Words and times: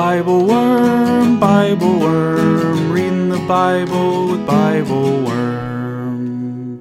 Bible 0.00 0.46
Worm, 0.46 1.38
Bible 1.38 2.00
Worm, 2.00 2.90
reading 2.90 3.28
the 3.28 3.38
Bible 3.40 4.28
with 4.28 4.46
Bible 4.46 5.22
Worm. 5.26 6.80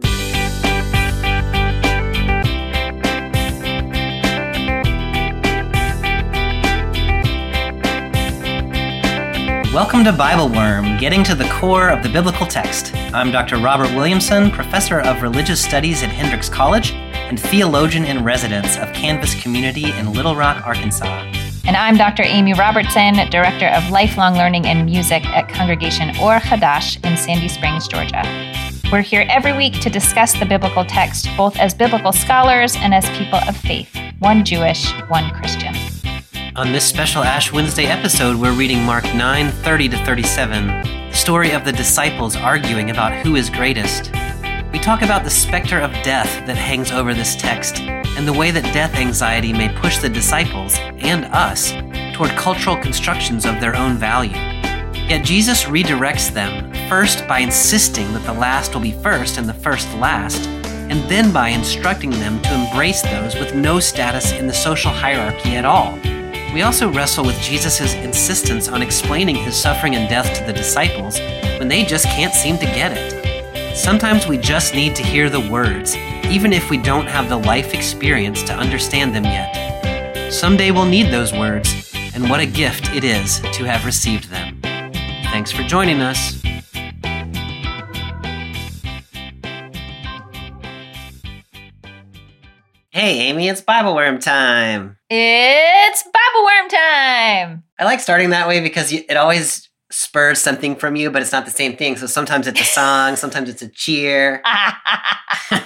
Welcome 9.74 10.06
to 10.06 10.14
Bible 10.14 10.48
Worm, 10.48 10.98
getting 10.98 11.26
to 11.26 11.36
the 11.36 11.44
core 11.50 11.90
of 11.90 12.02
the 12.04 12.08
biblical 12.08 12.48
text. 12.48 12.96
I'm 13.14 13.32
Dr. 13.32 13.58
Robert 13.58 13.94
Williamson, 13.94 14.50
professor 14.50 15.02
of 15.02 15.22
religious 15.22 15.62
studies 15.62 16.04
at 16.04 16.10
Hendrix 16.10 16.48
College 16.48 16.94
and 16.94 17.38
theologian 17.38 18.06
in 18.06 18.24
residence 18.24 18.78
of 18.78 18.94
Canvas 18.94 19.36
Community 19.42 19.92
in 19.92 20.14
Little 20.14 20.38
Rock, 20.38 20.66
Arkansas. 20.66 21.39
And 21.70 21.78
I'm 21.78 21.98
Dr. 21.98 22.24
Amy 22.24 22.56
Robertson, 22.56 23.14
Director 23.30 23.68
of 23.68 23.92
Lifelong 23.92 24.34
Learning 24.34 24.66
and 24.66 24.88
Music 24.88 25.24
at 25.28 25.48
Congregation 25.50 26.10
Or 26.18 26.40
Hadash 26.40 26.96
in 27.06 27.16
Sandy 27.16 27.48
Springs, 27.48 27.88
Georgia. 27.88 28.24
We're 28.92 29.04
here 29.04 29.24
every 29.30 29.54
week 29.54 29.80
to 29.82 29.90
discuss 29.92 30.34
the 30.34 30.48
biblical 30.48 30.84
text, 30.84 31.30
both 31.38 31.56
as 31.60 31.76
biblical 31.76 32.12
scholars 32.12 32.76
and 32.76 32.92
as 32.92 33.08
people 33.12 33.38
of 33.48 33.56
faith, 33.56 33.96
one 34.18 34.44
Jewish, 34.44 34.92
one 35.10 35.30
Christian. 35.36 35.76
On 36.56 36.72
this 36.72 36.86
special 36.88 37.24
Ash 37.24 37.54
Wednesday 37.54 37.86
episode, 37.86 38.38
we're 38.38 38.58
reading 38.58 38.84
Mark 38.84 39.04
9 39.14 39.52
30 39.52 39.90
to 39.90 40.06
37, 40.06 40.66
the 40.66 41.14
story 41.14 41.52
of 41.52 41.66
the 41.66 41.72
disciples 41.72 42.36
arguing 42.36 42.90
about 42.90 43.14
who 43.24 43.36
is 43.36 43.48
greatest. 43.48 44.12
We 44.72 44.78
talk 44.78 45.02
about 45.02 45.24
the 45.24 45.32
specter 45.32 45.80
of 45.80 45.92
death 46.04 46.46
that 46.46 46.56
hangs 46.56 46.92
over 46.92 47.16
this 47.16 47.36
text 47.36 47.80
and 47.80 48.28
the 48.28 48.34
way 48.34 48.52
that 48.52 48.72
death 48.72 48.94
anxiety 48.94 49.52
may 49.52 49.68
push 49.68 49.98
the 49.98 50.10
disciples 50.10 50.76
and 51.00 51.26
us 51.26 51.72
toward 52.16 52.30
cultural 52.38 52.78
constructions 52.78 53.46
of 53.46 53.60
their 53.60 53.76
own 53.76 53.98
value. 53.98 54.38
Yet 55.10 55.26
Jesus 55.26 55.64
redirects 55.64 56.32
them 56.32 56.72
first 56.88 57.28
by 57.28 57.40
insisting 57.40 58.14
that 58.14 58.24
the 58.26 58.34
last 58.34 58.76
will 58.76 58.82
be 58.82 58.92
first 58.92 59.40
and 59.40 59.50
the 59.50 59.56
first 59.56 59.92
last, 59.96 60.48
and 60.48 61.10
then 61.10 61.34
by 61.34 61.50
instructing 61.50 62.12
them 62.12 62.40
to 62.44 62.54
embrace 62.54 63.02
those 63.02 63.34
with 63.36 63.56
no 63.56 63.80
status 63.80 64.34
in 64.34 64.46
the 64.46 64.54
social 64.54 64.92
hierarchy 64.92 65.56
at 65.56 65.66
all. 65.66 65.96
We 66.54 66.62
also 66.62 66.92
wrestle 66.92 67.26
with 67.26 67.42
Jesus' 67.42 67.96
insistence 67.96 68.70
on 68.70 68.84
explaining 68.84 69.36
his 69.36 69.60
suffering 69.60 69.96
and 69.96 70.08
death 70.08 70.32
to 70.38 70.44
the 70.44 70.54
disciples 70.54 71.18
when 71.58 71.68
they 71.68 71.86
just 71.86 72.06
can't 72.06 72.34
seem 72.36 72.60
to 72.60 72.66
get 72.66 72.92
it. 72.96 73.19
Sometimes 73.80 74.28
we 74.28 74.38
just 74.38 74.76
need 74.76 74.94
to 74.98 75.02
hear 75.02 75.30
the 75.30 75.40
words, 75.40 75.96
even 76.26 76.52
if 76.52 76.70
we 76.70 76.78
don't 76.78 77.08
have 77.08 77.30
the 77.30 77.38
life 77.38 77.74
experience 77.74 78.44
to 78.44 78.54
understand 78.54 79.16
them 79.16 79.24
yet. 79.24 80.34
Someday 80.34 80.70
we'll 80.70 80.84
need 80.84 81.14
those 81.14 81.32
words, 81.32 81.90
and 82.14 82.30
what 82.30 82.42
a 82.42 82.46
gift 82.46 82.94
it 82.94 83.06
is 83.06 83.40
to 83.40 83.64
have 83.64 83.86
received 83.86 84.30
them. 84.30 84.60
Thanks 85.32 85.54
for 85.54 85.64
joining 85.64 86.02
us. 86.02 86.42
Hey, 92.90 93.30
Amy, 93.30 93.48
it's 93.48 93.62
Bible 93.62 93.96
Worm 93.96 94.20
time. 94.20 94.98
It's 95.10 96.04
Bible 96.04 96.46
Worm 96.46 96.70
time! 96.70 97.64
I 97.80 97.86
like 97.86 98.02
starting 98.02 98.32
that 98.32 98.50
way 98.50 98.60
because 98.60 98.92
it 98.92 99.16
always 99.16 99.69
spurs 100.00 100.40
something 100.40 100.78
from 100.78 100.96
you, 100.96 101.12
but 101.12 101.22
it's 101.22 101.34
not 101.34 101.44
the 101.44 101.52
same 101.52 101.76
thing. 101.76 101.98
So 101.98 102.08
sometimes 102.08 102.48
it's 102.48 102.62
a 102.62 102.66
song, 102.66 103.16
sometimes 103.18 103.50
it's 103.50 103.62
a 103.62 103.68
cheer. 103.68 104.42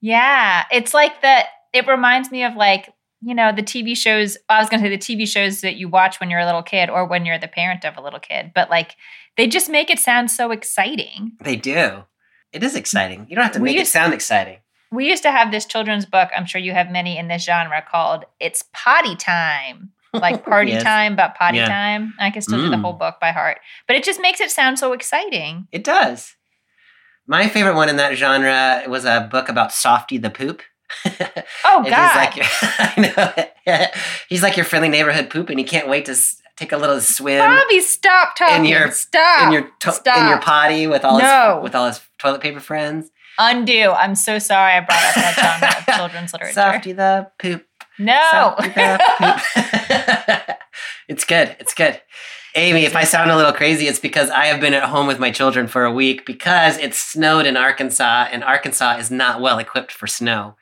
yeah, 0.00 0.64
it's 0.72 0.92
like 0.92 1.22
that. 1.22 1.46
It 1.72 1.86
reminds 1.86 2.32
me 2.32 2.42
of 2.42 2.56
like, 2.56 2.92
you 3.22 3.32
know, 3.32 3.52
the 3.52 3.62
TV 3.62 3.96
shows. 3.96 4.36
I 4.48 4.58
was 4.58 4.68
going 4.68 4.82
to 4.82 4.88
say 4.88 4.90
the 4.90 4.98
TV 4.98 5.28
shows 5.28 5.60
that 5.60 5.76
you 5.76 5.88
watch 5.88 6.18
when 6.18 6.30
you're 6.30 6.40
a 6.40 6.46
little 6.46 6.64
kid 6.64 6.90
or 6.90 7.06
when 7.06 7.24
you're 7.24 7.38
the 7.38 7.46
parent 7.46 7.84
of 7.84 7.96
a 7.96 8.02
little 8.02 8.18
kid, 8.18 8.50
but 8.54 8.70
like 8.70 8.96
they 9.36 9.46
just 9.46 9.70
make 9.70 9.88
it 9.88 10.00
sound 10.00 10.30
so 10.30 10.50
exciting. 10.50 11.32
They 11.40 11.54
do. 11.54 12.02
It 12.52 12.64
is 12.64 12.74
exciting. 12.74 13.26
You 13.28 13.36
don't 13.36 13.44
have 13.44 13.52
to 13.52 13.60
We 13.60 13.70
make 13.70 13.78
it 13.78 13.86
sound 13.86 14.12
exciting. 14.14 14.58
We 14.90 15.08
used 15.08 15.22
to 15.22 15.30
have 15.30 15.52
this 15.52 15.64
children's 15.64 16.06
book. 16.06 16.30
I'm 16.36 16.46
sure 16.46 16.60
you 16.60 16.72
have 16.72 16.90
many 16.90 17.16
in 17.16 17.28
this 17.28 17.44
genre 17.44 17.84
called 17.88 18.24
"It's 18.40 18.64
Potty 18.72 19.14
Time," 19.14 19.92
like 20.12 20.44
party 20.44 20.72
Yes. 20.72 20.82
time, 20.82 21.16
but 21.16 21.34
potty 21.34 21.58
Yeah. 21.58 21.68
time. 21.68 22.14
I 22.18 22.30
can 22.30 22.42
still 22.42 22.58
do 22.58 22.68
the 22.70 22.76
Mm. 22.76 22.82
whole 22.82 22.92
book 22.94 23.16
by 23.20 23.30
heart, 23.32 23.58
but 23.86 23.96
it 23.96 24.04
just 24.04 24.20
makes 24.20 24.40
it 24.40 24.50
sound 24.50 24.78
so 24.78 24.92
exciting. 24.92 25.68
It 25.72 25.84
does. 25.84 26.34
My 27.26 27.48
favorite 27.48 27.74
one 27.76 27.88
in 27.88 27.96
that 27.96 28.16
genre 28.16 28.82
was 28.88 29.04
a 29.04 29.28
book 29.30 29.48
about 29.48 29.72
Softy 29.72 30.18
the 30.18 30.30
Poop. 30.30 30.62
Oh 31.64 31.84
God! 31.88 32.08
He's 32.08 32.16
like 32.16 32.36
your, 32.36 32.46
I 32.62 33.54
know. 33.66 33.86
he's 34.28 34.42
like 34.42 34.56
your 34.56 34.64
friendly 34.64 34.88
neighborhood 34.88 35.30
poop, 35.30 35.48
and 35.48 35.58
he 35.58 35.64
can't 35.64 35.86
wait 35.86 36.06
to 36.06 36.12
s- 36.12 36.40
take 36.56 36.72
a 36.72 36.76
little 36.76 37.00
swim 37.00 37.38
Bobby, 37.38 37.78
stop 37.80 38.34
talking. 38.34 38.64
your- 38.64 38.90
stop. 38.90 39.46
in 39.46 39.52
your 39.52 39.70
to- 39.80 39.92
Stop. 39.92 40.18
in 40.18 40.28
your 40.28 40.40
potty 40.40 40.86
with 40.88 41.04
all 41.04 41.18
No. 41.20 41.56
his 41.56 41.62
with 41.62 41.74
all 41.76 41.86
his 41.86 42.00
toilet 42.18 42.40
paper 42.40 42.58
friends. 42.58 43.10
Undo. 43.38 43.92
I'm 43.92 44.16
so 44.16 44.40
sorry 44.40 44.72
I 44.72 44.80
brought 44.80 45.02
up 45.04 45.14
that 45.14 45.34
genre 45.38 45.78
of 45.78 45.96
children's 45.96 46.32
literature. 46.32 46.52
Softy 46.54 46.92
the 46.92 47.30
Poop. 47.40 47.64
No. 48.00 48.20
Softy 48.32 48.68
the 48.70 49.00
Poop. 49.18 49.79
it's 51.08 51.24
good. 51.24 51.56
It's 51.60 51.74
good. 51.74 52.00
Amy, 52.56 52.84
if 52.84 52.96
I 52.96 53.04
sound 53.04 53.30
a 53.30 53.36
little 53.36 53.52
crazy, 53.52 53.86
it's 53.86 54.00
because 54.00 54.28
I 54.28 54.46
have 54.46 54.60
been 54.60 54.74
at 54.74 54.84
home 54.84 55.06
with 55.06 55.20
my 55.20 55.30
children 55.30 55.68
for 55.68 55.84
a 55.84 55.92
week 55.92 56.26
because 56.26 56.78
it 56.78 56.94
snowed 56.94 57.46
in 57.46 57.56
Arkansas, 57.56 58.28
and 58.32 58.42
Arkansas 58.42 58.96
is 58.96 59.10
not 59.10 59.40
well 59.40 59.58
equipped 59.58 59.92
for 59.92 60.06
snow. 60.06 60.56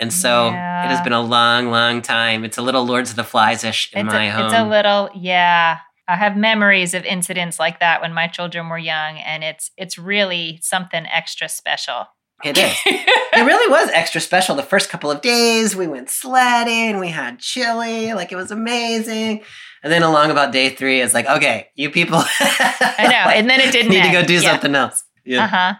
And 0.00 0.12
so 0.12 0.48
it 0.48 0.52
has 0.52 1.00
been 1.02 1.12
a 1.12 1.20
long, 1.20 1.70
long 1.70 2.00
time. 2.00 2.42
It's 2.42 2.56
a 2.56 2.62
little 2.62 2.84
Lords 2.86 3.10
of 3.10 3.16
the 3.16 3.24
Flies 3.24 3.62
ish 3.64 3.92
in 3.92 4.06
it's, 4.06 4.14
my 4.14 4.24
a, 4.24 4.30
home. 4.32 4.46
it's 4.46 4.54
a 4.54 4.66
little, 4.66 5.10
yeah. 5.14 5.78
I 6.08 6.16
have 6.16 6.36
memories 6.36 6.94
of 6.94 7.04
incidents 7.04 7.60
like 7.60 7.80
that 7.80 8.00
when 8.00 8.12
my 8.12 8.26
children 8.26 8.68
were 8.68 8.78
young, 8.78 9.18
and 9.18 9.44
it's 9.44 9.70
it's 9.76 9.96
really 9.96 10.58
something 10.60 11.06
extra 11.06 11.48
special. 11.48 12.06
It 12.44 12.56
is. 12.58 12.76
it 12.86 13.44
really 13.44 13.70
was 13.70 13.88
extra 13.90 14.20
special 14.20 14.54
the 14.56 14.62
first 14.62 14.88
couple 14.90 15.10
of 15.10 15.20
days. 15.20 15.76
We 15.76 15.86
went 15.86 16.10
sledding, 16.10 16.98
we 16.98 17.08
had 17.08 17.38
chili, 17.38 18.12
like 18.14 18.32
it 18.32 18.36
was 18.36 18.50
amazing. 18.50 19.42
And 19.82 19.92
then 19.92 20.02
along 20.02 20.30
about 20.30 20.52
day 20.52 20.70
three, 20.70 21.00
it's 21.00 21.14
like, 21.14 21.26
okay, 21.26 21.68
you 21.74 21.90
people. 21.90 22.22
I 22.40 23.06
know, 23.10 23.30
and 23.30 23.48
then 23.48 23.60
it 23.60 23.72
didn't 23.72 23.90
need 23.92 24.02
to 24.04 24.12
go 24.12 24.24
do 24.24 24.34
Yeah. 24.34 24.50
something 24.52 24.74
else. 24.74 25.04
Yeah. 25.24 25.44
Uh 25.44 25.48
huh. 25.48 25.74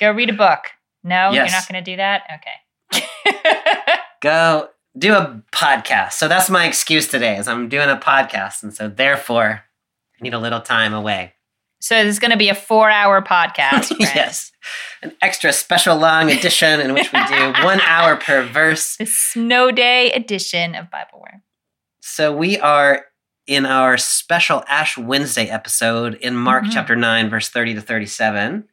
Go 0.00 0.10
read 0.12 0.30
a 0.30 0.34
book. 0.34 0.60
No, 1.04 1.30
Yes. 1.32 1.50
you're 1.50 1.58
not 1.60 1.68
going 1.68 1.84
to 1.84 1.90
do 1.90 1.96
that. 1.96 2.22
Okay. 2.36 3.06
Go 4.20 4.68
do 4.96 5.14
a 5.14 5.42
podcast. 5.52 6.12
So 6.12 6.28
that's 6.28 6.48
my 6.48 6.66
excuse 6.66 7.08
today, 7.08 7.36
is 7.36 7.48
I'm 7.48 7.68
doing 7.68 7.88
a 7.88 7.96
podcast, 7.96 8.62
and 8.62 8.72
so 8.72 8.88
therefore, 8.88 9.62
I 10.18 10.22
need 10.22 10.34
a 10.34 10.38
little 10.38 10.60
time 10.60 10.94
away. 10.94 11.34
So 11.82 11.96
this 12.04 12.12
is 12.14 12.18
going 12.20 12.30
to 12.30 12.36
be 12.36 12.48
a 12.48 12.54
four-hour 12.54 13.22
podcast. 13.22 13.86
friends. 13.96 14.14
yes, 14.14 14.52
an 15.02 15.12
extra 15.20 15.52
special 15.52 15.96
long 15.96 16.30
edition 16.30 16.80
in 16.80 16.94
which 16.94 17.12
we 17.12 17.18
do 17.26 17.52
one 17.64 17.80
hour 17.80 18.14
per 18.16 18.44
verse. 18.46 18.96
The 18.98 19.06
snow 19.06 19.72
day 19.72 20.12
edition 20.12 20.76
of 20.76 20.92
Bible 20.92 21.18
Worm. 21.20 21.42
So 22.00 22.32
we 22.32 22.56
are 22.60 23.06
in 23.48 23.66
our 23.66 23.98
special 23.98 24.62
Ash 24.68 24.96
Wednesday 24.96 25.48
episode 25.48 26.14
in 26.14 26.36
Mark 26.36 26.62
Mhm. 26.66 26.72
chapter 26.72 26.94
9, 26.94 27.28
verse 27.28 27.48
30 27.48 27.74
to 27.74 27.80
37. 27.80 28.68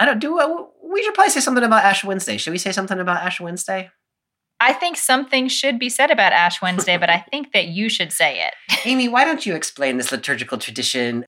I 0.00 0.04
don't 0.04 0.18
do, 0.18 0.36
uh, 0.40 0.48
we 0.82 1.04
should 1.04 1.14
probably 1.14 1.30
say 1.30 1.38
something 1.38 1.62
about 1.62 1.84
Ash 1.84 2.02
Wednesday. 2.02 2.38
Should 2.38 2.50
we 2.50 2.58
say 2.58 2.72
something 2.72 2.98
about 2.98 3.22
Ash 3.22 3.38
Wednesday? 3.40 3.90
I 4.58 4.72
think 4.72 4.96
something 4.96 5.46
should 5.46 5.78
be 5.78 5.88
said 5.88 6.10
about 6.10 6.32
Ash 6.32 6.60
Wednesday, 6.60 6.96
but 6.96 7.08
I 7.08 7.18
think 7.30 7.52
that 7.52 7.68
you 7.68 7.88
should 7.88 8.12
say 8.12 8.44
it. 8.44 8.54
Amy, 8.84 9.06
why 9.06 9.24
don't 9.24 9.46
you 9.46 9.54
explain 9.54 9.96
this 9.96 10.10
liturgical 10.10 10.58
tradition 10.58 11.24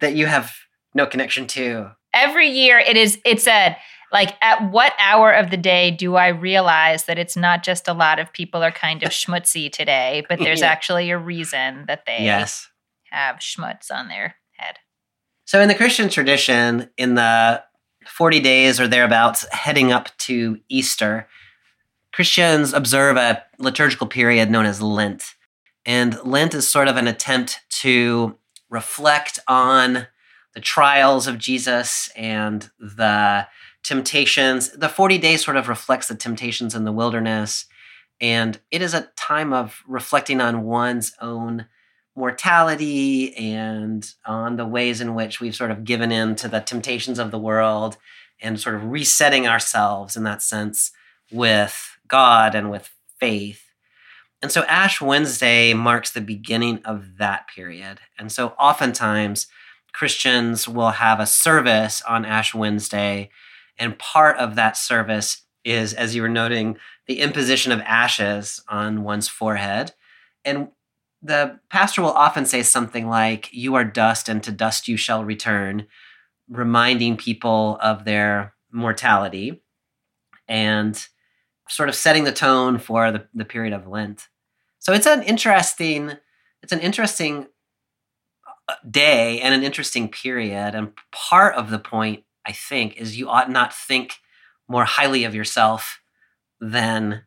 that 0.00 0.14
you 0.14 0.26
have 0.26 0.52
no 0.94 1.06
connection 1.06 1.46
to? 1.48 1.92
Every 2.12 2.48
year 2.48 2.78
it 2.78 2.96
is 2.96 3.18
it's 3.24 3.44
said 3.44 3.76
like 4.12 4.36
at 4.40 4.70
what 4.70 4.92
hour 5.00 5.32
of 5.32 5.50
the 5.50 5.56
day 5.56 5.90
do 5.90 6.14
I 6.14 6.28
realize 6.28 7.04
that 7.06 7.18
it's 7.18 7.36
not 7.36 7.64
just 7.64 7.88
a 7.88 7.92
lot 7.92 8.20
of 8.20 8.32
people 8.32 8.62
are 8.62 8.70
kind 8.70 9.02
of 9.02 9.10
schmutzy 9.20 9.70
today, 9.72 10.24
but 10.28 10.38
there's 10.38 10.60
Yeah. 10.60 10.68
actually 10.68 11.10
a 11.10 11.18
reason 11.18 11.84
that 11.88 12.04
they 12.06 12.18
Yes. 12.22 12.68
have 13.10 13.36
schmutz 13.36 13.90
on 13.90 14.08
their 14.08 14.36
head. 14.56 14.76
So, 15.46 15.60
in 15.60 15.68
the 15.68 15.74
Christian 15.74 16.08
tradition, 16.08 16.88
in 16.96 17.16
the 17.16 17.62
40 18.06 18.38
days 18.40 18.78
or 18.80 18.86
thereabouts 18.86 19.46
heading 19.52 19.90
up 19.92 20.16
to 20.18 20.60
Easter, 20.68 21.26
Christians 22.12 22.72
observe 22.72 23.16
a 23.16 23.42
liturgical 23.58 24.06
period 24.06 24.50
known 24.50 24.66
as 24.66 24.80
Lent. 24.80 25.34
And 25.84 26.18
Lent 26.24 26.54
is 26.54 26.68
sort 26.70 26.86
of 26.88 26.96
an 26.96 27.08
attempt 27.08 27.60
to 27.80 28.38
reflect 28.74 29.38
on 29.48 30.08
the 30.52 30.60
trials 30.60 31.26
of 31.26 31.38
Jesus 31.38 32.10
and 32.16 32.70
the 32.78 33.46
temptations. 33.84 34.70
The 34.70 34.88
40 34.88 35.18
days 35.18 35.44
sort 35.44 35.56
of 35.56 35.68
reflects 35.68 36.08
the 36.08 36.16
temptations 36.16 36.74
in 36.74 36.84
the 36.84 36.92
wilderness. 36.92 37.66
And 38.20 38.58
it 38.70 38.82
is 38.82 38.92
a 38.92 39.08
time 39.16 39.52
of 39.52 39.82
reflecting 39.86 40.40
on 40.40 40.64
one's 40.64 41.14
own 41.20 41.66
mortality 42.16 43.34
and 43.36 44.08
on 44.26 44.56
the 44.56 44.66
ways 44.66 45.00
in 45.00 45.14
which 45.14 45.40
we've 45.40 45.54
sort 45.54 45.70
of 45.70 45.84
given 45.84 46.12
in 46.12 46.34
to 46.36 46.48
the 46.48 46.60
temptations 46.60 47.18
of 47.18 47.30
the 47.30 47.38
world 47.38 47.96
and 48.40 48.60
sort 48.60 48.74
of 48.74 48.84
resetting 48.84 49.46
ourselves 49.46 50.16
in 50.16 50.24
that 50.24 50.42
sense 50.42 50.92
with 51.30 51.96
God 52.06 52.54
and 52.54 52.70
with 52.70 52.90
faith. 53.18 53.63
And 54.44 54.52
so 54.52 54.64
Ash 54.64 55.00
Wednesday 55.00 55.72
marks 55.72 56.10
the 56.10 56.20
beginning 56.20 56.82
of 56.84 57.16
that 57.16 57.48
period. 57.48 58.00
And 58.18 58.30
so 58.30 58.48
oftentimes 58.58 59.46
Christians 59.94 60.68
will 60.68 60.90
have 60.90 61.18
a 61.18 61.24
service 61.24 62.02
on 62.02 62.26
Ash 62.26 62.54
Wednesday. 62.54 63.30
And 63.78 63.98
part 63.98 64.36
of 64.36 64.54
that 64.56 64.76
service 64.76 65.44
is, 65.64 65.94
as 65.94 66.14
you 66.14 66.20
were 66.20 66.28
noting, 66.28 66.76
the 67.06 67.20
imposition 67.20 67.72
of 67.72 67.80
ashes 67.86 68.62
on 68.68 69.02
one's 69.02 69.28
forehead. 69.28 69.94
And 70.44 70.68
the 71.22 71.58
pastor 71.70 72.02
will 72.02 72.10
often 72.10 72.44
say 72.44 72.62
something 72.62 73.08
like, 73.08 73.48
You 73.50 73.76
are 73.76 73.84
dust, 73.84 74.28
and 74.28 74.42
to 74.42 74.52
dust 74.52 74.88
you 74.88 74.98
shall 74.98 75.24
return, 75.24 75.86
reminding 76.50 77.16
people 77.16 77.78
of 77.80 78.04
their 78.04 78.52
mortality 78.70 79.62
and 80.46 81.02
sort 81.66 81.88
of 81.88 81.94
setting 81.94 82.24
the 82.24 82.30
tone 82.30 82.76
for 82.76 83.10
the, 83.10 83.26
the 83.32 83.46
period 83.46 83.72
of 83.72 83.88
Lent. 83.88 84.28
So 84.84 84.92
it's 84.92 85.06
an 85.06 85.22
interesting, 85.22 86.12
it's 86.62 86.72
an 86.72 86.80
interesting 86.80 87.46
uh, 88.68 88.74
day 88.88 89.40
and 89.40 89.54
an 89.54 89.62
interesting 89.62 90.10
period. 90.10 90.74
And 90.74 90.92
part 91.10 91.54
of 91.54 91.70
the 91.70 91.78
point, 91.78 92.24
I 92.46 92.52
think, 92.52 92.98
is 92.98 93.18
you 93.18 93.30
ought 93.30 93.50
not 93.50 93.74
think 93.74 94.16
more 94.68 94.84
highly 94.84 95.24
of 95.24 95.34
yourself 95.34 96.00
than 96.60 97.22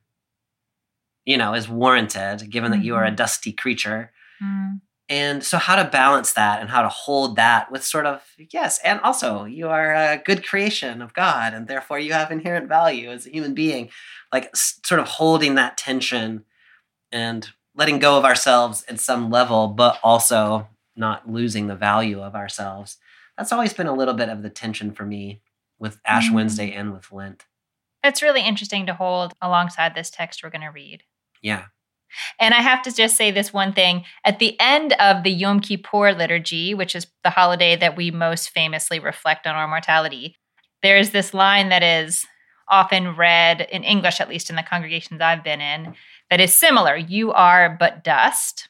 you 1.25 1.37
know 1.37 1.53
is 1.53 1.67
warranted 1.67 2.49
given 2.49 2.71
that 2.71 2.77
mm-hmm. 2.77 2.85
you 2.85 2.95
are 2.95 3.03
a 3.03 3.07
mm-hmm. 3.07 3.15
dusty 3.15 3.51
creature 3.51 4.11
mm. 4.41 4.79
and 5.09 5.43
so 5.43 5.57
how 5.57 5.75
to 5.75 5.87
balance 5.89 6.33
that 6.33 6.61
and 6.61 6.69
how 6.69 6.81
to 6.81 6.89
hold 6.89 7.35
that 7.35 7.71
with 7.71 7.83
sort 7.83 8.05
of 8.05 8.23
yes 8.51 8.79
and 8.83 8.99
also 9.01 9.43
you 9.43 9.67
are 9.67 9.93
a 9.93 10.17
good 10.17 10.43
creation 10.43 11.01
of 11.01 11.13
god 11.13 11.53
and 11.53 11.67
therefore 11.67 11.99
you 11.99 12.13
have 12.13 12.31
inherent 12.31 12.67
value 12.67 13.11
as 13.11 13.27
a 13.27 13.29
human 13.29 13.53
being 13.53 13.89
like 14.31 14.49
sort 14.55 14.99
of 14.99 15.07
holding 15.07 15.55
that 15.55 15.77
tension 15.77 16.45
and 17.11 17.49
letting 17.75 17.99
go 17.99 18.17
of 18.17 18.25
ourselves 18.25 18.83
at 18.87 18.99
some 18.99 19.29
level 19.29 19.67
but 19.67 19.99
also 20.03 20.67
not 20.95 21.29
losing 21.29 21.67
the 21.67 21.75
value 21.75 22.21
of 22.21 22.35
ourselves 22.35 22.97
that's 23.37 23.51
always 23.51 23.73
been 23.73 23.87
a 23.87 23.93
little 23.93 24.15
bit 24.15 24.29
of 24.29 24.41
the 24.41 24.49
tension 24.49 24.91
for 24.91 25.05
me 25.05 25.41
with 25.79 25.99
ash 26.05 26.29
mm. 26.29 26.33
wednesday 26.33 26.71
and 26.71 26.93
with 26.93 27.11
lent 27.11 27.45
it's 28.03 28.21
really 28.21 28.41
interesting 28.41 28.85
to 28.85 28.93
hold 28.93 29.33
alongside 29.41 29.95
this 29.95 30.09
text 30.09 30.43
we're 30.43 30.49
going 30.49 30.61
to 30.61 30.67
read. 30.67 31.03
Yeah. 31.41 31.65
And 32.39 32.53
I 32.53 32.61
have 32.61 32.81
to 32.83 32.95
just 32.95 33.17
say 33.17 33.31
this 33.31 33.51
one 33.51 33.73
thing. 33.73 34.05
At 34.23 34.39
the 34.39 34.57
end 34.59 34.93
of 34.93 35.23
the 35.23 35.31
Yom 35.31 35.59
Kippur 35.59 36.13
liturgy, 36.13 36.73
which 36.73 36.95
is 36.95 37.07
the 37.23 37.29
holiday 37.29 37.75
that 37.75 37.97
we 37.97 38.11
most 38.11 38.49
famously 38.49 38.99
reflect 38.99 39.45
on 39.45 39.55
our 39.55 39.67
mortality, 39.67 40.35
there 40.81 40.97
is 40.97 41.11
this 41.11 41.33
line 41.33 41.69
that 41.69 41.83
is 41.83 42.25
often 42.69 43.15
read 43.15 43.61
in 43.61 43.83
English, 43.83 44.21
at 44.21 44.29
least 44.29 44.49
in 44.49 44.55
the 44.55 44.63
congregations 44.63 45.21
I've 45.21 45.43
been 45.43 45.61
in, 45.61 45.95
that 46.29 46.41
is 46.41 46.53
similar. 46.53 46.95
You 46.95 47.31
are 47.31 47.75
but 47.79 48.03
dust. 48.03 48.69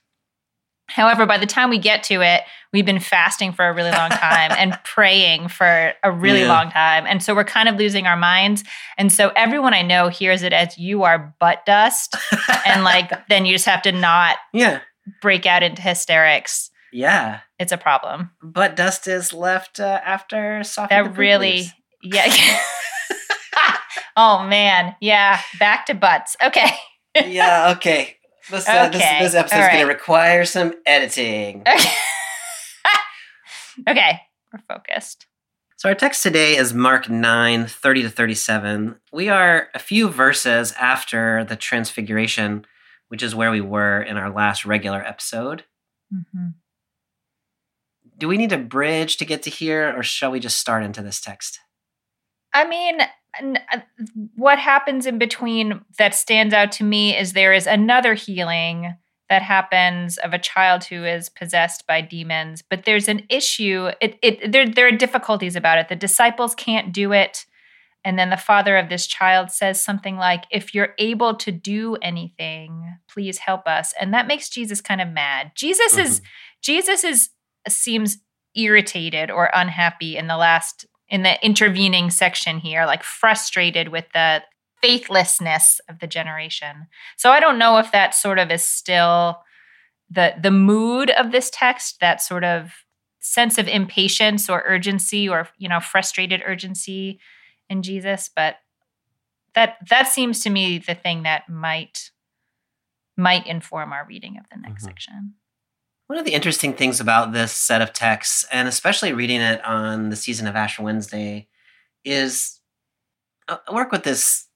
However, 0.90 1.26
by 1.26 1.38
the 1.38 1.46
time 1.46 1.70
we 1.70 1.80
get 1.80 2.04
to 2.04 2.22
it, 2.22 2.44
we've 2.72 2.86
been 2.86 3.00
fasting 3.00 3.52
for 3.52 3.68
a 3.68 3.74
really 3.74 3.92
long 3.92 4.10
time 4.10 4.52
and 4.58 4.80
praying 4.86 5.50
for 5.50 5.94
a 6.02 6.12
really 6.12 6.42
yeah. 6.42 6.48
long 6.48 6.72
time. 6.72 7.06
And 7.06 7.22
so 7.22 7.36
we're 7.36 7.44
kind 7.44 7.68
of 7.68 7.76
losing 7.76 8.08
our 8.08 8.16
minds. 8.16 8.64
And 8.98 9.12
so 9.12 9.32
everyone 9.36 9.74
I 9.74 9.82
know 9.82 10.08
hears 10.08 10.44
it 10.44 10.54
as 10.54 10.78
you 10.78 11.04
are 11.04 11.36
butt 11.40 11.66
dust. 11.66 12.16
and 12.66 12.84
like, 12.84 13.12
then 13.28 13.46
you 13.46 13.54
just 13.54 13.66
have 13.66 13.82
to 13.82 13.92
not 13.92 14.38
yeah. 14.54 14.80
break 15.22 15.46
out 15.46 15.62
into 15.62 15.82
hysterics. 15.82 16.72
Yeah. 16.94 17.42
It's 17.60 17.74
a 17.74 17.78
problem. 17.78 18.32
But 18.42 18.78
dust 18.78 19.08
is 19.08 19.34
left 19.34 19.82
uh, 19.82 20.00
after 20.06 20.64
soft. 20.64 20.92
That 20.92 21.18
really, 21.18 21.66
yeah. 22.02 22.32
oh 24.16 24.46
man. 24.48 24.96
Yeah. 25.02 25.42
Back 25.60 25.86
to 25.88 25.94
butts. 25.94 26.38
Okay. 26.42 26.70
Yeah. 27.26 27.74
Okay. 27.78 28.18
This, 28.50 28.68
uh, 28.68 28.90
okay. 28.90 28.98
this, 28.98 29.34
this 29.34 29.36
episode's 29.36 29.62
right. 29.62 29.74
going 29.74 29.86
to 29.88 29.94
require 29.94 30.46
some 30.46 30.74
editing. 30.86 31.64
Okay. 31.68 31.90
okay, 33.90 34.22
we're 34.54 34.62
focused. 34.68 35.28
So 35.76 35.90
our 35.90 35.96
text 35.96 36.24
today 36.24 36.56
is 36.56 36.74
Mark 36.74 37.10
9, 37.10 37.68
30 37.68 38.02
to 38.02 38.10
37. 38.10 38.96
We 39.12 39.30
are 39.30 39.68
a 39.76 39.80
few 39.80 40.10
verses 40.10 40.74
after 40.80 41.44
the 41.44 41.56
Transfiguration, 41.56 42.66
which 43.10 43.22
is 43.22 43.36
where 43.36 43.52
we 43.52 43.62
were 43.62 44.02
in 44.02 44.18
our 44.18 44.32
last 44.32 44.66
regular 44.66 45.04
episode. 45.06 45.66
Mm-hmm. 46.12 46.48
Do 48.18 48.28
we 48.28 48.38
need 48.38 48.52
a 48.52 48.58
bridge 48.58 49.18
to 49.18 49.26
get 49.26 49.44
to 49.44 49.52
here, 49.52 49.94
or 49.96 50.02
shall 50.02 50.32
we 50.32 50.40
just 50.40 50.58
start 50.58 50.84
into 50.84 51.04
this 51.04 51.22
text? 51.22 51.60
I 52.54 52.68
mean, 52.68 53.02
uh, 53.02 53.08
what 54.36 54.60
happens 54.60 55.06
in 55.06 55.18
between 55.18 55.82
that 55.98 56.16
stands 56.16 56.54
out 56.54 56.72
to 56.74 56.84
me 56.84 57.18
is 57.18 57.34
there 57.34 57.54
is 57.54 57.68
another 57.68 58.14
healing 58.14 58.96
that 59.30 59.42
happens 59.42 60.18
of 60.18 60.34
a 60.34 60.40
child 60.40 60.86
who 60.86 61.04
is 61.04 61.30
possessed 61.30 61.86
by 61.88 62.02
demons 62.02 62.64
but 62.70 62.86
there's 62.86 63.08
an 63.08 63.24
issue 63.30 63.90
it, 64.02 64.18
it 64.22 64.52
there, 64.52 64.68
there 64.68 64.88
are 64.88 64.92
difficulties 64.92 65.56
about 65.56 65.78
it 65.78 65.90
the 65.90 65.96
disciples 65.96 66.56
can't 66.56 66.94
do 66.94 67.12
it 67.12 67.46
and 68.06 68.18
then 68.18 68.30
the 68.30 68.38
father 68.38 68.78
of 68.78 68.88
this 68.88 69.06
child 69.06 69.52
says 69.52 69.82
something 69.82 70.16
like 70.16 70.46
if 70.50 70.74
you're 70.74 70.94
able 70.98 71.36
to 71.36 71.52
do 71.52 71.96
anything 72.02 72.98
please 73.10 73.40
help 73.40 73.68
us 73.68 73.94
and 74.00 74.14
that 74.14 74.28
makes 74.28 74.50
jesus 74.50 74.82
kind 74.82 75.02
of 75.02 75.10
mad 75.10 75.52
jesus 75.56 75.94
mm-hmm. 75.94 76.06
is 76.06 76.22
jesus 76.62 77.04
is 77.04 77.30
seems 77.68 78.20
irritated 78.56 79.30
or 79.30 79.52
unhappy 79.54 80.18
in 80.18 80.28
the 80.28 80.38
last 80.38 80.86
in 81.10 81.24
the 81.24 81.44
intervening 81.46 82.10
section 82.10 82.60
here, 82.60 82.86
like 82.86 83.04
frustrated 83.04 83.90
with 83.90 84.06
the 84.14 84.44
faithlessness 84.82 85.80
of 85.90 86.00
the 86.00 86.08
generation. 86.08 86.88
So 87.16 87.32
I 87.32 87.40
don't 87.40 87.58
know 87.58 87.78
if 87.78 87.92
that 87.92 88.14
sort 88.14 88.40
of 88.40 88.52
is 88.52 88.62
still 88.62 89.42
the 90.10 90.36
the 90.42 90.52
mood 90.52 91.10
of 91.12 91.32
this 91.32 91.50
text, 91.52 92.00
that 92.00 92.22
sort 92.22 92.44
of 92.44 92.72
sense 93.20 93.58
of 93.58 93.68
impatience 93.68 94.50
or 94.50 94.64
urgency 94.66 95.28
or 95.28 95.50
you 95.58 95.68
know 95.68 95.80
frustrated 95.80 96.42
urgency 96.46 97.20
in 97.70 97.82
Jesus, 97.82 98.30
but 98.34 98.58
that 99.56 99.78
that 99.90 100.08
seems 100.08 100.42
to 100.44 100.50
me 100.50 100.78
the 100.78 100.96
thing 100.96 101.24
that 101.24 101.50
might 101.50 102.12
might 103.18 103.48
inform 103.48 103.92
our 103.92 104.06
reading 104.08 104.38
of 104.38 104.48
the 104.50 104.58
next 104.58 104.84
mm-hmm. 104.84 104.90
section. 104.90 105.34
One 106.08 106.18
of 106.18 106.26
the 106.26 106.34
interesting 106.34 106.74
things 106.74 107.02
about 107.02 107.34
this 107.34 107.52
set 107.52 107.82
of 107.82 107.92
texts, 107.92 108.46
and 108.50 108.68
especially 108.68 109.12
reading 109.12 109.42
it 109.42 109.64
on 109.66 110.10
the 110.10 110.16
season 110.16 110.48
of 110.48 110.56
Ash 110.56 110.80
Wednesday, 110.80 111.50
is 112.06 112.62
uh, 113.50 113.58
I 113.68 113.74
work 113.74 113.92
with 113.92 114.04
this 114.04 114.48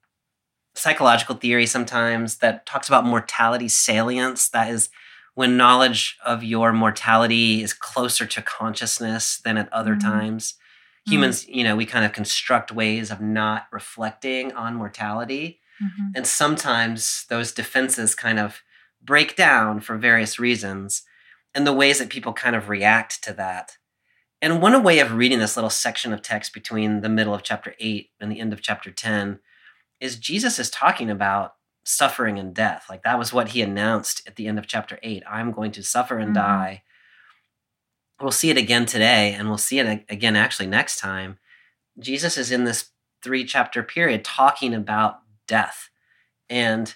psychological 0.76 1.36
theory 1.36 1.66
sometimes 1.66 2.38
that 2.38 2.66
talks 2.66 2.88
about 2.88 3.06
mortality 3.06 3.68
salience. 3.68 4.48
That 4.48 4.70
is 4.70 4.90
when 5.34 5.58
knowledge 5.58 6.18
of 6.26 6.42
your 6.42 6.72
mortality 6.72 7.62
is 7.62 7.74
closer 7.74 8.26
to 8.26 8.42
consciousness 8.42 9.38
than 9.44 9.58
at 9.58 9.72
other 9.74 9.96
mm-hmm. 9.96 10.10
times. 10.10 10.54
Humans, 11.08 11.44
mm-hmm. 11.44 11.58
you 11.58 11.64
know, 11.66 11.76
we 11.76 11.86
kind 11.86 12.06
of 12.06 12.14
construct 12.14 12.72
ways 12.72 13.12
of 13.12 13.20
not 13.20 13.68
reflecting 13.74 14.54
on 14.54 14.76
mortality. 14.76 15.60
Mm-hmm. 15.84 16.12
And 16.16 16.26
sometimes 16.26 17.26
those 17.28 17.52
defenses 17.52 18.16
kind 18.16 18.40
of 18.40 18.62
break 19.04 19.36
down 19.36 19.82
for 19.82 19.98
various 19.98 20.40
reasons 20.40 21.04
and 21.54 21.68
the 21.68 21.74
ways 21.74 22.00
that 22.00 22.10
people 22.10 22.34
kind 22.34 22.56
of 22.56 22.70
react 22.70 23.24
to 23.24 23.34
that. 23.34 23.78
And 24.42 24.62
one 24.62 24.82
way 24.84 25.00
of 25.00 25.14
reading 25.14 25.40
this 25.40 25.56
little 25.56 25.70
section 25.70 26.14
of 26.14 26.22
text 26.22 26.54
between 26.54 27.02
the 27.02 27.10
middle 27.10 27.34
of 27.34 27.44
chapter 27.44 27.76
8 27.80 28.10
and 28.20 28.32
the 28.32 28.40
end 28.40 28.54
of 28.54 28.62
chapter 28.62 28.92
10 28.92 29.40
is 30.00 30.18
Jesus 30.18 30.58
is 30.58 30.70
talking 30.70 31.12
about 31.12 31.54
suffering 31.84 32.40
and 32.40 32.54
death. 32.54 32.86
Like 32.90 33.04
that 33.04 33.20
was 33.20 33.32
what 33.32 33.50
he 33.50 33.62
announced 33.62 34.28
at 34.28 34.36
the 34.36 34.48
end 34.48 34.58
of 34.58 34.68
chapter 34.68 35.00
8. 35.04 35.24
I'm 35.30 35.52
going 35.52 35.72
to 35.74 35.84
suffer 35.84 36.18
and 36.18 36.36
mm-hmm. 36.36 36.44
die. 36.44 36.84
We'll 38.20 38.32
see 38.32 38.52
it 38.52 38.58
again 38.58 38.86
today, 38.86 39.34
and 39.34 39.50
we'll 39.50 39.58
see 39.58 39.80
it 39.80 40.06
again 40.08 40.36
actually 40.36 40.68
next 40.68 41.00
time. 41.00 41.40
Jesus 42.00 42.38
is 42.38 42.52
in 42.52 42.66
this 42.66 42.92
three 43.24 43.44
chapter 43.46 43.82
period 43.82 44.24
talking 44.24 44.76
about 44.76 45.20
death. 45.48 45.90
And 46.50 46.94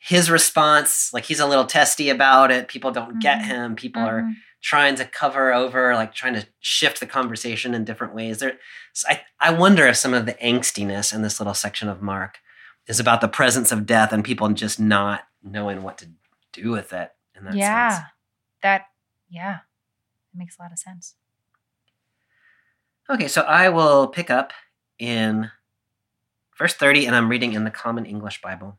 his 0.00 0.30
response, 0.30 1.12
like 1.12 1.26
he's 1.26 1.40
a 1.40 1.46
little 1.46 1.66
testy 1.66 2.08
about 2.08 2.50
it. 2.50 2.68
People 2.68 2.90
don't 2.90 3.10
mm-hmm. 3.10 3.18
get 3.18 3.44
him. 3.44 3.76
People 3.76 4.02
mm-hmm. 4.02 4.28
are 4.28 4.32
trying 4.62 4.94
to 4.96 5.04
cover 5.04 5.52
over, 5.52 5.94
like 5.94 6.14
trying 6.14 6.34
to 6.34 6.46
shift 6.58 7.00
the 7.00 7.06
conversation 7.06 7.74
in 7.74 7.84
different 7.84 8.14
ways. 8.14 8.38
There, 8.38 8.54
so 8.94 9.08
I, 9.08 9.20
I 9.38 9.52
wonder 9.52 9.86
if 9.86 9.96
some 9.96 10.14
of 10.14 10.24
the 10.24 10.34
angstiness 10.34 11.14
in 11.14 11.20
this 11.20 11.38
little 11.38 11.54
section 11.54 11.88
of 11.88 12.00
Mark 12.00 12.38
is 12.86 12.98
about 12.98 13.20
the 13.20 13.28
presence 13.28 13.70
of 13.70 13.86
death 13.86 14.10
and 14.12 14.24
people 14.24 14.48
just 14.48 14.80
not 14.80 15.24
knowing 15.42 15.82
what 15.82 15.98
to 15.98 16.08
do 16.52 16.70
with 16.70 16.94
it. 16.94 17.12
In 17.36 17.44
that 17.44 17.54
yeah, 17.54 17.90
sense. 17.90 18.04
that 18.62 18.86
yeah, 19.28 19.58
it 20.32 20.38
makes 20.38 20.58
a 20.58 20.62
lot 20.62 20.72
of 20.72 20.78
sense. 20.78 21.14
Okay, 23.08 23.28
so 23.28 23.42
I 23.42 23.68
will 23.68 24.08
pick 24.08 24.30
up 24.30 24.52
in 24.98 25.50
verse 26.56 26.74
30, 26.74 27.06
and 27.06 27.14
I'm 27.14 27.28
reading 27.28 27.52
in 27.52 27.64
the 27.64 27.70
Common 27.70 28.06
English 28.06 28.40
Bible. 28.40 28.78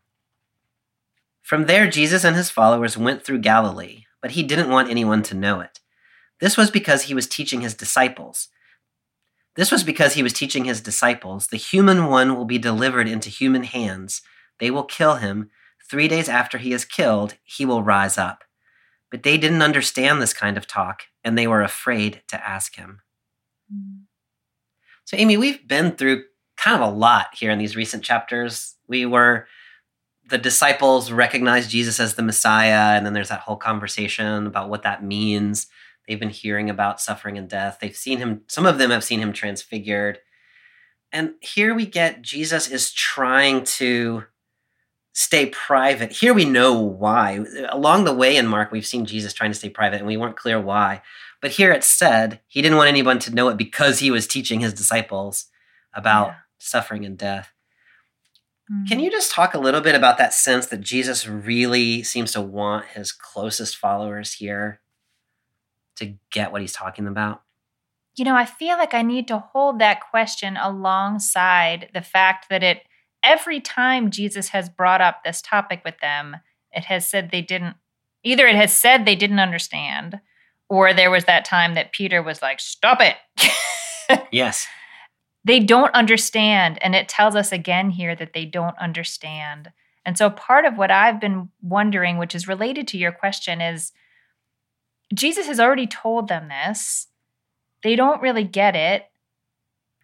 From 1.42 1.66
there, 1.66 1.90
Jesus 1.90 2.24
and 2.24 2.36
his 2.36 2.50
followers 2.50 2.98
went 2.98 3.24
through 3.24 3.40
Galilee, 3.40 4.06
but 4.22 4.32
he 4.32 4.44
didn't 4.44 4.70
want 4.70 4.90
anyone 4.90 5.24
to 5.24 5.36
know 5.36 5.60
it. 5.60 5.80
This 6.40 6.58
was 6.58 6.72
because 6.72 7.04
he 7.04 7.14
was 7.14 7.28
teaching 7.28 7.62
his 7.62 7.76
disciples. 7.76 8.48
This 9.56 9.72
was 9.72 9.84
because 9.84 10.14
he 10.14 10.24
was 10.24 10.34
teaching 10.34 10.66
his 10.66 10.82
disciples, 10.82 11.48
the 11.48 11.58
human 11.58 12.06
one 12.08 12.36
will 12.36 12.46
be 12.46 12.58
delivered 12.58 13.08
into 13.08 13.30
human 13.30 13.64
hands. 13.64 14.22
They 14.60 14.72
will 14.72 14.84
kill 14.84 15.16
him. 15.16 15.50
Three 15.90 16.08
days 16.08 16.30
after 16.30 16.58
he 16.58 16.72
is 16.72 16.86
killed, 16.86 17.36
he 17.44 17.66
will 17.66 17.84
rise 17.84 18.18
up. 18.18 18.44
But 19.10 19.24
they 19.24 19.38
didn't 19.38 19.62
understand 19.62 20.22
this 20.22 20.34
kind 20.34 20.56
of 20.58 20.68
talk, 20.68 21.04
and 21.24 21.38
they 21.38 21.48
were 21.48 21.62
afraid 21.62 22.22
to 22.30 22.48
ask 22.48 22.76
him. 22.76 23.02
So, 25.04 25.18
Amy, 25.18 25.36
we've 25.36 25.68
been 25.68 25.92
through 25.98 26.24
kind 26.56 26.82
of 26.82 26.88
a 26.88 26.96
lot 26.96 27.28
here 27.34 27.52
in 27.52 27.60
these 27.60 27.76
recent 27.76 28.04
chapters. 28.04 28.76
We 28.88 29.06
were, 29.06 29.48
the 30.32 30.40
disciples 30.40 31.12
recognize 31.12 31.68
Jesus 31.68 32.00
as 32.00 32.16
the 32.16 32.24
Messiah, 32.24 32.98
and 32.98 33.06
then 33.06 33.14
there's 33.14 33.30
that 33.30 33.42
whole 33.42 33.58
conversation 33.58 34.48
about 34.48 34.70
what 34.70 34.82
that 34.84 35.04
means. 35.04 35.68
They've 36.08 36.20
been 36.20 36.30
hearing 36.30 36.70
about 36.70 37.00
suffering 37.00 37.38
and 37.38 37.48
death. 37.48 37.78
They've 37.80 37.96
seen 37.96 38.18
him, 38.18 38.42
some 38.48 38.66
of 38.66 38.80
them 38.80 38.90
have 38.90 39.04
seen 39.04 39.20
him 39.20 39.32
transfigured. 39.34 40.20
And 41.12 41.34
here 41.42 41.76
we 41.76 41.86
get 41.86 42.22
Jesus 42.24 42.68
is 42.70 42.92
trying 42.92 43.64
to 43.66 44.24
stay 45.14 45.46
private. 45.48 46.12
Here 46.14 46.34
we 46.34 46.46
know 46.46 46.82
why. 46.82 47.44
Along 47.70 48.06
the 48.06 48.14
way 48.14 48.38
in 48.38 48.48
Mark, 48.48 48.72
we've 48.72 48.86
seen 48.86 49.06
Jesus 49.06 49.34
trying 49.34 49.52
to 49.52 49.58
stay 49.58 49.70
private, 49.70 49.98
and 49.98 50.08
we 50.08 50.18
weren't 50.18 50.38
clear 50.38 50.60
why. 50.60 51.02
But 51.42 51.52
here 51.52 51.72
it 51.72 51.84
said 51.84 52.40
he 52.48 52.62
didn't 52.62 52.78
want 52.78 52.88
anyone 52.90 53.20
to 53.20 53.36
know 53.36 53.50
it 53.50 53.58
because 53.58 54.00
he 54.00 54.10
was 54.10 54.26
teaching 54.26 54.62
his 54.62 54.74
disciples 54.74 55.48
about 55.94 56.28
Yeah. 56.28 56.36
suffering 56.60 57.06
and 57.06 57.18
death. 57.18 57.52
Can 58.72 58.86
mm-hmm. 58.86 59.00
you 59.02 59.12
just 59.12 59.32
talk 59.32 59.54
a 59.54 59.60
little 59.60 59.82
bit 59.82 59.96
about 59.96 60.18
that 60.18 60.34
sense 60.34 60.68
that 60.68 60.80
Jesus 60.80 61.28
really 61.28 62.04
seems 62.04 62.32
to 62.32 62.42
want 62.42 62.86
his 62.86 63.12
closest 63.12 63.76
followers 63.76 64.34
here 64.34 64.80
to 65.98 66.14
get 66.32 66.54
what 66.54 66.62
he's 66.62 66.72
talking 66.72 67.06
about? 67.06 67.42
You 68.16 68.24
know, 68.24 68.36
I 68.36 68.46
feel 68.46 68.78
like 68.78 68.94
I 68.94 69.02
need 69.02 69.28
to 69.28 69.40
hold 69.40 69.80
that 69.80 70.00
question 70.10 70.56
alongside 70.56 71.90
the 71.94 72.02
fact 72.02 72.48
that 72.50 72.64
it 72.64 72.84
every 73.22 73.60
time 73.60 74.10
Jesus 74.10 74.50
has 74.50 74.70
brought 74.70 75.02
up 75.02 75.24
this 75.24 75.42
topic 75.42 75.82
with 75.84 76.00
them, 76.02 76.38
it 76.72 76.86
has 76.86 77.06
said 77.06 77.30
they 77.30 77.42
didn't 77.42 77.76
either 78.24 78.48
it 78.48 78.56
has 78.56 78.76
said 78.76 79.06
they 79.06 79.16
didn't 79.16 79.40
understand 79.40 80.22
or 80.70 80.94
there 80.94 81.12
was 81.12 81.26
that 81.26 81.44
time 81.44 81.74
that 81.76 81.92
Peter 81.92 82.24
was 82.24 82.42
like, 82.42 82.62
"Stop 82.62 83.00
it." 83.02 83.18
Yes. 84.32 84.68
They 85.44 85.60
don't 85.60 85.94
understand 85.96 86.78
and 86.84 86.94
it 86.96 87.10
tells 87.10 87.36
us 87.36 87.52
again 87.52 87.90
here 87.90 88.16
that 88.16 88.34
they 88.34 88.46
don't 88.46 88.78
understand. 88.78 89.72
And 90.06 90.18
so 90.18 90.30
part 90.30 90.66
of 90.66 90.78
what 90.78 90.92
I've 90.92 91.20
been 91.20 91.50
wondering 91.62 92.18
which 92.18 92.36
is 92.36 92.48
related 92.48 92.88
to 92.90 92.98
your 92.98 93.12
question 93.12 93.62
is 93.62 93.92
Jesus 95.14 95.48
has 95.48 95.60
already 95.60 95.88
told 95.88 96.28
them 96.28 96.48
this. 96.50 97.08
They 97.84 97.96
don't 97.96 98.22
really 98.22 98.44
get 98.44 98.76
it. 98.76 99.06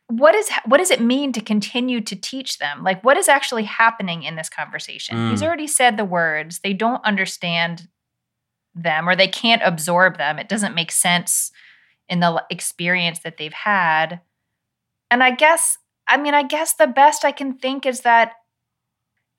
What 0.09 0.35
is 0.35 0.49
what 0.65 0.77
does 0.77 0.91
it 0.91 1.01
mean 1.01 1.33
to 1.33 1.41
continue 1.41 2.01
to 2.01 2.15
teach 2.15 2.59
them? 2.59 2.83
Like 2.83 3.03
what 3.03 3.17
is 3.17 3.27
actually 3.27 3.63
happening 3.65 4.23
in 4.23 4.35
this 4.35 4.49
conversation? 4.49 5.29
He's 5.29 5.41
Mm. 5.41 5.45
already 5.45 5.67
said 5.67 5.97
the 5.97 6.05
words. 6.05 6.59
They 6.59 6.73
don't 6.73 7.03
understand 7.03 7.89
them 8.73 9.09
or 9.09 9.15
they 9.15 9.27
can't 9.27 9.61
absorb 9.65 10.17
them. 10.17 10.39
It 10.39 10.47
doesn't 10.49 10.75
make 10.75 10.91
sense 10.91 11.51
in 12.07 12.19
the 12.21 12.43
experience 12.49 13.19
that 13.19 13.37
they've 13.37 13.51
had. 13.53 14.21
And 15.11 15.23
I 15.23 15.31
guess 15.31 15.77
I 16.07 16.17
mean 16.17 16.33
I 16.33 16.43
guess 16.43 16.73
the 16.73 16.87
best 16.87 17.25
I 17.25 17.31
can 17.31 17.53
think 17.53 17.85
is 17.85 18.01
that 18.01 18.33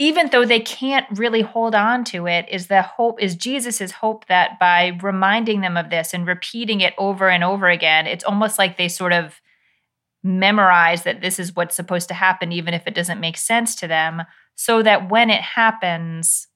even 0.00 0.28
though 0.30 0.44
they 0.44 0.60
can't 0.60 1.06
really 1.18 1.42
hold 1.42 1.74
on 1.74 2.04
to 2.04 2.26
it 2.28 2.46
is 2.48 2.68
the 2.68 2.82
hope 2.82 3.20
is 3.20 3.34
Jesus's 3.34 3.92
hope 3.92 4.26
that 4.26 4.58
by 4.58 4.98
reminding 5.02 5.60
them 5.60 5.76
of 5.76 5.90
this 5.90 6.14
and 6.14 6.26
repeating 6.26 6.80
it 6.80 6.94
over 6.98 7.28
and 7.28 7.42
over 7.42 7.68
again 7.68 8.06
it's 8.06 8.24
almost 8.24 8.58
like 8.58 8.76
they 8.76 8.88
sort 8.88 9.12
of 9.12 9.40
memorize 10.22 11.04
that 11.04 11.20
this 11.20 11.38
is 11.38 11.54
what's 11.54 11.76
supposed 11.76 12.08
to 12.08 12.14
happen 12.14 12.52
even 12.52 12.74
if 12.74 12.86
it 12.86 12.94
doesn't 12.94 13.20
make 13.20 13.36
sense 13.36 13.74
to 13.76 13.86
them 13.86 14.22
so 14.54 14.82
that 14.82 15.10
when 15.10 15.30
it 15.30 15.40
happens 15.40 16.48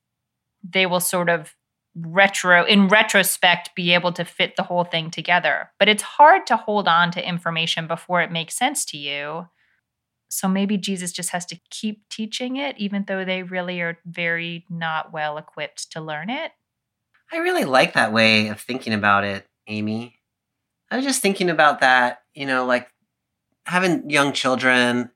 they 0.69 0.87
will 0.87 1.01
sort 1.01 1.29
of 1.29 1.55
retro 1.95 2.65
in 2.65 2.89
retrospect 2.89 3.71
be 3.75 3.93
able 3.93 4.13
to 4.13 4.25
fit 4.25 4.57
the 4.57 4.63
whole 4.63 4.85
thing 4.85 5.11
together 5.11 5.71
but 5.79 5.89
it's 5.89 6.03
hard 6.03 6.47
to 6.47 6.57
hold 6.57 6.89
on 6.89 7.11
to 7.11 7.29
information 7.29 7.87
before 7.87 8.23
it 8.23 8.33
makes 8.33 8.57
sense 8.57 8.85
to 8.85 8.97
you 8.97 9.47
so 10.33 10.49
maybe 10.49 10.79
Jesus 10.79 11.13
just 11.13 11.29
has 11.31 11.45
to 11.47 11.61
keep 11.69 12.09
teaching 12.09 12.57
it, 12.57 12.79
even 12.79 13.05
though 13.07 13.23
they 13.23 13.43
really 13.43 13.83
are 13.83 13.99
very 14.07 14.65
not 14.71 15.13
well 15.13 15.37
equipped 15.37 15.93
to 15.93 16.01
learn 16.01 16.31
it. 16.31 16.53
I 17.31 17.37
really 17.37 17.65
like 17.65 17.93
that 17.93 18.15
way 18.15 18.49
of 18.49 18.59
thinking 18.59 18.95
about 18.95 19.25
it, 19.25 19.47
Amy. 19.67 20.17
I 20.91 20.97
was 20.97 21.05
just 21.05 21.21
thinking 21.21 21.51
about 21.51 21.81
that, 21.81 22.23
you 22.33 22.47
know, 22.47 22.65
like 22.65 22.89
having 23.67 24.09
young 24.09 24.33
children 24.33 25.11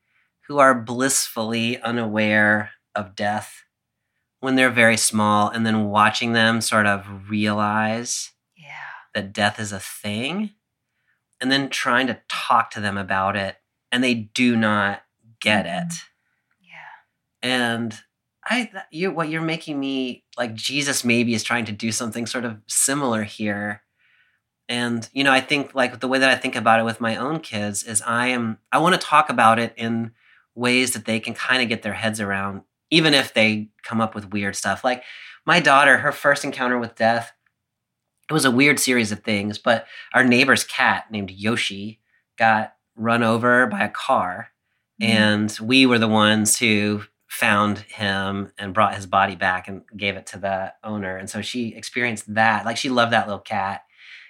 who 0.49 0.59
are 0.59 0.75
blissfully 0.75 1.80
unaware 1.80 2.73
of 2.95 3.16
death 3.16 3.62
when 4.47 4.55
they're 4.55 4.71
very 4.71 4.97
small 4.97 5.49
and 5.49 5.67
then 5.67 5.87
watching 5.87 6.33
them 6.33 6.61
sort 6.61 6.87
of 6.87 7.29
realize 7.29 8.31
Yeah. 8.57 8.69
that 9.12 9.33
death 9.33 9.59
is 9.59 9.73
a 9.73 9.81
thing 9.81 10.50
and 11.41 11.50
then 11.50 11.69
trying 11.69 12.07
to 12.07 12.21
talk 12.29 12.71
to 12.71 12.81
them 12.81 12.97
about 12.97 13.35
it 13.35 13.57
and 13.91 14.05
they 14.05 14.15
do 14.15 14.55
not 14.55 15.03
get 15.41 15.67
it 15.67 15.88
mm-hmm. 15.88 16.62
Yeah. 16.62 17.43
and 17.43 18.00
i 18.45 18.71
you 18.93 19.11
what 19.11 19.31
you're 19.31 19.43
making 19.43 19.81
me 19.81 20.23
like 20.38 20.55
jesus 20.55 21.03
maybe 21.03 21.35
is 21.35 21.43
trying 21.43 21.65
to 21.65 21.73
do 21.73 21.91
something 21.91 22.25
sort 22.25 22.45
of 22.45 22.59
similar 22.69 23.25
here 23.25 23.83
and 24.69 25.09
you 25.12 25.25
know 25.25 25.33
i 25.33 25.41
think 25.41 25.75
like 25.75 25.99
the 25.99 26.07
way 26.07 26.21
that 26.21 26.31
i 26.31 26.37
think 26.37 26.55
about 26.55 26.79
it 26.79 26.85
with 26.85 27.00
my 27.00 27.17
own 27.17 27.41
kids 27.41 27.83
is 27.83 28.00
i 28.07 28.29
am 28.29 28.59
i 28.71 28.79
want 28.79 28.95
to 28.95 29.05
talk 29.05 29.29
about 29.29 29.59
it 29.59 29.75
in 29.76 30.12
ways 30.55 30.93
that 30.93 31.05
they 31.05 31.19
can 31.19 31.35
kind 31.35 31.65
of 31.65 31.69
get 31.69 31.83
their 31.83 31.95
heads 31.95 32.21
around 32.21 32.62
even 32.90 33.14
if 33.14 33.35
they 33.35 33.69
come 33.83 34.00
up 34.00 34.14
with 34.14 34.33
weird 34.33 34.57
stuff. 34.57 34.85
Like 34.85 35.02
my 35.45 35.61
daughter 35.61 35.99
her 35.99 36.12
first 36.12 36.45
encounter 36.45 36.78
with 36.78 36.97
death 36.97 37.33
it 38.28 38.33
was 38.33 38.45
a 38.45 38.50
weird 38.50 38.81
series 38.81 39.12
of 39.12 39.21
things 39.21 39.59
but 39.59 39.87
our 40.12 40.25
neighbor's 40.25 40.64
cat 40.64 41.11
named 41.11 41.31
yoshi 41.31 42.00
got 42.37 42.75
run 42.97 43.23
over 43.23 43.66
by 43.69 43.85
a 43.85 43.88
car 43.88 44.49
Mm-hmm. 45.00 45.12
and 45.12 45.59
we 45.61 45.85
were 45.85 45.99
the 45.99 46.09
ones 46.09 46.59
who 46.59 47.02
found 47.28 47.81
him 47.81 48.50
and 48.57 48.73
brought 48.73 48.95
his 48.95 49.05
body 49.05 49.37
back 49.37 49.69
and 49.69 49.83
gave 49.95 50.16
it 50.16 50.25
to 50.28 50.38
the 50.38 50.73
owner. 50.83 51.19
And 51.19 51.28
so 51.28 51.43
she 51.43 51.75
experienced 51.75 52.33
that. 52.33 52.64
Like 52.64 52.78
she 52.78 52.88
loved 52.88 53.12
that 53.12 53.26
little 53.26 53.40
cat. 53.40 53.83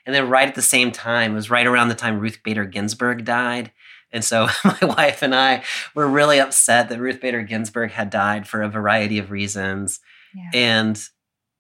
And 0.05 0.13
then 0.13 0.29
right 0.29 0.49
at 0.49 0.57
the 0.57 0.63
same 0.63 0.91
time 0.91 1.33
it 1.33 1.35
was 1.37 1.51
right 1.51 1.69
around 1.69 1.89
the 1.89 1.95
time 1.95 2.19
ruth 2.19 2.41
bader 2.43 2.65
ginsburg 2.65 3.25
died 3.25 3.71
and 4.13 4.25
so 4.25 4.47
my 4.65 4.79
wife 4.83 5.23
and 5.23 5.35
i 5.35 5.63
were 5.95 6.07
really 6.09 6.39
upset 6.41 6.89
that 6.89 6.99
ruth 7.01 7.21
bader 7.21 7.43
ginsburg 7.43 7.91
had 7.91 8.11
died 8.11 8.47
for 8.49 8.63
a 8.63 8.69
variety 8.69 9.19
of 9.19 9.31
reasons 9.31 10.01
Yeah. 10.35 10.51
and 10.55 11.09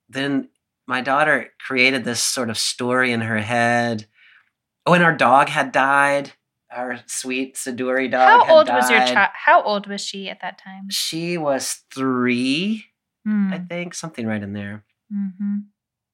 then 0.08 0.48
my 0.86 1.00
daughter 1.00 1.50
created 1.66 2.04
this 2.04 2.22
sort 2.22 2.48
of 2.50 2.56
story 2.58 3.12
in 3.12 3.22
her 3.22 3.38
head 3.40 4.06
oh 4.86 4.92
and 4.94 5.02
our 5.04 5.14
dog 5.16 5.48
had 5.48 5.72
died 5.72 6.32
our 6.70 7.00
sweet 7.06 7.54
Siduri 7.54 8.10
dog 8.10 8.28
How 8.28 8.56
old 8.56 8.68
was 8.68 8.90
your 8.90 9.00
child? 9.00 9.30
How 9.34 9.62
old 9.62 9.86
was 9.86 10.00
she 10.04 10.28
at 10.28 10.40
that 10.42 10.58
time? 10.58 10.90
She 10.90 11.38
was 11.38 11.84
three, 11.94 12.84
I 13.24 13.28
Mm. 13.28 13.68
think, 13.68 13.94
something 13.94 14.26
right 14.26 14.42
in 14.42 14.52
there. 14.52 14.84
hmm 15.10 15.58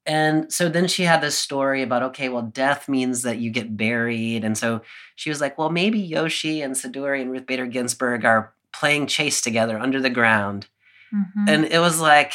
And 0.05 0.53
so 0.53 0.69
then 0.69 0.89
she 0.89 1.05
had 1.05 1.21
this 1.21 1.39
story 1.39 1.83
about, 1.83 2.03
okay, 2.03 2.29
well, 2.29 2.43
death 2.43 2.89
means 2.89 3.23
that 3.23 3.39
you 3.39 3.51
get 3.51 3.77
buried. 3.77 4.45
And 4.45 4.59
so 4.59 4.83
she 5.15 5.31
was 5.31 5.41
like, 5.41 5.57
well, 5.57 5.71
maybe 5.71 6.01
Yoshi 6.01 6.61
and 6.61 6.75
Siduri 6.75 7.21
and 7.21 7.31
Ruth 7.31 7.47
Bader 7.47 7.67
Ginsburg 7.67 8.25
are 8.25 8.53
playing 8.73 9.07
chase 9.07 9.41
together 9.41 9.79
under 9.79 10.01
the 10.01 10.11
ground. 10.11 10.67
hmm 11.11 11.49
And 11.49 11.65
it 11.67 11.79
was 11.79 12.01
like, 12.01 12.33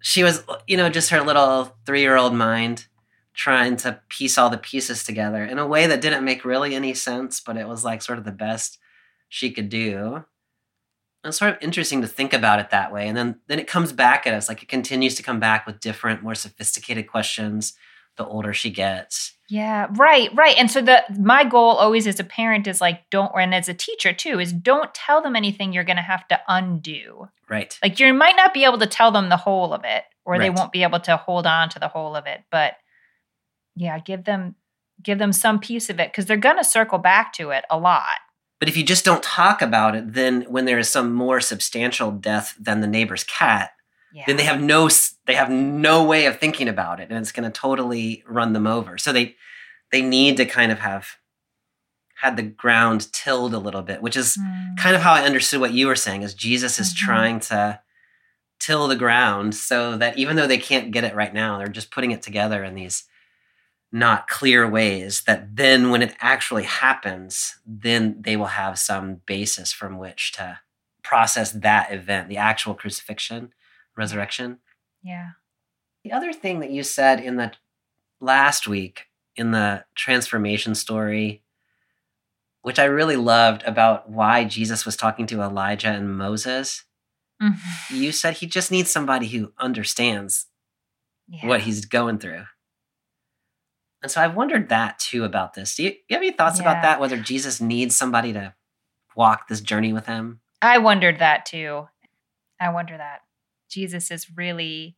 she 0.00 0.22
was, 0.22 0.44
you 0.68 0.76
know, 0.76 0.88
just 0.88 1.10
her 1.10 1.22
little 1.22 1.76
three 1.84 2.00
year 2.00 2.16
old 2.16 2.34
mind 2.34 2.86
trying 3.34 3.76
to 3.76 4.00
piece 4.08 4.38
all 4.38 4.48
the 4.48 4.56
pieces 4.56 5.04
together 5.04 5.44
in 5.44 5.58
a 5.58 5.66
way 5.66 5.86
that 5.86 6.00
didn't 6.00 6.24
make 6.24 6.44
really 6.44 6.74
any 6.74 6.94
sense, 6.94 7.40
but 7.40 7.56
it 7.56 7.68
was 7.68 7.84
like 7.84 8.00
sort 8.00 8.18
of 8.18 8.24
the 8.24 8.32
best 8.32 8.78
she 9.28 9.50
could 9.50 9.68
do. 9.68 10.24
It's 11.26 11.38
sort 11.38 11.52
of 11.52 11.62
interesting 11.62 12.00
to 12.02 12.06
think 12.06 12.32
about 12.32 12.60
it 12.60 12.70
that 12.70 12.92
way. 12.92 13.08
And 13.08 13.16
then, 13.16 13.40
then 13.48 13.58
it 13.58 13.66
comes 13.66 13.92
back 13.92 14.26
at 14.26 14.34
us. 14.34 14.48
Like 14.48 14.62
it 14.62 14.68
continues 14.68 15.14
to 15.16 15.22
come 15.22 15.40
back 15.40 15.66
with 15.66 15.80
different, 15.80 16.22
more 16.22 16.34
sophisticated 16.34 17.06
questions 17.06 17.74
the 18.16 18.26
older 18.26 18.52
she 18.52 18.70
gets. 18.70 19.34
Yeah, 19.48 19.86
right, 19.92 20.30
right. 20.34 20.56
And 20.58 20.70
so 20.70 20.82
the 20.82 21.04
my 21.18 21.44
goal 21.44 21.76
always 21.76 22.06
as 22.06 22.18
a 22.18 22.24
parent 22.24 22.66
is 22.66 22.80
like 22.80 23.08
don't 23.10 23.30
and 23.38 23.54
as 23.54 23.68
a 23.68 23.74
teacher 23.74 24.12
too 24.12 24.40
is 24.40 24.52
don't 24.52 24.92
tell 24.94 25.22
them 25.22 25.36
anything 25.36 25.72
you're 25.72 25.84
going 25.84 25.96
to 25.96 26.02
have 26.02 26.26
to 26.28 26.40
undo. 26.48 27.28
Right. 27.48 27.78
Like 27.82 28.00
you 28.00 28.12
might 28.12 28.36
not 28.36 28.52
be 28.52 28.64
able 28.64 28.78
to 28.78 28.86
tell 28.86 29.12
them 29.12 29.28
the 29.28 29.36
whole 29.36 29.72
of 29.72 29.82
it 29.84 30.02
or 30.24 30.38
they 30.38 30.50
won't 30.50 30.72
be 30.72 30.82
able 30.82 30.98
to 31.00 31.16
hold 31.16 31.46
on 31.46 31.68
to 31.68 31.78
the 31.78 31.86
whole 31.86 32.16
of 32.16 32.26
it, 32.26 32.42
but 32.50 32.74
yeah, 33.76 33.98
give 34.00 34.24
them 34.24 34.56
give 35.00 35.18
them 35.18 35.32
some 35.32 35.60
piece 35.60 35.88
of 35.90 36.00
it 36.00 36.12
cuz 36.12 36.26
they're 36.26 36.36
going 36.36 36.56
to 36.56 36.64
circle 36.64 36.98
back 36.98 37.32
to 37.34 37.50
it 37.50 37.64
a 37.70 37.78
lot. 37.78 38.18
But 38.58 38.68
if 38.68 38.76
you 38.76 38.84
just 38.84 39.04
don't 39.04 39.22
talk 39.22 39.60
about 39.62 39.94
it, 39.94 40.14
then 40.14 40.42
when 40.48 40.64
there 40.64 40.78
is 40.78 40.88
some 40.88 41.12
more 41.12 41.40
substantial 41.40 42.10
death 42.10 42.54
than 42.58 42.80
the 42.80 42.86
neighbor's 42.86 43.24
cat, 43.24 43.70
Yeah. 44.12 44.24
then 44.26 44.36
they 44.36 44.44
have 44.44 44.60
no 44.62 44.88
they 45.26 45.34
have 45.34 45.50
no 45.50 46.04
way 46.04 46.26
of 46.26 46.38
thinking 46.38 46.68
about 46.68 47.00
it 47.00 47.08
and 47.10 47.18
it's 47.18 47.32
going 47.32 47.50
to 47.50 47.60
totally 47.60 48.22
run 48.26 48.52
them 48.54 48.66
over 48.66 48.96
so 48.96 49.12
they 49.12 49.34
they 49.92 50.00
need 50.00 50.36
to 50.38 50.46
kind 50.46 50.70
of 50.72 50.78
have 50.78 51.16
had 52.22 52.36
the 52.36 52.42
ground 52.42 53.12
tilled 53.12 53.52
a 53.52 53.58
little 53.58 53.82
bit 53.82 54.00
which 54.00 54.16
is 54.16 54.38
Mm. 54.38 54.76
kind 54.78 54.96
of 54.96 55.02
how 55.02 55.12
i 55.12 55.22
understood 55.22 55.60
what 55.60 55.72
you 55.74 55.86
were 55.88 55.96
saying 55.96 56.22
is 56.22 56.32
jesus 56.32 56.78
is 56.78 56.94
Mhm. 56.94 56.96
trying 56.96 57.40
to 57.40 57.80
till 58.60 58.86
the 58.88 58.96
ground 58.96 59.54
so 59.54 59.96
that 59.98 60.16
even 60.16 60.36
though 60.36 60.46
they 60.46 60.56
can't 60.58 60.92
get 60.92 61.04
it 61.04 61.14
right 61.14 61.34
now, 61.34 61.58
they're 61.58 61.68
just 61.68 61.90
putting 61.90 62.12
it 62.12 62.22
together 62.22 62.64
in 62.64 62.74
these 62.74 63.04
not 63.92 64.28
clear 64.28 64.68
ways 64.68 65.22
that 65.22 65.56
then 65.56 65.90
when 65.90 66.02
it 66.02 66.14
actually 66.20 66.64
happens, 66.64 67.56
then 67.64 68.20
they 68.20 68.36
will 68.36 68.46
have 68.46 68.78
some 68.78 69.20
basis 69.26 69.72
from 69.72 69.98
which 69.98 70.32
to 70.32 70.58
process 71.02 71.52
that 71.52 71.92
event, 71.92 72.28
the 72.28 72.36
actual 72.36 72.74
crucifixion, 72.74 73.52
resurrection. 73.96 74.58
Yeah. 75.02 75.30
The 76.04 76.12
other 76.12 76.32
thing 76.32 76.60
that 76.60 76.70
you 76.70 76.82
said 76.82 77.20
in 77.20 77.36
the 77.36 77.52
last 78.20 78.66
week 78.66 79.06
in 79.36 79.50
the 79.52 79.84
transfiguration 79.94 80.74
story, 80.74 81.42
which 82.62 82.78
I 82.78 82.84
really 82.84 83.16
loved 83.16 83.62
about 83.64 84.10
why 84.10 84.44
Jesus 84.44 84.84
was 84.84 84.96
talking 84.96 85.26
to 85.28 85.42
Elijah 85.42 85.88
and 85.90 86.16
Moses, 86.16 86.84
Mhm. 87.40 87.58
you 87.90 88.12
said 88.12 88.34
he 88.38 88.46
just 88.46 88.70
needs 88.70 88.90
somebody 88.90 89.28
who 89.28 89.52
understands 89.58 90.46
Yeah. 91.28 91.46
what 91.46 91.62
he's 91.62 91.84
going 91.84 92.18
through. 92.18 92.46
And 94.06 94.10
so 94.12 94.22
I've 94.22 94.36
wondered 94.36 94.68
that 94.68 95.00
too 95.00 95.24
about 95.24 95.54
this. 95.54 95.74
Do 95.74 95.82
you, 95.82 95.88
you 96.08 96.14
have 96.14 96.22
any 96.22 96.30
thoughts 96.30 96.60
about 96.60 96.82
that? 96.82 97.00
Whether 97.00 97.16
Jesus 97.16 97.60
needs 97.60 97.96
somebody 97.96 98.32
to 98.34 98.54
walk 99.16 99.48
this 99.48 99.60
journey 99.60 99.92
with 99.92 100.06
him? 100.06 100.38
I 100.62 100.78
wondered 100.78 101.18
that 101.18 101.44
too. 101.44 101.88
I 102.60 102.68
wonder 102.68 102.96
that. 102.96 103.22
Jesus 103.68 104.12
is 104.12 104.28
really 104.36 104.96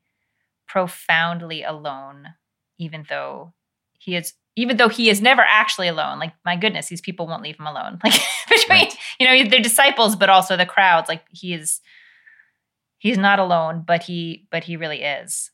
profoundly 0.67 1.63
alone, 1.63 2.35
even 2.79 3.07
though 3.09 3.55
he 3.99 4.15
is 4.15 4.35
even 4.57 4.77
though 4.77 4.91
he 4.91 5.09
is 5.09 5.23
never 5.23 5.41
actually 5.41 5.89
alone. 5.89 6.19
Like, 6.19 6.35
my 6.45 6.57
goodness, 6.57 6.89
these 6.89 7.01
people 7.01 7.27
won't 7.27 7.43
leave 7.43 7.59
him 7.59 7.67
alone. 7.67 7.99
Like 8.05 8.21
between, 8.51 8.69
Right. 8.79 8.95
you 9.19 9.27
know, 9.27 9.49
their 9.49 9.61
disciples, 9.63 10.17
but 10.17 10.29
also 10.29 10.55
the 10.55 10.67
crowds. 10.67 11.09
Like 11.09 11.23
he 11.31 11.55
is 11.55 11.81
he's 12.99 13.17
not 13.17 13.39
alone, 13.39 13.85
but 13.87 14.03
he 14.03 14.47
but 14.51 14.65
he 14.65 14.77
really 14.77 15.01
is. 15.01 15.51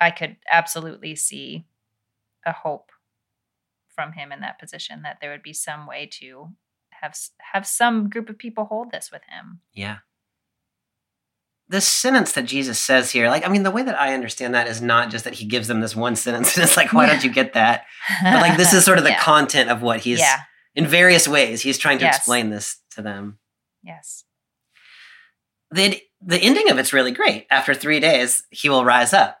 I 0.00 0.10
could 0.10 0.36
absolutely 0.50 1.16
see 1.16 1.66
a 2.46 2.52
hope 2.52 2.90
from 3.94 4.12
him 4.12 4.32
in 4.32 4.40
that 4.40 4.58
position 4.58 5.02
that 5.02 5.18
there 5.20 5.30
would 5.30 5.42
be 5.42 5.52
some 5.52 5.86
way 5.86 6.08
to 6.20 6.48
have 7.00 7.16
have 7.52 7.66
some 7.66 8.08
group 8.08 8.28
of 8.28 8.38
people 8.38 8.64
hold 8.66 8.90
this 8.90 9.10
with 9.12 9.22
him. 9.28 9.60
Yeah. 9.72 9.98
The 11.68 11.80
sentence 11.80 12.32
that 12.32 12.44
Jesus 12.44 12.78
says 12.78 13.10
here, 13.10 13.28
like, 13.28 13.46
I 13.46 13.48
mean, 13.50 13.62
the 13.62 13.70
way 13.70 13.82
that 13.82 13.98
I 13.98 14.12
understand 14.12 14.54
that 14.54 14.66
is 14.68 14.82
not 14.82 15.10
just 15.10 15.24
that 15.24 15.32
he 15.34 15.46
gives 15.46 15.66
them 15.66 15.80
this 15.80 15.96
one 15.96 16.14
sentence 16.24 16.56
and 16.56 16.64
it's 16.64 16.76
like, 16.76 16.92
why 16.92 17.06
don't 17.06 17.24
you 17.24 17.30
get 17.32 17.54
that? 17.54 17.84
But 18.22 18.40
like, 18.42 18.56
this 18.58 18.72
is 18.74 18.84
sort 18.84 18.98
of 18.98 19.04
the 19.04 19.10
Yeah. 19.16 19.22
content 19.22 19.70
of 19.70 19.80
what 19.80 20.00
he's, 20.00 20.18
yeah. 20.18 20.40
in 20.74 20.86
various 20.86 21.26
ways, 21.26 21.62
he's 21.62 21.78
trying 21.78 21.98
to 21.98 22.04
Yes. 22.04 22.18
explain 22.18 22.50
this 22.50 22.78
to 22.92 23.02
them. 23.02 23.38
Yes. 23.82 24.24
the 25.70 26.00
the 26.26 26.38
ending 26.38 26.70
of 26.70 26.78
it's 26.78 26.92
really 26.94 27.12
great. 27.12 27.46
After 27.50 27.74
three 27.74 28.00
days, 28.00 28.42
he 28.50 28.68
will 28.70 28.84
rise 28.84 29.12
up. 29.12 29.38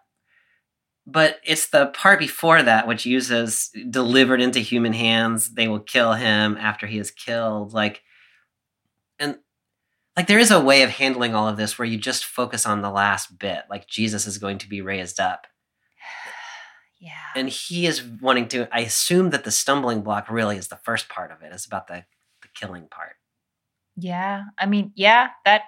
But 1.06 1.38
it's 1.44 1.68
the 1.68 1.86
part 1.88 2.18
before 2.18 2.62
that 2.62 2.86
which 2.88 3.04
uses 3.04 3.70
delivered 3.90 4.40
into 4.40 4.60
human 4.60 4.94
hands. 4.94 5.52
They 5.52 5.68
will 5.68 5.80
kill 5.80 6.14
him 6.14 6.56
after 6.58 6.86
he 6.86 6.98
is 6.98 7.10
killed. 7.10 7.74
Like, 7.74 8.02
and 9.18 9.38
like 10.16 10.26
there 10.28 10.38
is 10.38 10.50
a 10.50 10.60
way 10.60 10.82
of 10.82 10.90
handling 10.90 11.34
all 11.34 11.46
of 11.46 11.56
this 11.58 11.78
where 11.78 11.86
you 11.86 11.98
just 11.98 12.24
focus 12.24 12.64
on 12.64 12.80
the 12.80 12.90
last 12.90 13.38
bit. 13.38 13.64
Like 13.68 13.86
Jesus 13.86 14.26
is 14.26 14.38
going 14.38 14.58
to 14.58 14.68
be 14.68 14.80
raised 14.80 15.20
up, 15.20 15.46
Yeah. 17.00 17.10
and 17.36 17.50
he 17.50 17.86
is 17.86 18.02
wanting 18.02 18.48
to. 18.48 18.68
I 18.74 18.80
assume 18.80 19.30
that 19.30 19.44
the 19.44 19.50
stumbling 19.50 20.00
block 20.02 20.30
really 20.30 20.56
is 20.56 20.68
the 20.68 20.80
first 20.84 21.08
part 21.10 21.30
of 21.30 21.42
it. 21.42 21.52
It's 21.52 21.66
about 21.66 21.86
the 21.86 22.04
the 22.40 22.48
killing 22.54 22.86
part. 22.90 23.16
Yeah. 23.96 24.44
I 24.58 24.66
mean, 24.66 24.92
yeah, 24.94 25.30
that 25.44 25.62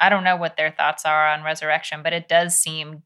I 0.00 0.08
don't 0.08 0.24
know 0.24 0.36
what 0.36 0.56
their 0.56 0.70
thoughts 0.72 1.04
are 1.06 1.28
on 1.28 1.44
resurrection, 1.44 2.02
but 2.02 2.12
it 2.12 2.28
does 2.28 2.56
seem 2.56 3.02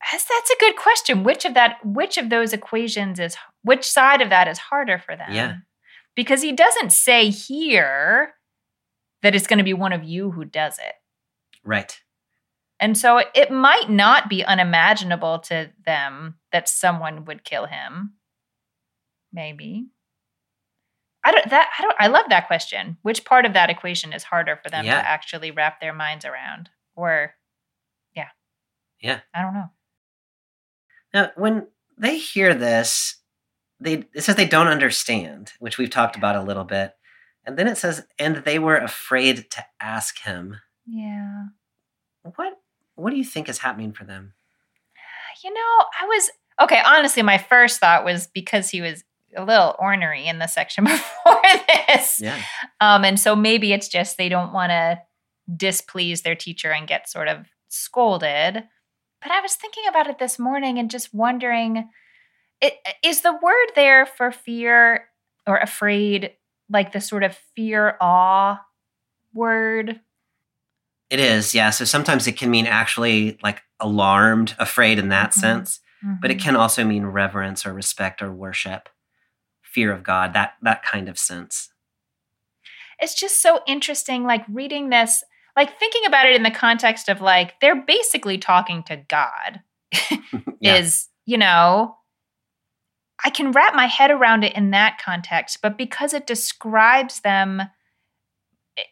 that's, 0.00 0.24
that's 0.24 0.50
a 0.50 0.56
good 0.60 0.76
question. 0.76 1.24
Which 1.24 1.44
of 1.44 1.54
that 1.54 1.78
which 1.84 2.18
of 2.18 2.30
those 2.30 2.52
equations 2.52 3.20
is 3.20 3.36
which 3.62 3.84
side 3.84 4.20
of 4.22 4.30
that 4.30 4.48
is 4.48 4.58
harder 4.58 4.98
for 4.98 5.16
them? 5.16 5.32
Yeah. 5.32 5.56
Because 6.16 6.42
he 6.42 6.52
doesn't 6.52 6.92
say 6.92 7.30
here 7.30 8.34
that 9.22 9.34
it's 9.34 9.46
going 9.46 9.58
to 9.58 9.64
be 9.64 9.74
one 9.74 9.92
of 9.92 10.02
you 10.04 10.30
who 10.30 10.44
does 10.44 10.78
it. 10.78 10.94
Right. 11.64 12.00
And 12.80 12.96
so 12.96 13.18
it, 13.18 13.28
it 13.34 13.50
might 13.50 13.90
not 13.90 14.30
be 14.30 14.42
unimaginable 14.44 15.40
to 15.40 15.70
them 15.84 16.36
that 16.52 16.68
someone 16.68 17.26
would 17.26 17.44
kill 17.44 17.66
him. 17.66 18.14
Maybe. 19.32 19.88
I 21.22 21.32
don't 21.32 21.50
that 21.50 21.68
I 21.78 21.82
don't 21.82 21.96
I 21.98 22.06
love 22.06 22.26
that 22.30 22.46
question. 22.46 22.96
Which 23.02 23.26
part 23.26 23.44
of 23.44 23.52
that 23.52 23.68
equation 23.68 24.14
is 24.14 24.24
harder 24.24 24.56
for 24.62 24.70
them 24.70 24.86
Yeah. 24.86 25.00
to 25.00 25.06
actually 25.06 25.50
wrap 25.50 25.80
their 25.80 25.92
minds 25.92 26.24
around? 26.24 26.70
Or 26.96 27.34
yeah. 28.16 28.28
Yeah. 29.02 29.20
I 29.34 29.42
don't 29.42 29.52
know. 29.54 29.68
Now, 31.12 31.30
when 31.36 31.66
they 31.98 32.18
hear 32.18 32.54
this, 32.54 33.16
they 33.80 34.04
it 34.14 34.22
says 34.22 34.36
they 34.36 34.46
don't 34.46 34.68
understand, 34.68 35.52
which 35.58 35.78
we've 35.78 35.90
talked 35.90 36.16
about 36.16 36.36
a 36.36 36.42
little 36.42 36.64
bit. 36.64 36.92
And 37.44 37.58
then 37.58 37.66
it 37.66 37.78
says, 37.78 38.04
and 38.18 38.36
they 38.36 38.58
were 38.58 38.76
afraid 38.76 39.50
to 39.52 39.64
ask 39.80 40.20
him. 40.20 40.56
Yeah. 40.86 41.44
What 42.22 42.54
what 42.94 43.10
do 43.10 43.16
you 43.16 43.24
think 43.24 43.48
is 43.48 43.58
happening 43.58 43.92
for 43.92 44.04
them? 44.04 44.34
You 45.42 45.52
know, 45.52 45.84
I 46.00 46.06
was 46.06 46.30
okay, 46.60 46.82
honestly, 46.84 47.22
my 47.22 47.38
first 47.38 47.80
thought 47.80 48.04
was 48.04 48.26
because 48.26 48.70
he 48.70 48.80
was 48.80 49.04
a 49.36 49.44
little 49.44 49.74
ornery 49.78 50.26
in 50.26 50.38
the 50.38 50.46
section 50.46 50.84
before 50.84 51.42
this. 51.88 52.20
Yeah. 52.20 52.40
Um, 52.80 53.04
and 53.04 53.18
so 53.18 53.34
maybe 53.34 53.72
it's 53.72 53.88
just 53.88 54.18
they 54.18 54.28
don't 54.28 54.52
want 54.52 54.70
to 54.70 55.00
displease 55.56 56.22
their 56.22 56.34
teacher 56.34 56.70
and 56.70 56.86
get 56.86 57.08
sort 57.08 57.28
of 57.28 57.46
scolded. 57.68 58.64
But 59.22 59.32
I 59.32 59.40
was 59.40 59.54
thinking 59.54 59.84
about 59.88 60.06
it 60.08 60.18
this 60.18 60.38
morning 60.38 60.78
and 60.78 60.90
just 60.90 61.12
wondering 61.14 61.88
it, 62.60 62.74
is 63.02 63.22
the 63.22 63.32
word 63.32 63.68
there 63.74 64.04
for 64.06 64.30
fear 64.32 65.06
or 65.46 65.56
afraid 65.58 66.32
like 66.68 66.92
the 66.92 67.00
sort 67.00 67.22
of 67.22 67.36
fear 67.56 67.96
awe 68.00 68.60
word? 69.34 70.00
It 71.10 71.20
is, 71.20 71.54
yeah. 71.54 71.70
So 71.70 71.84
sometimes 71.84 72.26
it 72.26 72.36
can 72.36 72.50
mean 72.50 72.66
actually 72.66 73.38
like 73.42 73.62
alarmed, 73.80 74.54
afraid 74.58 74.98
in 74.98 75.08
that 75.08 75.30
Mhm. 75.30 75.34
sense, 75.34 75.80
but 76.20 76.30
it 76.30 76.38
Mhm. 76.38 76.42
can 76.42 76.56
also 76.56 76.84
mean 76.84 77.06
reverence 77.06 77.66
or 77.66 77.72
respect 77.72 78.22
or 78.22 78.32
worship, 78.32 78.88
fear 79.62 79.92
of 79.92 80.02
God, 80.02 80.32
that 80.34 80.54
that 80.62 80.82
kind 80.82 81.08
of 81.08 81.18
sense. 81.18 81.72
it's 83.02 83.14
just 83.14 83.40
so 83.40 83.62
interesting 83.66 84.24
like 84.24 84.44
reading 84.46 84.90
this 84.90 85.24
like 85.60 85.78
thinking 85.78 86.06
about 86.06 86.26
it 86.26 86.34
in 86.34 86.42
the 86.42 86.50
context 86.50 87.08
of 87.08 87.20
like 87.20 87.58
they're 87.60 87.84
basically 87.84 88.38
talking 88.38 88.82
to 88.84 88.96
god 89.08 89.60
Yeah. 90.60 90.76
is 90.76 91.08
you 91.26 91.36
know 91.38 91.96
i 93.24 93.30
can 93.30 93.52
wrap 93.52 93.74
my 93.74 93.86
head 93.86 94.10
around 94.10 94.44
it 94.44 94.54
in 94.54 94.70
that 94.70 94.98
context 95.04 95.58
but 95.62 95.76
because 95.76 96.14
it 96.14 96.26
describes 96.26 97.20
them 97.20 97.62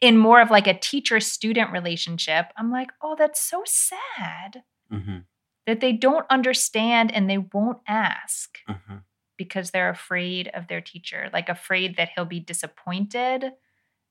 in 0.00 0.18
more 0.18 0.40
of 0.42 0.50
like 0.50 0.66
a 0.66 0.78
teacher 0.78 1.20
student 1.20 1.72
relationship 1.72 2.46
i'm 2.56 2.70
like 2.70 2.90
oh 3.02 3.14
that's 3.18 3.40
so 3.40 3.62
sad 3.64 4.62
Mhm, 4.92 5.24
that 5.66 5.80
they 5.80 5.92
don't 5.92 6.24
understand 6.30 7.12
and 7.14 7.28
they 7.28 7.38
won't 7.38 7.78
ask 7.86 8.58
mhm. 8.68 9.02
because 9.36 9.70
they're 9.70 9.90
afraid 9.90 10.48
of 10.54 10.66
their 10.66 10.80
teacher, 10.80 11.28
like 11.32 11.50
afraid 11.50 11.96
that 11.96 12.08
he'll 12.14 12.24
be 12.24 12.40
disappointed, 12.40 13.52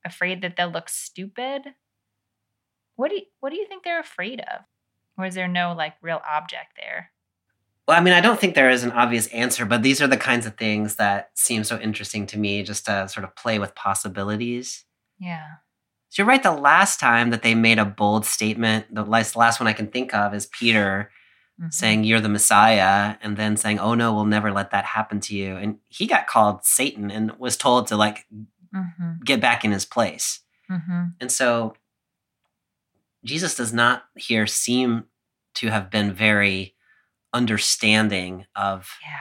afraid 0.05 0.41
that 0.43 0.55
they'll 0.55 0.69
look 0.69 0.87
stupid. 0.87 1.73
What 2.97 3.09
do 3.09 3.15
you, 3.15 3.21
what 3.39 3.51
do 3.51 3.55
you 3.55 3.65
think 3.67 3.83
they're 3.83 3.99
afraid 3.99 4.41
of? 4.41 4.65
Or 5.17 5.25
is 5.25 5.35
there 5.35 5.47
no 5.47 5.73
like 5.73 5.93
real 6.01 6.21
object 6.29 6.73
there? 6.75 7.11
Well, 7.87 7.97
I 7.97 8.01
mean, 8.01 8.13
I 8.13 8.19
don't 8.21 8.37
think 8.39 8.53
there 8.53 8.69
is 8.69 8.83
an 8.83 8.91
obvious 8.91 9.27
answer, 9.27 9.65
but 9.65 9.81
these 9.81 10.01
are 10.01 10.07
the 10.07 10.17
kinds 10.17 10.45
of 10.45 10.57
things 10.57 10.97
that 10.97 11.31
seem 11.35 11.63
so 11.63 11.79
interesting 11.79 12.27
to 12.27 12.37
me 12.37 12.61
just 12.63 12.85
to 12.87 13.07
sort 13.07 13.23
of 13.23 13.33
play 13.35 13.59
with 13.59 13.73
possibilities. 13.75 14.83
Yeah. 15.19 15.45
So 16.09 16.21
you're 16.21 16.27
right. 16.27 16.43
The 16.43 16.51
last 16.51 16.99
time 16.99 17.29
that 17.29 17.43
they 17.43 17.55
made 17.55 17.79
a 17.79 17.85
bold 17.85 18.25
statement, 18.25 18.93
the 18.93 19.03
last, 19.05 19.35
last 19.37 19.59
one 19.59 19.67
I 19.67 19.73
can 19.73 19.87
think 19.87 20.13
of 20.13 20.33
is 20.33 20.47
Peter 20.47 21.11
Mhm. 21.59 21.73
saying, 21.73 22.03
You're 22.03 22.19
the 22.19 22.29
Messiah, 22.29 23.15
and 23.21 23.35
then 23.35 23.57
saying, 23.57 23.79
Oh 23.79 23.95
no, 23.95 24.13
we'll 24.13 24.25
never 24.25 24.51
let 24.51 24.69
that 24.71 24.85
happen 24.85 25.19
to 25.21 25.35
you. 25.35 25.55
And 25.57 25.79
he 25.87 26.05
got 26.05 26.27
called 26.27 26.63
Satan 26.65 27.09
and 27.09 27.31
was 27.39 27.57
told 27.57 27.87
to 27.87 27.95
like 27.97 28.27
Mhm. 28.75 29.23
get 29.25 29.39
back 29.41 29.65
in 29.65 29.71
his 29.71 29.83
place. 29.85 30.41
Mhm. 30.69 31.15
And 31.19 31.31
so 31.31 31.75
Jesus 33.27 33.55
does 33.55 33.73
not 33.73 34.05
here 34.15 34.47
seem 34.47 35.05
to 35.55 35.67
have 35.69 35.89
been 35.91 36.13
very 36.13 36.75
understanding 37.33 38.45
of 38.55 38.97
Yeah. 39.03 39.17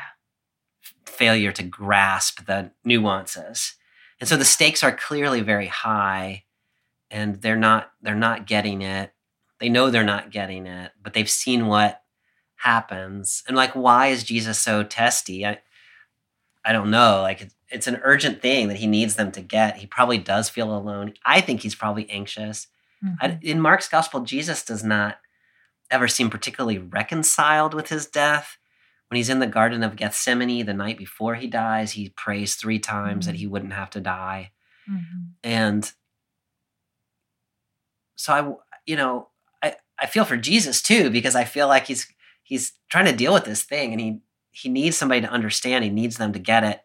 failure 1.05 1.53
to 1.53 1.63
grasp 1.63 2.45
the 2.47 2.73
nuances. 2.85 3.75
And 4.21 4.29
so 4.29 4.37
the 4.37 4.45
stakes 4.45 4.83
are 4.85 4.95
clearly 4.95 5.41
very 5.41 5.67
high 5.69 6.45
and 7.11 7.41
they're 7.41 7.57
not 7.57 7.93
they're 8.03 8.15
not 8.15 8.47
getting 8.47 8.83
it. 8.83 9.15
They 9.59 9.69
know 9.69 9.89
they're 9.91 10.05
not 10.05 10.31
getting 10.31 10.67
it, 10.67 10.93
but 11.03 11.15
they've 11.15 11.31
seen 11.31 11.67
what 11.67 12.03
happens. 12.57 13.43
And 13.49 13.57
like 13.57 13.73
why 13.75 14.09
is 14.09 14.25
Jesus 14.25 14.59
so 14.59 14.83
testy? 14.83 15.47
I 15.47 15.61
I 16.65 16.73
don't 16.73 16.91
know. 16.91 17.23
Like 17.23 17.41
it's, 17.43 17.55
it's 17.69 17.87
an 17.87 18.01
urgent 18.03 18.43
thing 18.43 18.69
that 18.69 18.79
he 18.79 18.87
needs 18.87 19.17
them 19.17 19.33
to 19.33 19.41
get. 19.41 19.79
He 19.79 19.87
probably 19.87 20.19
does 20.19 20.49
feel 20.51 20.77
alone. 20.77 21.15
I 21.25 21.41
think 21.41 21.63
he's 21.63 21.75
probably 21.75 22.09
anxious. 22.11 22.67
I, 23.21 23.29
Mhm. 23.29 23.43
in 23.43 23.61
Mark's 23.61 23.89
gospel, 23.89 24.21
Jesus 24.21 24.65
does 24.65 24.83
not 24.85 25.19
ever 25.91 26.09
seem 26.09 26.31
particularly 26.31 26.79
reconciled 26.79 27.75
with 27.75 27.89
his 27.89 28.07
death. 28.07 28.59
When 29.09 29.17
he's 29.17 29.29
in 29.31 29.39
the 29.39 29.47
Garden 29.47 29.83
of 29.85 29.95
Gethsemane 29.97 30.67
the 30.67 30.75
night 30.75 30.99
before 30.99 31.37
he 31.37 31.47
dies, 31.47 31.93
he 31.93 32.09
prays 32.11 32.57
three 32.57 32.79
times 32.81 33.27
that 33.27 33.37
he 33.37 33.47
wouldn't 33.47 33.73
have 33.73 33.91
to 33.91 34.01
die. 34.01 34.51
Mhm. 34.91 35.35
And 35.45 35.93
so 38.17 38.33
I, 38.33 38.55
you 38.87 38.97
know, 38.97 39.29
I, 39.63 39.77
I 39.99 40.07
feel 40.07 40.25
for 40.25 40.37
Jesus 40.37 40.83
too, 40.83 41.11
because 41.11 41.35
I 41.37 41.45
feel 41.45 41.69
like 41.69 41.87
he's 41.87 42.07
he's 42.43 42.73
trying 42.91 43.07
to 43.07 43.13
deal 43.17 43.33
with 43.33 43.45
this 43.45 43.63
thing 43.63 43.93
and 43.93 44.01
he 44.01 44.21
he 44.51 44.69
needs 44.69 44.97
somebody 44.97 45.21
to 45.21 45.31
understand, 45.31 45.85
he 45.85 45.91
needs 45.91 46.17
them 46.17 46.33
to 46.33 46.39
get 46.39 46.65
it, 46.65 46.81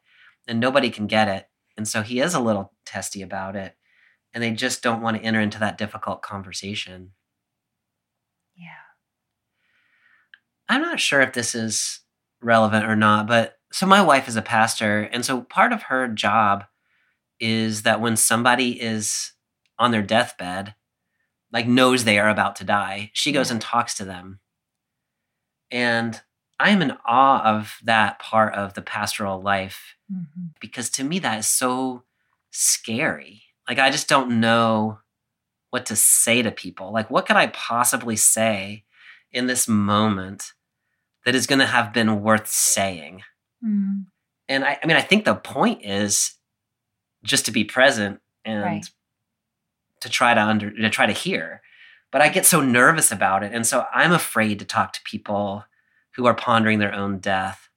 and 0.48 0.60
nobody 0.60 0.90
can 0.90 1.08
get 1.08 1.28
it. 1.30 1.48
And 1.78 1.88
so 1.88 2.02
he 2.02 2.20
is 2.20 2.34
a 2.34 2.40
little 2.40 2.74
testy 2.86 3.22
about 3.22 3.56
it. 3.56 3.78
And 4.34 4.44
they 4.44 4.52
just 4.52 4.82
don't 4.82 5.02
want 5.02 5.18
to 5.18 5.24
enter 5.24 5.42
into 5.42 5.60
that 5.60 5.78
difficult 5.78 6.22
conversation. 6.22 7.12
Yeah. 8.56 8.68
I'm 10.70 10.82
not 10.82 11.00
sure 11.00 11.22
if 11.22 11.34
this 11.34 11.54
is 11.54 12.00
relevant 12.42 12.86
or 12.86 12.96
not, 12.96 13.28
but 13.28 13.58
so 13.74 13.86
my 13.86 14.02
wife 14.02 14.28
is 14.28 14.36
a 14.36 14.42
pastor, 14.42 15.02
and 15.12 15.24
so 15.26 15.42
part 15.42 15.72
of 15.74 15.84
her 15.84 16.08
job 16.08 16.66
is 17.40 17.84
that 17.84 18.02
when 18.02 18.16
somebody 18.18 18.82
is 18.82 19.32
on 19.80 19.92
their 19.92 20.02
deathbed, 20.02 20.76
like 21.52 21.68
knows 21.68 22.04
they 22.04 22.20
are 22.20 22.30
about 22.30 22.56
to 22.58 22.64
die, 22.64 23.12
she 23.14 23.32
goes 23.32 23.50
and 23.52 23.62
talks 23.62 23.96
to 23.96 24.06
them. 24.06 24.40
And 25.72 26.22
I 26.60 26.70
am 26.70 26.82
in 26.82 26.98
awe 27.06 27.42
of 27.44 27.78
that 27.84 28.20
part 28.20 28.54
of 28.54 28.74
the 28.74 28.82
pastoral 28.82 29.42
life 29.42 29.96
Mhm. 30.12 30.54
because 30.60 30.90
to 30.92 31.04
me 31.04 31.20
that 31.20 31.40
is 31.40 31.48
so 31.48 32.04
scary. 32.52 33.44
Like 33.72 33.80
I 33.80 33.90
just 33.90 34.10
don't 34.10 34.42
know 34.42 35.00
what 35.70 35.86
to 35.86 35.96
say 35.96 36.42
to 36.42 36.52
people. 36.52 36.92
Like 36.92 37.10
what 37.10 37.26
could 37.26 37.38
I 37.38 37.48
possibly 37.48 38.18
say 38.18 38.84
in 39.32 39.48
this 39.48 39.66
moment 39.66 40.52
that 41.24 41.36
is 41.36 41.48
going 41.48 41.60
to 41.60 41.66
have 41.66 41.94
been 41.94 42.22
worth 42.22 42.48
saying? 42.50 43.22
Mm. 43.66 44.08
And 44.50 44.66
I, 44.66 44.78
I 44.84 44.86
mean, 44.86 44.98
I 44.98 45.02
think 45.02 45.24
the 45.24 45.36
point 45.36 45.86
is 45.86 46.34
just 47.24 47.46
to 47.46 47.52
be 47.52 47.64
present 47.64 48.20
and 48.44 48.62
Right. 48.62 48.86
to 50.02 50.10
try 50.10 50.34
to 50.34 50.42
under 50.42 50.70
to 50.70 50.90
try 50.90 51.06
to 51.06 51.14
hear. 51.14 51.62
But 52.12 52.20
I 52.20 52.28
get 52.28 52.46
so 52.46 52.60
nervous 52.60 53.10
about 53.10 53.42
it, 53.42 53.54
and 53.54 53.66
so 53.66 53.86
I'm 53.94 54.12
afraid 54.12 54.60
to 54.60 54.66
talk 54.66 54.92
to 54.92 55.00
people 55.06 55.64
who 56.18 56.26
are 56.26 56.34
pondering 56.34 56.80
their 56.80 56.94
own 56.94 57.20
death 57.20 57.70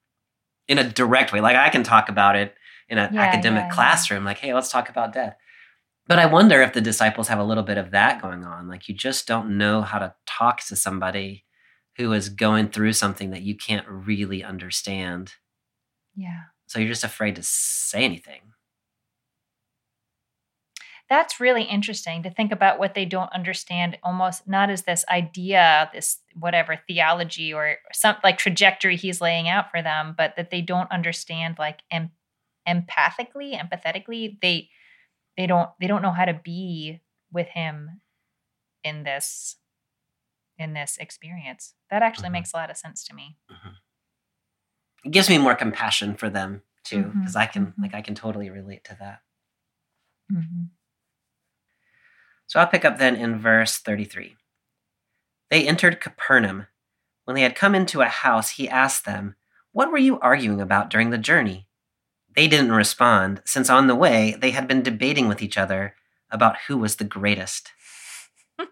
in 0.66 0.76
a 0.78 0.90
direct 0.90 1.32
way. 1.32 1.40
Like 1.40 1.54
I 1.54 1.68
can 1.68 1.84
talk 1.84 2.08
about 2.08 2.34
it 2.34 2.52
in 2.88 2.98
an 2.98 3.14
Yeah, 3.14 3.20
academic 3.20 3.60
yeah, 3.60 3.66
yeah. 3.68 3.74
classroom, 3.74 4.24
like, 4.24 4.38
hey, 4.38 4.52
let's 4.52 4.72
talk 4.72 4.88
about 4.88 5.12
death. 5.12 5.36
But 6.06 6.18
I 6.18 6.26
wonder 6.26 6.60
if 6.60 6.74
the 6.74 6.80
disciples 6.80 7.28
have 7.28 7.38
a 7.38 7.44
little 7.44 7.62
bit 7.62 7.78
of 7.78 7.92
that 7.92 8.20
going 8.20 8.44
on. 8.44 8.68
Like 8.68 8.88
you 8.88 8.94
just 8.94 9.26
don't 9.26 9.56
know 9.56 9.80
how 9.80 9.98
to 9.98 10.14
talk 10.26 10.60
to 10.66 10.76
somebody 10.76 11.44
who 11.96 12.12
is 12.12 12.28
going 12.28 12.68
through 12.68 12.92
something 12.92 13.30
that 13.30 13.42
you 13.42 13.56
can't 13.56 13.86
really 13.88 14.44
understand. 14.44 15.32
Yeah. 16.14 16.42
So 16.66 16.78
you're 16.78 16.88
just 16.88 17.04
afraid 17.04 17.36
to 17.36 17.42
say 17.42 18.04
anything. 18.04 18.40
That's 21.08 21.38
really 21.38 21.64
interesting 21.64 22.22
to 22.22 22.30
think 22.30 22.50
about 22.50 22.78
what 22.78 22.94
they 22.94 23.04
don't 23.04 23.32
understand 23.32 23.98
almost 24.02 24.48
not 24.48 24.70
as 24.70 24.82
this 24.82 25.04
idea, 25.08 25.90
this 25.92 26.18
whatever 26.34 26.80
theology 26.88 27.52
or 27.52 27.76
some 27.92 28.16
like 28.24 28.38
trajectory 28.38 28.96
he's 28.96 29.20
laying 29.20 29.48
out 29.48 29.70
for 29.70 29.82
them, 29.82 30.14
but 30.16 30.34
that 30.36 30.50
they 30.50 30.62
don't 30.62 30.90
understand 30.90 31.56
like 31.58 31.80
em- 31.90 32.10
empathically, 32.66 33.54
empathetically, 33.54 34.40
they 34.40 34.70
they 35.36 35.46
don't 35.46 35.70
they 35.80 35.86
don't 35.86 36.02
know 36.02 36.12
how 36.12 36.24
to 36.24 36.34
be 36.34 37.00
with 37.32 37.48
him 37.48 38.00
in 38.82 39.02
this 39.04 39.56
in 40.58 40.72
this 40.74 40.96
experience. 40.98 41.74
That 41.90 42.02
actually 42.02 42.28
Mhm. 42.28 42.32
makes 42.32 42.52
a 42.52 42.56
lot 42.56 42.70
of 42.70 42.76
sense 42.76 43.02
to 43.04 43.14
me. 43.14 43.36
It 45.04 45.10
gives 45.10 45.28
me 45.28 45.38
more 45.38 45.54
compassion 45.54 46.14
for 46.16 46.30
them 46.30 46.62
too, 46.84 47.12
because 47.18 47.34
I 47.36 47.46
can 47.46 47.66
mhm. 47.68 47.74
like 47.78 47.94
I 47.94 48.02
can 48.02 48.14
totally 48.14 48.50
relate 48.50 48.84
to 48.84 48.94
that. 49.00 49.20
So 52.46 52.60
I'll 52.60 52.66
pick 52.66 52.84
up 52.84 52.98
then 52.98 53.16
in 53.16 53.38
verse 53.38 53.78
33. 53.78 54.36
They 55.50 55.66
entered 55.66 56.00
Capernaum. 56.00 56.66
When 57.24 57.34
they 57.34 57.42
had 57.42 57.54
come 57.56 57.74
into 57.74 58.02
a 58.02 58.06
house, 58.08 58.50
he 58.50 58.68
asked 58.68 59.04
them, 59.04 59.36
What 59.72 59.90
were 59.90 59.98
you 59.98 60.20
arguing 60.20 60.60
about 60.60 60.90
during 60.90 61.10
the 61.10 61.18
journey? 61.18 61.68
They 62.34 62.48
didn't 62.48 62.72
respond, 62.72 63.42
since 63.44 63.70
on 63.70 63.86
the 63.86 63.94
way 63.94 64.36
they 64.38 64.50
had 64.50 64.66
been 64.66 64.82
debating 64.82 65.28
with 65.28 65.42
each 65.42 65.56
other 65.56 65.94
about 66.30 66.56
who 66.66 66.76
was 66.76 66.96
the 66.96 67.04
greatest. 67.04 67.70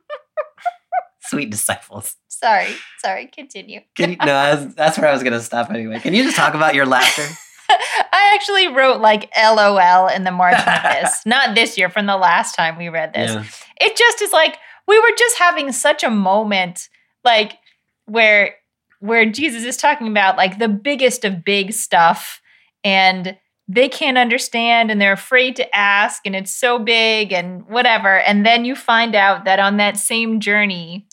Sweet 1.20 1.50
disciples. 1.50 2.16
Sorry, 2.28 2.74
sorry, 2.98 3.26
continue. 3.26 3.80
Can 3.96 4.10
you, 4.10 4.16
no, 4.16 4.26
that's, 4.26 4.74
that's 4.74 4.98
where 4.98 5.08
I 5.08 5.12
was 5.12 5.22
going 5.22 5.32
to 5.32 5.40
stop 5.40 5.70
anyway. 5.70 6.00
Can 6.00 6.12
you 6.12 6.24
just 6.24 6.36
talk 6.36 6.54
about 6.54 6.74
your 6.74 6.86
laughter? 6.86 7.22
I 8.12 8.32
actually 8.34 8.66
wrote 8.68 9.00
like 9.00 9.30
LOL 9.36 10.08
in 10.08 10.24
the 10.24 10.32
margin 10.32 10.68
of 10.68 10.82
this. 11.02 11.22
Not 11.24 11.54
this 11.54 11.78
year, 11.78 11.88
from 11.88 12.06
the 12.06 12.16
last 12.16 12.54
time 12.54 12.76
we 12.76 12.88
read 12.88 13.14
this. 13.14 13.30
Yeah. 13.30 13.44
It 13.80 13.96
just 13.96 14.20
is 14.22 14.32
like 14.32 14.56
we 14.88 14.98
were 14.98 15.12
just 15.16 15.38
having 15.38 15.70
such 15.72 16.02
a 16.02 16.10
moment, 16.10 16.88
like 17.24 17.58
where 18.06 18.56
where 18.98 19.30
Jesus 19.30 19.64
is 19.64 19.76
talking 19.76 20.08
about 20.08 20.36
like 20.36 20.58
the 20.58 20.68
biggest 20.68 21.24
of 21.24 21.44
big 21.44 21.72
stuff, 21.72 22.40
and 22.84 23.38
they 23.68 23.88
can't 23.88 24.18
understand 24.18 24.90
and 24.90 25.00
they're 25.00 25.12
afraid 25.12 25.56
to 25.56 25.76
ask, 25.76 26.26
and 26.26 26.34
it's 26.36 26.54
so 26.54 26.78
big 26.78 27.32
and 27.32 27.66
whatever. 27.68 28.18
And 28.20 28.44
then 28.44 28.64
you 28.64 28.74
find 28.74 29.14
out 29.14 29.44
that 29.44 29.58
on 29.60 29.76
that 29.78 29.96
same 29.96 30.40
journey, 30.40 31.06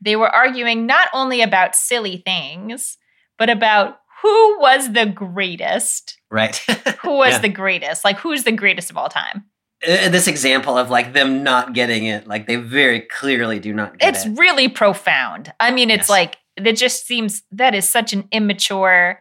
they 0.00 0.16
were 0.16 0.28
arguing 0.28 0.86
not 0.86 1.08
only 1.12 1.42
about 1.42 1.74
silly 1.74 2.18
things, 2.24 2.96
but 3.38 3.50
about 3.50 3.98
who 4.22 4.58
was 4.60 4.92
the 4.92 5.06
greatest. 5.06 6.18
Right. 6.30 6.56
Who 7.02 7.18
was 7.18 7.32
Yeah. 7.34 7.38
the 7.38 7.48
greatest? 7.50 8.02
Like, 8.04 8.18
who's 8.18 8.44
the 8.44 8.50
greatest 8.52 8.90
of 8.90 8.96
all 8.96 9.08
time? 9.10 9.44
Uh, 9.86 10.08
this 10.08 10.26
example 10.26 10.76
of 10.78 10.90
like 10.90 11.12
them 11.12 11.42
not 11.44 11.74
getting 11.74 12.06
it, 12.06 12.26
like 12.26 12.46
they 12.46 12.56
very 12.56 13.00
clearly 13.00 13.60
do 13.60 13.72
not 13.74 13.98
get 13.98 14.08
It's 14.16 14.26
it. 14.26 14.36
really 14.38 14.68
profound. 14.68 15.52
I 15.60 15.70
mean, 15.70 15.90
it's 15.90 16.04
Yes. 16.04 16.10
like, 16.10 16.38
that 16.56 16.76
just 16.76 17.06
seems, 17.06 17.42
that 17.52 17.74
is 17.74 17.86
such 17.88 18.12
an 18.14 18.26
immature 18.32 19.20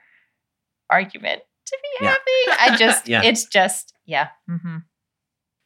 argument 0.89 1.41
to 1.65 1.77
be 1.81 2.05
Yeah. 2.05 2.09
having. 2.09 2.73
I 2.73 2.77
just, 2.77 3.07
Yeah. 3.07 3.21
it's 3.23 3.45
just, 3.45 3.93
yeah. 4.05 4.29
Mm-hmm. 4.49 4.77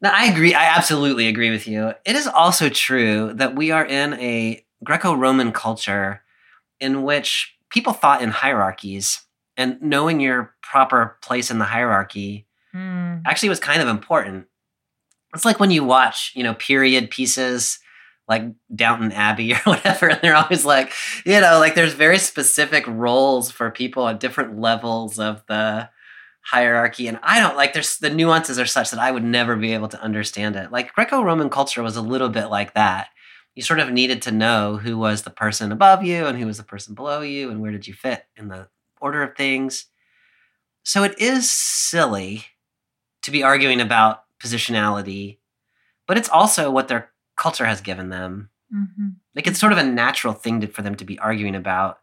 No, 0.02 0.10
I 0.14 0.26
agree. 0.26 0.54
I 0.54 0.76
absolutely 0.76 1.28
agree 1.28 1.52
with 1.52 1.68
you. 1.68 1.94
It 2.06 2.16
is 2.16 2.26
also 2.28 2.70
true 2.70 3.34
that 3.34 3.56
we 3.56 3.72
are 3.72 3.86
in 3.86 4.14
a 4.14 4.66
Greco 4.84 5.14
Roman 5.14 5.52
culture 5.52 6.22
in 6.80 7.04
which 7.04 7.54
people 7.70 7.92
thought 7.94 8.22
in 8.22 8.30
hierarchies, 8.30 9.22
and 9.58 9.82
knowing 9.82 10.22
your 10.22 10.56
proper 10.64 11.18
place 11.22 11.52
in 11.52 11.60
the 11.60 11.66
hierarchy 11.66 12.46
Mm. 12.74 13.24
actually 13.26 13.50
was 13.50 13.60
kind 13.60 13.82
of 13.82 13.88
important. 13.88 14.46
It's 15.34 15.44
like 15.44 15.60
when 15.60 15.72
you 15.72 15.84
watch, 15.84 16.32
you 16.36 16.44
know, 16.44 16.54
period 16.54 17.10
pieces 17.10 17.80
like 18.30 18.44
Downton 18.74 19.12
Abbey 19.12 19.54
or 19.56 19.62
whatever, 19.66 20.10
and 20.10 20.22
they're 20.22 20.36
always 20.36 20.64
like, 20.64 20.94
you 21.26 21.42
know, 21.42 21.60
like 21.60 21.76
there's 21.76 21.94
very 21.94 22.20
specific 22.20 22.86
roles 22.88 23.52
for 23.52 23.72
people 23.72 24.08
at 24.08 24.20
different 24.20 24.60
levels 24.60 25.20
of 25.20 25.44
the 25.48 25.90
hierarchy. 26.42 27.08
And 27.08 27.20
I 27.22 27.40
don't 27.40 27.58
like 27.58 27.74
there's 27.74 27.98
the 27.98 28.10
nuances 28.10 28.60
are 28.60 28.66
such 28.66 28.92
that 28.92 29.00
I 29.00 29.12
would 29.12 29.24
never 29.24 29.56
be 29.56 29.74
able 29.74 29.90
to 29.90 30.02
understand 30.02 30.56
it. 30.56 30.72
Like 30.72 30.94
Greco 30.94 31.22
Roman 31.22 31.50
culture 31.50 31.84
was 31.84 31.98
a 31.98 32.02
little 32.02 32.30
bit 32.30 32.48
like 32.48 32.76
that. 32.76 33.10
You 33.56 33.64
sort 33.64 33.80
of 33.80 33.92
needed 33.92 34.22
to 34.22 34.32
know 34.32 34.78
who 34.78 34.98
was 34.98 35.24
the 35.24 35.32
person 35.32 35.72
above 35.72 36.04
you 36.04 36.26
and 36.28 36.38
who 36.38 36.46
was 36.46 36.58
the 36.58 36.64
person 36.64 36.96
below 36.96 37.22
you 37.22 37.50
and 37.50 37.60
where 37.60 37.72
did 37.72 37.88
you 37.88 37.94
fit 37.94 38.26
in 38.38 38.48
the 38.48 38.70
order 39.02 39.22
of 39.24 39.36
things. 39.36 39.88
So 40.84 41.04
it 41.04 41.20
is 41.20 41.50
silly 41.50 42.46
to 43.22 43.32
be 43.32 43.44
arguing 43.44 43.82
about 43.82 44.24
positionality, 44.42 45.38
but 46.08 46.18
it's 46.18 46.30
also 46.30 46.72
what 46.72 46.88
their 46.88 47.12
culture 47.40 47.66
has 47.66 47.82
given 47.82 48.10
them. 48.10 48.50
hmm 48.72 49.10
Like 49.36 49.48
it's 49.48 49.60
sort 49.60 49.72
of 49.72 49.78
a 49.78 49.84
natural 49.84 50.34
thing 50.34 50.62
to, 50.62 50.68
for 50.68 50.84
them 50.84 50.96
to 50.96 51.06
be 51.06 51.18
arguing 51.18 51.56
about, 51.56 52.00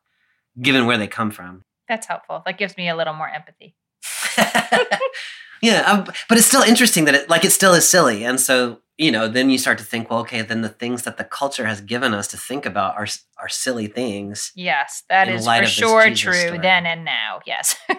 given 0.61 0.87
where 0.87 0.99
they 0.99 1.07
come 1.07 1.31
from. 1.31 1.63
That's 1.89 2.07
helpful. 2.07 2.43
That 2.45 2.59
gives 2.59 2.77
me 2.77 2.89
a 2.89 2.97
little 2.97 3.15
more 3.15 3.29
empathy. 3.29 3.77
yeah, 5.63 5.83
um, 5.83 6.05
but 6.29 6.39
it's 6.39 6.47
still 6.47 6.63
interesting 6.63 7.05
that 7.05 7.15
it 7.15 7.31
like 7.31 7.45
it 7.45 7.53
still 7.53 7.75
is 7.75 7.89
silly, 7.89 8.25
and 8.25 8.41
so 8.41 8.81
you 8.99 9.13
know, 9.13 9.29
then 9.29 9.51
you 9.51 9.59
start 9.59 9.77
to 9.79 9.85
think, 9.85 10.09
well, 10.09 10.21
okay, 10.21 10.41
then 10.41 10.63
the 10.63 10.71
things 10.71 11.03
that 11.03 11.19
the 11.19 11.25
culture 11.25 11.67
has 11.67 11.83
given 11.83 12.15
us 12.15 12.29
to 12.29 12.37
think 12.37 12.65
about 12.65 12.97
are 12.97 13.07
are 13.39 13.49
silly 13.49 13.87
things. 13.87 14.53
Yes, 14.55 15.05
that 15.09 15.29
is 15.29 15.47
for 15.47 15.67
sure 15.67 16.09
Jesus 16.09 16.23
true 16.23 16.47
story. 16.49 16.59
then 16.59 16.87
and 16.87 17.05
now. 17.05 17.41
Yes. 17.47 17.77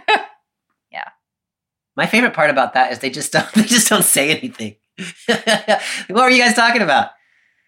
Yeah. 0.89 1.09
My 1.97 2.07
favorite 2.07 2.33
part 2.33 2.49
about 2.49 2.73
that 2.73 2.91
is 2.91 2.99
they 2.99 3.09
just 3.09 3.33
don't 3.33 3.51
they 3.53 3.63
just 3.63 3.89
don't 3.89 4.03
say 4.03 4.31
anything. 4.31 4.77
what 5.27 6.23
were 6.23 6.29
you 6.29 6.41
guys 6.41 6.55
talking 6.55 6.81
about? 6.81 7.09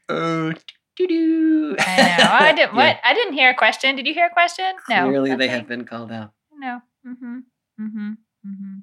Oh. 0.10 0.54
I. 1.02 1.02
I 1.02 1.06
didn't. 1.06 2.70
Yeah. 2.70 2.76
What? 2.76 2.98
I 3.04 3.14
didn't 3.14 3.34
hear 3.34 3.50
a 3.50 3.54
question. 3.54 3.96
Did 3.96 4.06
you 4.06 4.14
hear 4.14 4.26
a 4.26 4.34
question? 4.34 4.66
No. 4.90 5.08
Clearly, 5.08 5.36
they 5.36 5.48
have 5.48 5.68
been 5.68 5.86
called 5.86 6.12
out. 6.12 6.34
No. 6.54 6.82
Mm-hmm. 7.08 7.38
Mm-hmm. 7.82 8.10
Mm-hmm. 8.46 8.76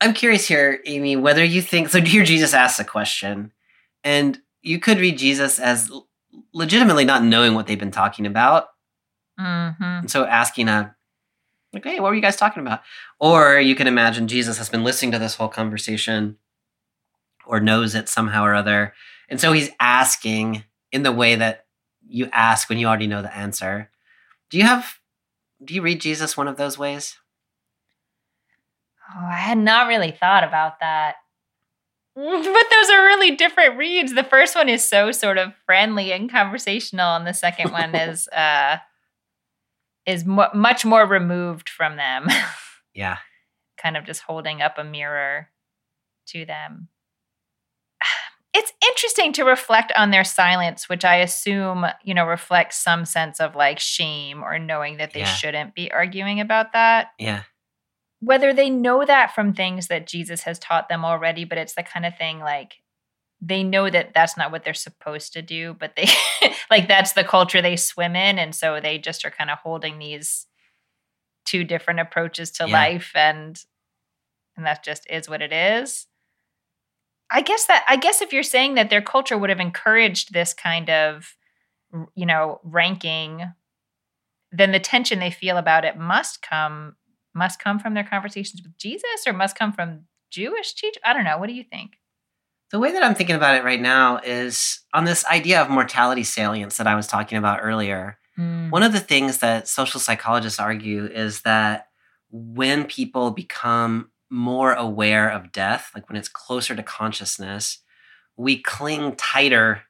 I'm 0.00 0.14
curious 0.14 0.46
here, 0.46 0.80
Amy, 0.86 1.16
whether 1.16 1.44
you 1.44 1.60
think 1.60 1.88
so. 1.88 2.00
Here, 2.00 2.24
Jesus 2.24 2.54
asks 2.54 2.78
a 2.78 2.84
question, 2.84 3.52
and 4.04 4.40
you 4.62 4.78
could 4.78 4.98
read 4.98 5.18
Jesus 5.18 5.58
as 5.58 5.90
legitimately 6.52 7.04
not 7.04 7.24
knowing 7.24 7.54
what 7.54 7.66
they've 7.66 7.78
been 7.78 7.90
talking 7.90 8.26
about. 8.26 8.68
Mm-hmm. 9.38 9.82
And 9.82 10.10
so 10.10 10.24
asking 10.24 10.68
a, 10.68 10.94
like, 11.72 11.84
hey, 11.84 12.00
what 12.00 12.10
were 12.10 12.14
you 12.14 12.22
guys 12.22 12.36
talking 12.36 12.62
about? 12.62 12.80
Or 13.18 13.58
you 13.58 13.74
can 13.74 13.86
imagine 13.86 14.28
Jesus 14.28 14.58
has 14.58 14.68
been 14.68 14.84
listening 14.84 15.12
to 15.12 15.18
this 15.18 15.36
whole 15.36 15.48
conversation 15.48 16.36
or 17.46 17.60
knows 17.60 17.94
it 17.94 18.08
somehow 18.08 18.44
or 18.44 18.54
other. 18.54 18.94
And 19.28 19.40
so 19.40 19.52
he's 19.52 19.70
asking 19.80 20.64
in 20.90 21.02
the 21.02 21.12
way 21.12 21.36
that 21.36 21.66
you 22.06 22.28
ask 22.32 22.68
when 22.68 22.78
you 22.78 22.86
already 22.86 23.06
know 23.06 23.22
the 23.22 23.34
answer. 23.34 23.90
Do 24.50 24.58
you 24.58 24.64
have, 24.64 24.98
do 25.64 25.72
you 25.74 25.80
read 25.82 26.00
Jesus 26.00 26.36
one 26.36 26.48
of 26.48 26.56
those 26.56 26.78
ways? 26.78 27.16
Oh, 29.14 29.24
I 29.24 29.36
had 29.36 29.58
not 29.58 29.88
really 29.88 30.10
thought 30.10 30.44
about 30.44 30.80
that. 30.80 31.16
But 32.14 32.22
those 32.24 32.90
are 32.90 33.06
really 33.06 33.36
different 33.36 33.78
reads. 33.78 34.14
The 34.14 34.22
first 34.22 34.54
one 34.54 34.68
is 34.68 34.86
so 34.86 35.12
sort 35.12 35.38
of 35.38 35.54
friendly 35.64 36.12
and 36.12 36.30
conversational, 36.30 37.16
and 37.16 37.26
the 37.26 37.32
second 37.32 37.72
one 37.72 37.94
is 37.94 38.28
uh 38.28 38.76
is 40.04 40.24
mu 40.26 40.44
much 40.52 40.84
more 40.84 41.06
removed 41.06 41.70
from 41.70 41.96
them, 41.96 42.28
Yeah. 42.94 43.16
kind 43.78 43.96
of 43.96 44.04
just 44.04 44.20
holding 44.22 44.60
up 44.60 44.76
a 44.76 44.84
mirror 44.84 45.48
to 46.28 46.44
them. 46.44 46.88
It's 48.54 48.72
interesting 48.86 49.32
to 49.34 49.44
reflect 49.44 49.92
on 49.96 50.10
their 50.10 50.24
silence, 50.24 50.88
which 50.88 51.04
I 51.04 51.16
assume, 51.16 51.86
you 52.04 52.12
know, 52.12 52.26
reflects 52.26 52.76
some 52.76 53.04
sense 53.06 53.40
of 53.40 53.54
like 53.56 53.78
shame 53.78 54.42
or 54.42 54.58
knowing 54.58 54.98
that 54.98 55.14
they 55.14 55.20
Yeah. 55.20 55.24
shouldn't 55.24 55.74
be 55.74 55.90
arguing 55.90 56.40
about 56.40 56.72
that 56.72 57.12
Yeah. 57.18 57.44
whether 58.20 58.52
they 58.52 58.70
know 58.70 59.04
that 59.04 59.34
from 59.34 59.52
things 59.52 59.88
that 59.88 60.06
Jesus 60.06 60.42
has 60.42 60.58
taught 60.58 60.88
them 60.88 61.04
already, 61.04 61.44
but 61.44 61.58
it's 61.58 61.74
the 61.74 61.82
kind 61.82 62.06
of 62.06 62.16
thing 62.16 62.38
like 62.38 62.74
they 63.40 63.64
know 63.64 63.90
that 63.90 64.14
that's 64.14 64.36
not 64.36 64.52
what 64.52 64.64
they're 64.64 64.74
supposed 64.74 65.32
to 65.34 65.42
do, 65.42 65.74
but 65.74 65.96
they 65.96 66.06
like 66.70 66.88
that's 66.88 67.12
the 67.12 67.24
culture 67.24 67.62
they 67.62 67.76
swim 67.76 68.14
in. 68.16 68.38
And 68.38 68.54
so 68.54 68.80
they 68.80 68.98
just 68.98 69.24
are 69.24 69.30
kind 69.30 69.50
of 69.50 69.58
holding 69.58 69.98
these 69.98 70.46
two 71.44 71.64
different 71.64 72.00
approaches 72.00 72.50
to 72.52 72.66
Yeah. 72.66 72.72
life 72.72 73.12
and 73.14 73.62
and 74.56 74.66
that 74.66 74.84
just 74.84 75.08
is 75.10 75.28
what 75.28 75.42
it 75.42 75.52
is. 75.52 76.06
I 77.32 77.40
guess 77.40 77.66
that 77.66 77.84
I 77.88 77.96
guess 77.96 78.20
if 78.20 78.32
you're 78.32 78.42
saying 78.42 78.74
that 78.74 78.90
their 78.90 79.02
culture 79.02 79.38
would 79.38 79.50
have 79.50 79.60
encouraged 79.60 80.32
this 80.32 80.52
kind 80.54 80.90
of 80.90 81.36
you 82.14 82.26
know 82.26 82.60
ranking 82.62 83.52
then 84.54 84.72
the 84.72 84.80
tension 84.80 85.18
they 85.18 85.30
feel 85.30 85.56
about 85.56 85.84
it 85.84 85.96
must 85.96 86.42
come 86.42 86.96
must 87.34 87.58
come 87.58 87.78
from 87.78 87.94
their 87.94 88.04
conversations 88.04 88.62
with 88.62 88.76
Jesus 88.76 89.26
or 89.26 89.32
must 89.32 89.58
come 89.58 89.72
from 89.72 90.02
Jewish 90.30 90.74
teach 90.74 90.96
I 91.04 91.12
don't 91.12 91.24
know 91.24 91.38
what 91.38 91.48
do 91.48 91.54
you 91.54 91.64
think 91.64 91.92
The 92.70 92.78
way 92.78 92.92
that 92.92 93.02
I'm 93.02 93.14
thinking 93.14 93.36
about 93.36 93.56
it 93.56 93.64
right 93.64 93.80
now 93.80 94.18
is 94.18 94.80
on 94.92 95.04
this 95.04 95.24
idea 95.26 95.60
of 95.60 95.70
mortality 95.70 96.24
salience 96.24 96.76
that 96.76 96.86
I 96.86 96.94
was 96.94 97.06
talking 97.06 97.38
about 97.38 97.60
earlier. 97.62 98.18
Mm. 98.38 98.70
One 98.70 98.82
of 98.82 98.92
the 98.92 99.00
things 99.00 99.38
that 99.38 99.68
social 99.68 100.00
psychologists 100.00 100.58
argue 100.58 101.04
is 101.06 101.42
that 101.42 101.88
when 102.30 102.84
people 102.86 103.30
become 103.30 104.08
more 104.32 104.72
aware 104.72 105.28
of 105.28 105.52
death, 105.52 105.90
like 105.94 106.08
when 106.08 106.16
it's 106.16 106.28
closer 106.28 106.74
to 106.74 106.82
consciousness, 106.82 107.78
we 108.36 108.60
cling 108.60 109.14
tighter 109.16 109.82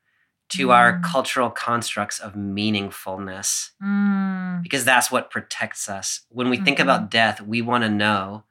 to 0.50 0.72
our 0.72 0.94
Mm. 0.98 1.04
cultural 1.04 1.48
constructs 1.48 2.18
of 2.18 2.34
meaningfulness 2.34 3.70
Mm, 3.80 4.62
because 4.62 4.84
that's 4.84 5.10
what 5.10 5.30
protects 5.30 5.88
us. 5.88 6.26
When 6.28 6.50
we 6.50 6.56
think 6.58 6.78
Mhm. 6.78 6.82
about 6.82 7.10
death, 7.10 7.40
we 7.40 7.62
want 7.62 7.84
to 7.84 7.88
know 7.88 8.44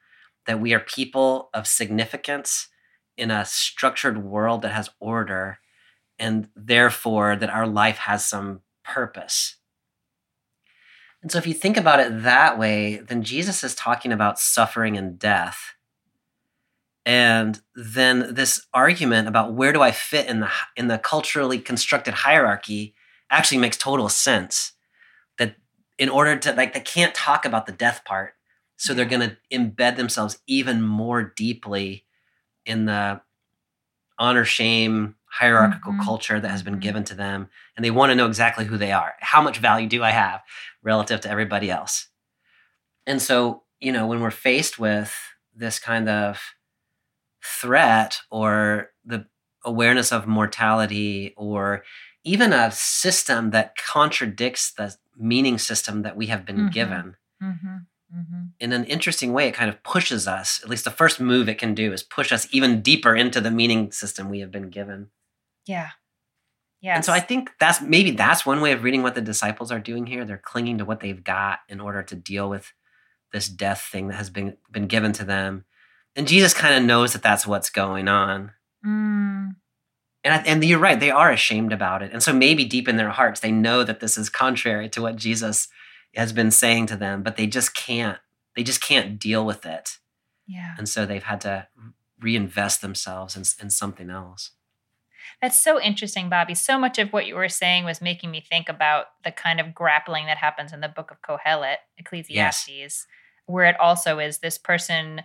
that 0.45 0.59
we 0.61 0.73
are 0.73 0.79
people 0.79 1.49
of 1.53 1.67
significance 1.67 2.69
in 3.17 3.29
a 3.29 3.45
structured 3.45 4.17
world 4.23 4.61
that 4.61 4.71
has 4.71 4.89
order, 4.99 5.59
and 6.17 6.49
therefore 6.55 7.35
that 7.35 7.49
our 7.49 7.67
life 7.67 7.97
has 7.97 8.25
some 8.25 8.61
purpose. 8.83 9.57
And 11.21 11.31
so, 11.31 11.37
if 11.37 11.45
you 11.45 11.53
think 11.53 11.77
about 11.77 11.99
it 11.99 12.23
that 12.23 12.57
way, 12.57 12.95
then 12.97 13.21
Jesus 13.21 13.63
is 13.63 13.75
talking 13.75 14.11
about 14.11 14.39
suffering 14.39 14.97
and 14.97 15.19
death. 15.19 15.75
And 17.05 17.59
then 17.75 18.33
this 18.33 18.65
argument 18.73 19.27
about 19.27 19.53
where 19.53 19.73
do 19.73 19.81
I 19.81 19.91
fit 19.91 20.27
in 20.27 20.41
the 20.41 20.49
in 20.75 20.87
the 20.87 20.97
culturally 20.99 21.59
constructed 21.59 22.13
hierarchy 22.13 22.93
actually 23.29 23.57
makes 23.57 23.77
total 23.77 24.09
sense. 24.09 24.73
That 25.37 25.55
in 25.97 26.09
order 26.09 26.37
to 26.37 26.53
like 26.53 26.73
they 26.73 26.79
can't 26.81 27.15
talk 27.15 27.45
about 27.45 27.65
the 27.65 27.71
death 27.71 28.03
part, 28.05 28.35
so 28.77 28.93
they're 28.93 29.05
going 29.05 29.29
to 29.29 29.37
embed 29.51 29.95
themselves 29.97 30.39
even 30.47 30.81
more 30.81 31.23
deeply 31.23 32.05
in 32.65 32.85
the 32.85 33.21
honor 34.19 34.45
shame 34.45 35.15
hierarchical 35.25 35.93
Mhm. 35.93 36.03
culture 36.05 36.39
that 36.39 36.49
has 36.51 36.61
been 36.63 36.75
Mhm. 36.75 36.81
given 36.81 37.03
to 37.05 37.15
them 37.15 37.49
and 37.75 37.83
they 37.85 37.91
want 37.91 38.11
to 38.11 38.15
know 38.15 38.27
exactly 38.27 38.65
who 38.65 38.77
they 38.77 38.91
are 38.91 39.15
how 39.21 39.41
much 39.41 39.57
value 39.59 39.87
do 39.87 40.03
i 40.03 40.11
have 40.11 40.41
relative 40.83 41.21
to 41.21 41.29
everybody 41.29 41.71
else 41.71 42.09
and 43.07 43.21
so 43.21 43.63
you 43.79 43.91
know 43.91 44.07
when 44.07 44.19
we're 44.19 44.31
faced 44.31 44.79
with 44.79 45.15
this 45.55 45.79
kind 45.79 46.09
of 46.09 46.41
threat 47.43 48.21
or 48.29 48.91
the 49.05 49.25
awareness 49.63 50.11
of 50.11 50.27
mortality 50.27 51.33
or 51.37 51.83
even 52.23 52.53
a 52.53 52.71
system 52.71 53.51
that 53.51 53.75
contradicts 53.77 54.71
the 54.73 54.95
meaning 55.17 55.57
system 55.57 56.03
that 56.03 56.15
we 56.15 56.27
have 56.27 56.45
been 56.45 56.69
Mhm. 56.69 56.71
given 56.71 57.15
mm-hmm, 57.41 57.77
mm-hmm. 58.15 58.43
in 58.59 58.73
an 58.73 58.85
interesting 58.85 59.33
way, 59.33 59.47
it 59.47 59.53
kind 59.53 59.69
of 59.69 59.81
pushes 59.83 60.27
us. 60.27 60.61
At 60.63 60.69
least 60.69 60.83
the 60.83 60.91
first 60.91 61.19
move 61.19 61.49
it 61.49 61.57
can 61.57 61.73
do 61.75 61.91
is 61.93 62.03
push 62.03 62.31
us 62.31 62.47
even 62.51 62.81
deeper 62.81 63.15
into 63.15 63.41
the 63.41 63.51
meaning 63.51 63.91
system 63.91 64.29
we 64.29 64.39
have 64.39 64.51
been 64.51 64.69
given. 64.69 65.09
Yeah. 65.65 65.89
Yeah. 66.81 66.95
And 66.95 67.05
so 67.05 67.13
I 67.13 67.19
think 67.19 67.51
that's 67.59 67.81
maybe 67.81 68.11
that's 68.11 68.45
one 68.45 68.61
way 68.61 68.71
of 68.71 68.83
reading 68.83 69.03
what 69.03 69.13
the 69.15 69.21
disciples 69.21 69.71
are 69.71 69.79
doing 69.79 70.07
here. 70.07 70.25
They're 70.25 70.37
clinging 70.43 70.79
to 70.79 70.85
what 70.85 70.99
they've 70.99 71.23
got 71.23 71.59
in 71.69 71.79
order 71.79 72.01
to 72.03 72.15
deal 72.15 72.49
with 72.49 72.73
this 73.31 73.47
death 73.47 73.81
thing 73.91 74.07
that 74.07 74.15
has 74.15 74.29
been 74.31 74.57
been 74.71 74.87
given 74.87 75.11
to 75.13 75.23
them. 75.23 75.65
And 76.15 76.27
Jesus 76.27 76.53
kind 76.53 76.75
of 76.75 76.83
knows 76.83 77.13
that 77.13 77.23
that's 77.23 77.47
what's 77.47 77.69
going 77.69 78.07
on. 78.07 78.51
Mm, 78.85 79.55
And 80.23 80.33
I, 80.33 80.37
and 80.45 80.63
you're 80.63 80.79
right, 80.79 80.99
they 80.99 81.11
are 81.11 81.31
ashamed 81.31 81.71
about 81.71 82.03
it. 82.03 82.11
And 82.11 82.21
so 82.21 82.33
maybe 82.33 82.65
deep 82.65 82.87
in 82.87 82.97
their 82.97 83.09
hearts 83.11 83.39
they 83.39 83.51
know 83.51 83.83
that 83.83 83.99
this 83.99 84.17
is 84.17 84.29
contrary 84.29 84.89
to 84.89 85.01
what 85.01 85.15
Jesus 85.15 85.67
has 86.15 86.33
been 86.33 86.51
saying 86.51 86.87
to 86.87 86.95
them, 86.97 87.23
but 87.23 87.37
they 87.37 87.47
just 87.47 87.73
can't 87.75 88.17
they 88.55 88.63
just 88.63 88.81
can't 88.81 89.17
deal 89.17 89.45
with 89.45 89.65
it. 89.65 89.97
yeah. 90.45 90.75
and 90.77 90.89
so 90.89 91.05
they've 91.05 91.23
had 91.23 91.39
to 91.41 91.67
reinvest 92.19 92.81
themselves 92.81 93.35
in, 93.37 93.43
in 93.63 93.69
something 93.69 94.09
else. 94.09 94.51
That's 95.41 95.57
so 95.57 95.81
interesting, 95.81 96.29
Bobby. 96.29 96.53
So 96.53 96.77
much 96.77 96.99
of 96.99 97.13
what 97.13 97.25
you 97.25 97.35
were 97.35 97.47
saying 97.49 97.85
was 97.85 98.01
making 98.01 98.29
me 98.29 98.41
think 98.47 98.67
about 98.67 99.05
the 99.23 99.31
kind 99.31 99.59
of 99.61 99.73
grappling 99.73 100.25
that 100.25 100.37
happens 100.37 100.73
in 100.73 100.81
the 100.81 100.89
book 100.89 101.09
of 101.11 101.21
Kohelet, 101.21 101.77
Ecclesiastes, 101.97 103.07
where 103.45 103.65
it 103.65 103.79
also 103.79 104.19
is 104.19 104.39
this 104.39 104.57
person 104.57 105.21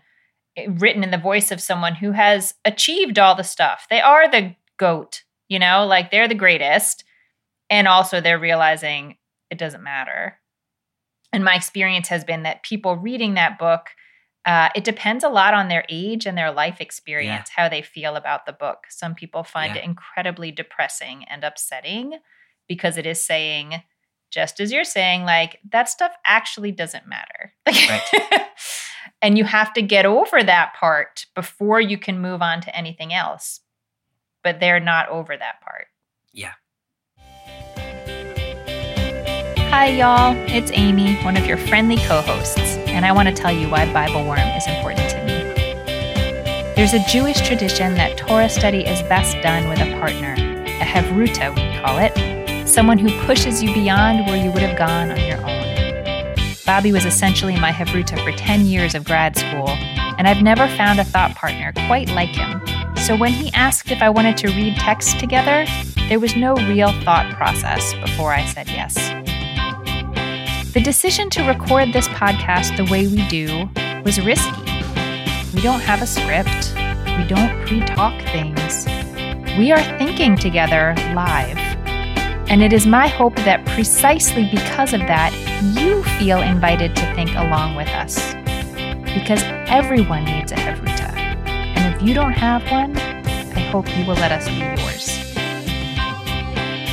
written 0.69 1.03
in 1.03 1.11
the 1.11 1.19
voice 1.19 1.51
of 1.53 1.61
someone 1.61 1.95
who 1.97 2.13
has 2.13 2.55
achieved 2.65 3.19
all 3.19 3.35
the 3.35 3.43
stuff. 3.45 3.87
They 3.91 4.01
are 4.01 4.31
the 4.31 4.55
goat, 4.79 5.23
you 5.49 5.59
know, 5.59 5.87
like 5.87 6.11
they're 6.11 6.29
the 6.29 6.35
greatest. 6.35 7.05
And 7.69 7.89
also 7.89 8.21
they're 8.21 8.39
realizing 8.39 9.17
it 9.51 9.59
doesn't 9.59 9.83
matter. 9.83 10.39
And 11.33 11.45
my 11.45 11.55
experience 11.55 12.09
has 12.09 12.25
been 12.25 12.45
that 12.45 12.63
people 12.63 12.97
reading 12.97 13.35
that 13.35 13.59
book, 13.59 13.89
uh, 14.45 14.69
it 14.77 14.85
depends 14.85 15.25
a 15.25 15.29
lot 15.29 15.53
on 15.55 15.69
their 15.69 15.85
age 15.89 16.25
and 16.27 16.39
their 16.39 16.53
life 16.53 16.81
experience, 16.81 17.51
how 17.55 17.69
they 17.69 17.83
feel 17.83 18.15
about 18.15 18.47
the 18.47 18.53
book. 18.53 18.85
Some 18.89 19.15
people 19.17 19.43
find 19.43 19.75
Yeah. 19.75 19.83
it 19.83 19.85
incredibly 19.85 20.53
depressing 20.53 21.25
and 21.25 21.43
upsetting 21.43 22.21
because 22.69 22.97
it 22.97 23.07
is 23.07 23.21
saying, 23.21 23.83
just 24.31 24.61
as 24.61 24.71
you're 24.73 24.85
saying, 24.85 25.25
like 25.25 25.59
that 25.73 25.89
stuff 25.89 26.13
actually 26.25 26.71
doesn't 26.73 27.07
matter. 27.09 27.53
and 29.23 29.37
you 29.39 29.45
have 29.45 29.73
to 29.75 29.83
get 29.83 30.07
over 30.07 30.43
that 30.43 30.75
part 30.75 31.27
before 31.35 31.81
you 31.81 31.99
can 31.99 32.21
move 32.21 32.43
on 32.43 32.61
to 32.63 32.77
anything 32.77 33.13
else. 33.13 33.61
But 34.43 34.61
they're 34.61 34.81
not 34.81 35.09
over 35.09 35.37
that 35.37 35.61
part. 35.61 35.87
Yeah. 36.33 36.53
Hi, 39.71 39.89
y'all. 39.89 40.35
It's 40.49 40.71
Amy, 40.73 41.17
one 41.17 41.37
of 41.37 41.47
your 41.47 41.59
friendly 41.59 41.97
co 41.97 42.21
hosts, 42.23 42.77
and 42.87 43.05
I 43.05 43.13
want 43.13 43.29
to 43.29 43.35
tell 43.35 43.53
you 43.53 43.69
why 43.69 43.93
Bible 43.93 44.25
Worm 44.27 44.39
is 44.39 44.67
important 44.67 45.11
to 45.11 45.25
me. 45.25 45.37
There's 46.77 46.95
a 46.95 47.05
Jewish 47.11 47.41
tradition 47.41 47.95
that 47.95 48.17
Torah 48.17 48.49
study 48.49 48.87
is 48.87 49.03
best 49.03 49.37
done 49.43 49.69
with 49.69 49.81
a 49.81 49.99
partner, 49.99 50.35
a 50.35 50.85
Hevruta, 50.85 51.55
we 51.55 51.79
call 51.81 51.99
it, 51.99 52.69
someone 52.69 52.99
who 52.99 53.09
pushes 53.27 53.63
you 53.63 53.73
beyond 53.75 54.27
where 54.27 54.37
you 54.37 54.51
would 54.51 54.63
have 54.63 54.79
gone 54.79 55.11
on 55.11 55.27
your 55.27 55.39
own. 55.39 55.56
Bobby 56.67 56.91
was 56.91 57.05
essentially 57.07 57.55
my 57.61 57.71
Hevruta 57.71 58.23
for 58.25 58.37
10 58.37 58.67
years 58.67 58.97
of 58.97 59.05
grad 59.05 59.37
school, 59.37 59.69
and 60.19 60.27
I've 60.27 60.43
never 60.43 60.67
found 60.77 60.99
a 60.99 61.05
thought 61.05 61.33
partner 61.37 61.73
quite 61.87 62.09
like 62.09 62.31
him. 62.31 62.61
So 62.97 63.17
when 63.17 63.33
he 63.33 63.53
asked 63.53 63.93
if 63.93 64.03
I 64.03 64.11
wanted 64.11 64.37
to 64.39 64.49
read 64.49 64.75
text 64.77 65.21
together, 65.21 65.65
there 66.09 66.19
was 66.19 66.35
no 66.35 66.57
real 66.57 66.91
thought 67.03 67.33
process 67.35 67.95
before 67.95 68.33
I 68.33 68.45
said 68.47 68.67
yes. 68.67 68.95
The 70.73 70.81
decision 70.83 71.31
to 71.31 71.45
record 71.45 71.93
this 71.93 72.09
podcast 72.09 72.77
the 72.77 72.91
way 72.91 73.07
we 73.07 73.27
do 73.29 73.71
was 74.03 74.21
risky. 74.21 74.63
We 75.55 75.63
don't 75.63 75.81
have 75.81 76.03
a 76.03 76.07
script, 76.07 76.75
we 77.17 77.29
don't 77.29 77.65
pre 77.65 77.79
talk 77.81 78.21
things. 78.33 78.87
We 79.57 79.71
are 79.71 79.99
thinking 79.99 80.37
together 80.37 80.97
live. 81.15 81.66
And 82.49 82.63
it 82.63 82.73
is 82.73 82.87
my 82.87 83.09
hope 83.09 83.35
that 83.37 83.65
precisely 83.67 84.49
because 84.49 84.93
of 84.93 85.01
that, 85.01 85.33
you 85.77 86.05
feel 86.19 86.41
invited 86.41 86.95
to 86.95 87.15
think 87.15 87.31
along 87.35 87.75
with 87.75 87.89
us. 87.89 88.35
Because 89.15 89.43
everyone 89.67 90.25
needs 90.25 90.53
a 90.53 90.55
Hevruta. 90.55 91.17
And 91.47 91.95
if 91.95 92.03
you 92.03 92.15
don't 92.15 92.33
have 92.33 92.63
one, 92.71 92.97
I 92.97 93.61
hope 93.61 93.89
you 93.99 94.07
will 94.07 94.15
let 94.15 94.31
us 94.31 94.47
be 94.49 94.59
yours. 94.59 95.27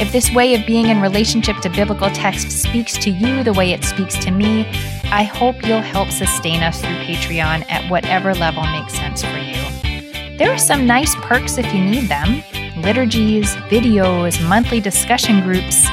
If 0.02 0.12
this 0.12 0.34
way 0.34 0.56
of 0.56 0.66
being 0.66 0.88
in 0.88 1.02
relationship 1.02 1.58
to 1.58 1.70
biblical 1.70 2.10
text 2.10 2.50
speaks 2.50 2.98
to 2.98 3.12
you 3.12 3.44
the 3.44 3.54
way 3.54 3.72
it 3.72 3.84
speaks 3.84 4.18
to 4.26 4.32
me, 4.32 4.66
I 5.12 5.22
hope 5.22 5.64
you'll 5.68 5.82
help 5.82 6.10
sustain 6.10 6.64
us 6.64 6.82
through 6.82 6.98
Patreon 7.06 7.70
at 7.70 7.90
whatever 7.92 8.34
level 8.34 8.64
makes 8.64 8.96
sense 8.96 9.24
for 9.24 9.38
you. 9.38 10.38
There 10.38 10.52
are 10.52 10.58
some 10.58 10.88
nice 10.88 11.14
perks 11.18 11.60
if 11.60 11.72
you 11.76 11.86
need 11.86 12.10
them 12.10 12.44
liturgies, 12.84 13.56
videos, 13.72 14.46
monthly 14.50 14.82
discussion 14.82 15.40
groups. 15.40 15.88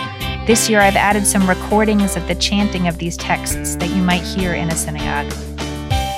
This 0.45 0.69
year, 0.69 0.81
I've 0.81 0.97
added 0.97 1.25
some 1.25 1.49
recordings 1.49 2.17
of 2.17 2.27
the 2.27 2.35
chanting 2.35 2.89
of 2.89 2.99
these 2.99 3.17
texts 3.17 3.77
that 3.77 3.91
you 3.91 4.03
might 4.03 4.23
hear 4.23 4.55
in 4.55 4.71
a 4.71 4.75
synagogue. 4.75 5.33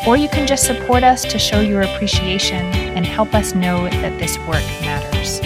Or 0.06 0.16
you 0.16 0.30
can 0.30 0.46
just 0.46 0.64
support 0.64 1.04
us 1.04 1.22
to 1.24 1.38
show 1.38 1.60
your 1.60 1.82
appreciation 1.82 2.64
and 2.96 3.04
help 3.04 3.34
us 3.34 3.54
know 3.54 3.84
that 3.84 4.18
this 4.18 4.38
work 4.38 4.64
matters. 4.80 5.40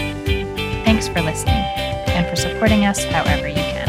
Thanks 0.84 1.08
for 1.08 1.20
listening 1.20 1.54
and 1.54 2.24
for 2.28 2.36
supporting 2.36 2.84
us 2.84 3.02
however 3.04 3.48
you 3.48 3.54
can. 3.54 3.86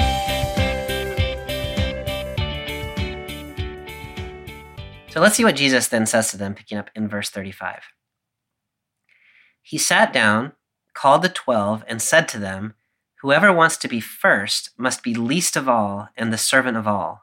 So 5.12 5.22
let's 5.22 5.36
see 5.36 5.44
what 5.44 5.56
Jesus 5.56 5.88
then 5.88 6.08
says 6.08 6.32
to 6.32 6.38
them, 6.38 6.56
picking 6.56 6.80
up 6.80 6.90
in 6.96 7.08
verse 7.08 7.30
35. 7.30 7.84
He 9.62 9.78
sat 9.78 10.12
down 10.12 10.54
called 10.98 11.22
the 11.22 11.30
twelve, 11.30 11.84
and 11.88 12.02
said 12.02 12.28
to 12.28 12.40
them, 12.40 12.74
Whoever 13.22 13.54
wants 13.54 13.78
to 13.78 13.88
be 13.88 14.00
first 14.00 14.72
must 14.78 15.04
be 15.04 15.14
least 15.14 15.56
of 15.56 15.70
all 15.70 16.10
and 16.18 16.34
the 16.34 16.40
servant 16.40 16.76
of 16.76 16.88
all. 16.88 17.22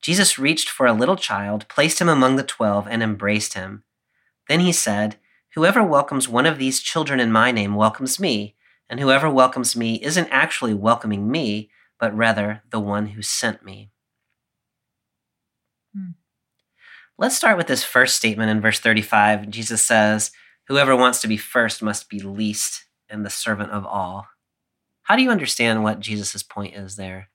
Jesus 0.00 0.38
reached 0.38 0.68
for 0.70 0.86
a 0.86 0.92
little 0.92 1.16
child, 1.16 1.66
placed 1.68 2.00
him 2.00 2.08
among 2.08 2.36
the 2.36 2.44
twelve, 2.44 2.86
and 2.86 3.02
embraced 3.02 3.54
him. 3.54 3.82
Then 4.48 4.60
he 4.60 4.70
said, 4.70 5.16
Whoever 5.56 5.82
welcomes 5.82 6.28
one 6.28 6.46
of 6.46 6.58
these 6.58 6.78
children 6.78 7.18
in 7.18 7.32
my 7.32 7.50
name 7.50 7.74
welcomes 7.74 8.20
me, 8.20 8.54
and 8.88 9.00
whoever 9.00 9.28
welcomes 9.28 9.74
me 9.74 9.96
isn't 9.96 10.28
actually 10.30 10.74
welcoming 10.74 11.28
me, 11.28 11.70
but 11.98 12.16
rather 12.16 12.62
the 12.70 12.78
one 12.78 13.08
who 13.08 13.22
sent 13.22 13.64
me. 13.64 13.90
Hmm. 15.92 16.12
Let's 17.18 17.36
start 17.36 17.56
with 17.56 17.66
this 17.66 17.82
first 17.82 18.14
statement 18.14 18.48
in 18.48 18.60
verse 18.60 18.78
35. 18.78 19.50
Jesus 19.50 19.84
says, 19.84 20.30
Whoever 20.70 20.94
wants 20.94 21.20
to 21.22 21.26
be 21.26 21.36
first 21.36 21.82
must 21.82 22.08
be 22.08 22.20
least 22.20 22.84
and 23.08 23.26
the 23.26 23.28
servant 23.28 23.72
of 23.72 23.84
all. 23.84 24.28
How 25.02 25.16
do 25.16 25.22
you 25.24 25.30
understand 25.30 25.82
what 25.82 25.98
Jesus' 25.98 26.44
point 26.44 26.76
is 26.76 26.94
there? 26.94 27.28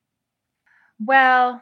Well, 1.05 1.61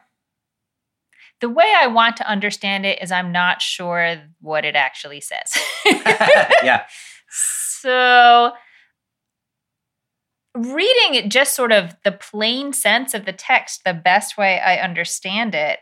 the 1.40 1.48
way 1.48 1.74
I 1.76 1.88
want 1.88 2.16
to 2.18 2.30
understand 2.30 2.86
it 2.86 3.02
is 3.02 3.10
I'm 3.10 3.32
not 3.32 3.60
sure 3.60 4.18
what 4.40 4.64
it 4.64 4.76
actually 4.76 5.20
says. 5.20 5.52
yeah. 6.62 6.84
So, 7.28 8.52
reading 10.56 11.16
it 11.16 11.28
just 11.28 11.56
sort 11.56 11.72
of 11.72 11.96
the 12.04 12.12
plain 12.12 12.72
sense 12.72 13.14
of 13.14 13.24
the 13.24 13.32
text, 13.32 13.82
the 13.84 13.94
best 13.94 14.38
way 14.38 14.60
I 14.60 14.76
understand 14.76 15.56
it 15.56 15.80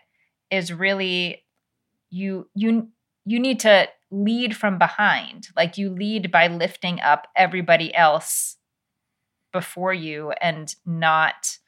is 0.50 0.72
really 0.72 1.42
you 2.08 2.48
you 2.54 2.88
you 3.26 3.38
need 3.38 3.60
to 3.60 3.88
lead 4.12 4.54
from 4.54 4.78
behind. 4.78 5.48
Like 5.56 5.78
you 5.78 5.90
lead 5.90 6.30
by 6.30 6.46
lifting 6.46 7.00
up 7.00 7.26
everybody 7.34 7.92
else 7.94 8.58
before 9.52 9.92
you 9.92 10.32
and 10.40 10.74
not 10.86 11.58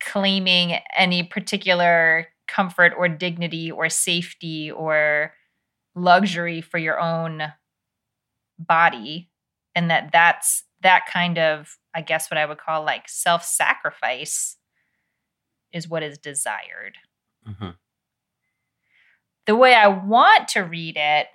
claiming 0.00 0.78
any 0.96 1.22
particular 1.22 2.28
comfort 2.48 2.92
or 2.96 3.08
dignity 3.08 3.70
or 3.70 3.88
safety 3.88 4.70
or 4.70 5.34
luxury 5.94 6.60
for 6.60 6.78
your 6.78 6.98
own 6.98 7.52
body 8.58 9.30
and 9.74 9.90
that 9.90 10.10
that's 10.12 10.64
that 10.82 11.04
kind 11.06 11.38
of 11.38 11.78
i 11.94 12.00
guess 12.00 12.30
what 12.30 12.38
i 12.38 12.46
would 12.46 12.58
call 12.58 12.84
like 12.84 13.08
self-sacrifice 13.08 14.56
is 15.72 15.88
what 15.88 16.02
is 16.02 16.18
desired 16.18 16.96
mm-hmm. 17.48 17.70
the 19.46 19.56
way 19.56 19.74
i 19.74 19.88
want 19.88 20.48
to 20.48 20.60
read 20.60 20.96
it 20.96 21.26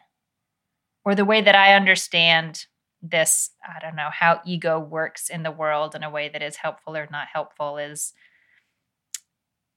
or 1.05 1.15
the 1.15 1.25
way 1.25 1.41
that 1.41 1.55
I 1.55 1.75
understand 1.75 2.65
this, 3.01 3.51
I 3.63 3.79
don't 3.79 3.95
know, 3.95 4.09
how 4.11 4.41
ego 4.45 4.79
works 4.79 5.29
in 5.29 5.43
the 5.43 5.51
world 5.51 5.95
in 5.95 6.03
a 6.03 6.09
way 6.09 6.27
that 6.29 6.41
is 6.41 6.57
helpful 6.57 6.97
or 6.97 7.07
not 7.11 7.27
helpful 7.31 7.77
is 7.77 8.13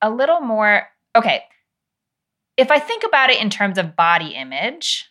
a 0.01 0.11
little 0.11 0.41
more 0.41 0.89
okay. 1.15 1.43
If 2.57 2.71
I 2.71 2.79
think 2.79 3.05
about 3.05 3.31
it 3.31 3.41
in 3.41 3.51
terms 3.51 3.79
of 3.79 3.95
body 3.95 4.29
image, 4.31 5.07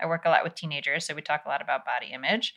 I 0.00 0.06
work 0.06 0.24
a 0.24 0.28
lot 0.28 0.44
with 0.44 0.54
teenagers, 0.54 1.06
so 1.06 1.14
we 1.14 1.22
talk 1.22 1.42
a 1.46 1.48
lot 1.48 1.62
about 1.62 1.84
body 1.84 2.12
image. 2.12 2.54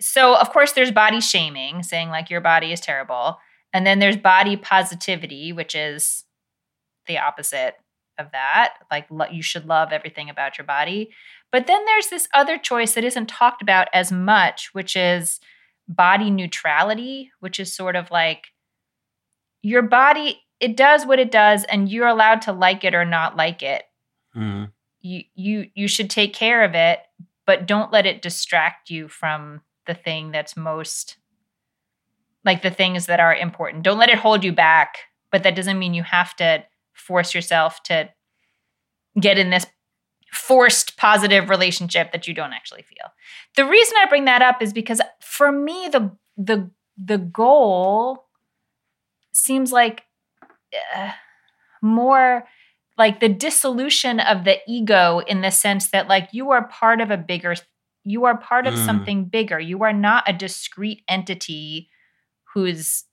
So, 0.00 0.36
of 0.36 0.50
course, 0.50 0.72
there's 0.72 0.90
body 0.90 1.20
shaming, 1.20 1.82
saying 1.82 2.08
like 2.08 2.30
your 2.30 2.40
body 2.40 2.72
is 2.72 2.80
terrible. 2.80 3.38
And 3.72 3.86
then 3.86 3.98
there's 3.98 4.16
body 4.16 4.56
positivity, 4.56 5.52
which 5.52 5.74
is 5.74 6.24
the 7.06 7.18
opposite 7.18 7.76
of 8.18 8.30
that. 8.32 8.74
Like 8.90 9.06
lo- 9.10 9.26
you 9.30 9.42
should 9.42 9.66
love 9.66 9.92
everything 9.92 10.30
about 10.30 10.58
your 10.58 10.64
body. 10.64 11.10
But 11.50 11.66
then 11.66 11.84
there's 11.84 12.08
this 12.08 12.28
other 12.34 12.58
choice 12.58 12.94
that 12.94 13.04
isn't 13.04 13.28
talked 13.28 13.62
about 13.62 13.88
as 13.92 14.12
much, 14.12 14.70
which 14.72 14.96
is 14.96 15.40
body 15.88 16.30
neutrality, 16.30 17.30
which 17.40 17.58
is 17.58 17.74
sort 17.74 17.96
of 17.96 18.10
like 18.10 18.48
your 19.62 19.82
body 19.82 20.40
it 20.60 20.76
does 20.76 21.06
what 21.06 21.18
it 21.18 21.30
does 21.30 21.64
and 21.64 21.88
you're 21.88 22.08
allowed 22.08 22.42
to 22.42 22.52
like 22.52 22.84
it 22.84 22.94
or 22.94 23.04
not 23.04 23.36
like 23.36 23.62
it. 23.62 23.84
Mm-hmm. 24.36 24.64
You 25.00 25.22
you 25.34 25.70
you 25.74 25.88
should 25.88 26.10
take 26.10 26.34
care 26.34 26.64
of 26.64 26.74
it, 26.74 27.00
but 27.46 27.66
don't 27.66 27.92
let 27.92 28.06
it 28.06 28.22
distract 28.22 28.90
you 28.90 29.08
from 29.08 29.62
the 29.86 29.94
thing 29.94 30.32
that's 30.32 30.56
most 30.56 31.16
like 32.44 32.62
the 32.62 32.70
things 32.70 33.06
that 33.06 33.20
are 33.20 33.34
important. 33.34 33.84
Don't 33.84 33.98
let 33.98 34.10
it 34.10 34.18
hold 34.18 34.44
you 34.44 34.52
back, 34.52 34.98
but 35.30 35.42
that 35.42 35.54
doesn't 35.54 35.78
mean 35.78 35.94
you 35.94 36.02
have 36.02 36.34
to 36.36 36.64
force 36.98 37.34
yourself 37.34 37.82
to 37.84 38.08
get 39.20 39.38
in 39.38 39.50
this 39.50 39.66
forced 40.32 40.96
positive 40.96 41.48
relationship 41.48 42.12
that 42.12 42.28
you 42.28 42.34
don't 42.34 42.52
actually 42.52 42.82
feel. 42.82 43.06
The 43.56 43.64
reason 43.64 43.94
I 44.02 44.08
bring 44.08 44.26
that 44.26 44.42
up 44.42 44.62
is 44.62 44.72
because 44.72 45.00
for 45.20 45.50
me 45.50 45.88
the 45.90 46.10
the 46.36 46.70
the 46.96 47.18
goal 47.18 48.26
seems 49.32 49.72
like 49.72 50.02
uh, 50.94 51.12
more 51.80 52.46
like 52.96 53.20
the 53.20 53.28
dissolution 53.28 54.18
of 54.20 54.44
the 54.44 54.58
ego 54.66 55.20
in 55.20 55.40
the 55.40 55.50
sense 55.50 55.90
that 55.90 56.08
like 56.08 56.28
you 56.32 56.50
are 56.50 56.68
part 56.68 57.00
of 57.00 57.10
a 57.10 57.16
bigger 57.16 57.54
you 58.04 58.24
are 58.24 58.36
part 58.36 58.66
of 58.66 58.74
mm. 58.74 58.84
something 58.86 59.26
bigger. 59.26 59.60
You 59.60 59.82
are 59.82 59.92
not 59.92 60.24
a 60.26 60.32
discrete 60.32 61.02
entity 61.08 61.90
who's 62.54 63.04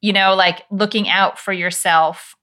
you 0.00 0.12
know 0.12 0.34
like 0.34 0.62
looking 0.70 1.08
out 1.08 1.38
for 1.38 1.52
yourself 1.52 2.34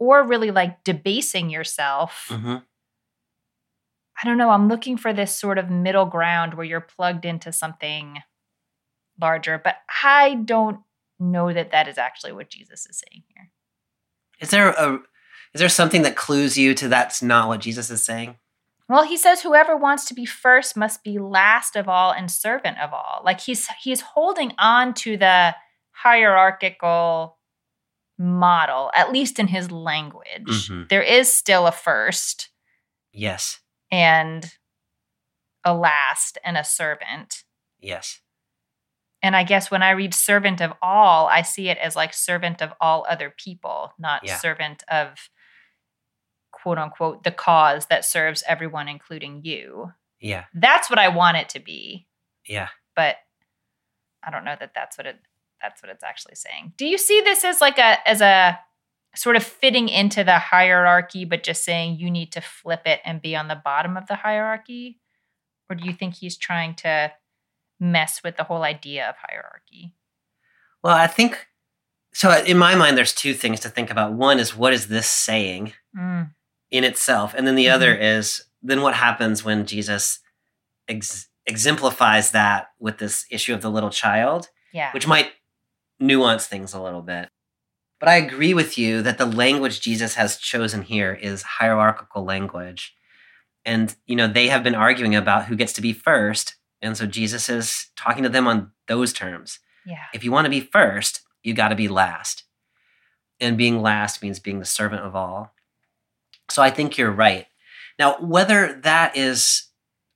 or 0.00 0.26
really 0.26 0.50
like 0.50 0.82
debasing 0.82 1.50
yourself. 1.50 2.26
Mm-hmm. 2.30 2.56
I 4.22 4.26
don't 4.26 4.38
know. 4.38 4.50
I'm 4.50 4.68
looking 4.68 4.96
for 4.96 5.12
this 5.12 5.38
sort 5.38 5.58
of 5.58 5.70
middle 5.70 6.06
ground 6.06 6.54
where 6.54 6.66
you're 6.66 6.80
plugged 6.80 7.24
into 7.24 7.52
something 7.52 8.18
larger, 9.20 9.60
but 9.62 9.76
I 10.02 10.34
don't 10.34 10.80
know 11.20 11.52
that 11.52 11.70
that 11.70 11.86
is 11.86 11.98
actually 11.98 12.32
what 12.32 12.50
Jesus 12.50 12.86
is 12.86 13.02
saying 13.06 13.22
here. 13.28 13.50
Is 14.40 14.50
there 14.50 14.70
a 14.70 15.00
is 15.54 15.58
there 15.58 15.68
something 15.68 16.02
that 16.02 16.16
clues 16.16 16.56
you 16.56 16.74
to 16.74 16.88
that's 16.88 17.22
not 17.22 17.48
what 17.48 17.60
Jesus 17.60 17.90
is 17.90 18.04
saying? 18.04 18.36
Well, 18.88 19.04
he 19.04 19.16
says 19.16 19.42
whoever 19.42 19.76
wants 19.76 20.04
to 20.06 20.14
be 20.14 20.24
first 20.24 20.76
must 20.76 21.04
be 21.04 21.18
last 21.18 21.76
of 21.76 21.88
all 21.88 22.12
and 22.12 22.30
servant 22.30 22.78
of 22.80 22.92
all. 22.92 23.20
Like 23.24 23.40
he's 23.40 23.68
he's 23.82 24.00
holding 24.00 24.52
on 24.58 24.94
to 24.94 25.16
the 25.16 25.54
hierarchical 25.92 27.36
model, 28.20 28.90
at 28.94 29.10
least 29.10 29.38
in 29.38 29.48
his 29.48 29.70
language. 29.70 30.68
Mm-hmm. 30.68 30.82
There 30.90 31.02
is 31.02 31.32
still 31.32 31.66
a 31.66 31.72
first. 31.72 32.50
Yes. 33.12 33.60
And 33.90 34.52
a 35.64 35.74
last 35.74 36.38
and 36.44 36.56
a 36.56 36.64
servant. 36.64 37.44
Yes. 37.80 38.20
And 39.22 39.34
I 39.34 39.42
guess 39.42 39.70
when 39.70 39.82
I 39.82 39.90
read 39.90 40.14
servant 40.14 40.60
of 40.60 40.72
all, 40.80 41.26
I 41.26 41.42
see 41.42 41.68
it 41.68 41.78
as 41.78 41.96
like 41.96 42.14
servant 42.14 42.62
of 42.62 42.72
all 42.80 43.06
other 43.08 43.34
people, 43.36 43.92
not 43.98 44.22
yeah. 44.24 44.36
servant 44.36 44.82
of 44.88 45.30
quote 46.52 46.78
unquote 46.78 47.24
the 47.24 47.30
cause 47.30 47.86
that 47.86 48.04
serves 48.04 48.44
everyone, 48.46 48.88
including 48.88 49.40
you. 49.44 49.92
Yeah. 50.20 50.44
That's 50.54 50.90
what 50.90 50.98
I 50.98 51.08
want 51.08 51.38
it 51.38 51.48
to 51.50 51.60
be. 51.60 52.06
Yeah. 52.46 52.68
But 52.94 53.16
I 54.22 54.30
don't 54.30 54.44
know 54.44 54.56
that 54.58 54.72
that's 54.74 54.98
what 54.98 55.06
it 55.06 55.18
that's 55.60 55.82
what 55.82 55.90
it's 55.90 56.04
actually 56.04 56.34
saying. 56.34 56.72
Do 56.76 56.86
you 56.86 56.98
see 56.98 57.20
this 57.20 57.44
as 57.44 57.60
like 57.60 57.78
a 57.78 58.06
as 58.08 58.20
a 58.20 58.58
sort 59.14 59.36
of 59.36 59.42
fitting 59.42 59.88
into 59.88 60.22
the 60.22 60.38
hierarchy, 60.38 61.24
but 61.24 61.42
just 61.42 61.64
saying 61.64 61.98
you 61.98 62.10
need 62.10 62.32
to 62.32 62.40
flip 62.40 62.82
it 62.86 63.00
and 63.04 63.20
be 63.20 63.34
on 63.34 63.48
the 63.48 63.60
bottom 63.62 63.96
of 63.96 64.06
the 64.06 64.16
hierarchy? 64.16 65.00
Or 65.68 65.76
do 65.76 65.84
you 65.84 65.92
think 65.92 66.14
he's 66.14 66.36
trying 66.36 66.74
to 66.76 67.12
mess 67.78 68.22
with 68.22 68.36
the 68.36 68.44
whole 68.44 68.62
idea 68.62 69.08
of 69.08 69.14
hierarchy? 69.18 69.94
Well, 70.82 70.96
I 70.96 71.06
think 71.06 71.46
so. 72.12 72.30
In 72.44 72.58
my 72.58 72.74
mind, 72.74 72.96
there's 72.96 73.14
two 73.14 73.34
things 73.34 73.60
to 73.60 73.68
think 73.68 73.90
about. 73.90 74.12
One 74.12 74.38
is 74.38 74.56
what 74.56 74.72
is 74.72 74.88
this 74.88 75.06
saying 75.06 75.72
Mm, 75.96 76.30
in 76.70 76.84
itself, 76.84 77.34
and 77.36 77.48
then 77.48 77.56
the 77.56 77.68
other 77.68 77.92
is 77.92 78.44
then 78.62 78.80
what 78.82 78.94
happens 78.94 79.44
when 79.44 79.66
Jesus 79.66 80.20
ex- 80.88 81.28
exemplifies 81.46 82.30
that 82.30 82.68
with 82.78 82.98
this 82.98 83.26
issue 83.28 83.54
of 83.54 83.60
the 83.60 83.70
little 83.70 83.90
child, 83.90 84.50
yeah. 84.72 84.92
which 84.92 85.06
might 85.06 85.32
nuance 86.00 86.46
things 86.46 86.72
a 86.74 86.82
little 86.82 87.02
bit. 87.02 87.28
But 87.98 88.08
I 88.08 88.16
agree 88.16 88.54
with 88.54 88.78
you 88.78 89.02
that 89.02 89.18
the 89.18 89.26
language 89.26 89.80
Jesus 89.80 90.14
has 90.14 90.38
chosen 90.38 90.82
here 90.82 91.12
is 91.12 91.42
hierarchical 91.42 92.24
language. 92.24 92.94
And, 93.64 93.94
you 94.06 94.16
know, 94.16 94.26
they 94.26 94.48
have 94.48 94.62
been 94.64 94.74
arguing 94.74 95.14
about 95.14 95.44
who 95.44 95.56
gets 95.56 95.74
to 95.74 95.82
be 95.82 95.92
first. 95.92 96.56
And 96.80 96.96
so 96.96 97.04
Jesus 97.04 97.50
is 97.50 97.88
talking 97.96 98.22
to 98.22 98.30
them 98.30 98.46
on 98.48 98.72
those 98.88 99.12
terms. 99.12 99.58
yeah. 99.84 99.98
If 100.14 100.24
you 100.24 100.32
want 100.32 100.46
to 100.46 100.50
be 100.50 100.60
first, 100.60 101.20
you 101.42 101.52
got 101.52 101.68
to 101.68 101.76
be 101.76 101.88
last. 101.88 102.44
And 103.38 103.58
being 103.58 103.82
last 103.82 104.22
means 104.22 104.38
being 104.38 104.58
the 104.60 104.64
servant 104.64 105.02
of 105.02 105.14
all. 105.14 105.52
So 106.50 106.62
I 106.62 106.70
think 106.70 106.96
you're 106.96 107.12
right. 107.12 107.46
Now, 107.98 108.16
whether 108.20 108.80
that 108.82 109.16
is 109.16 109.68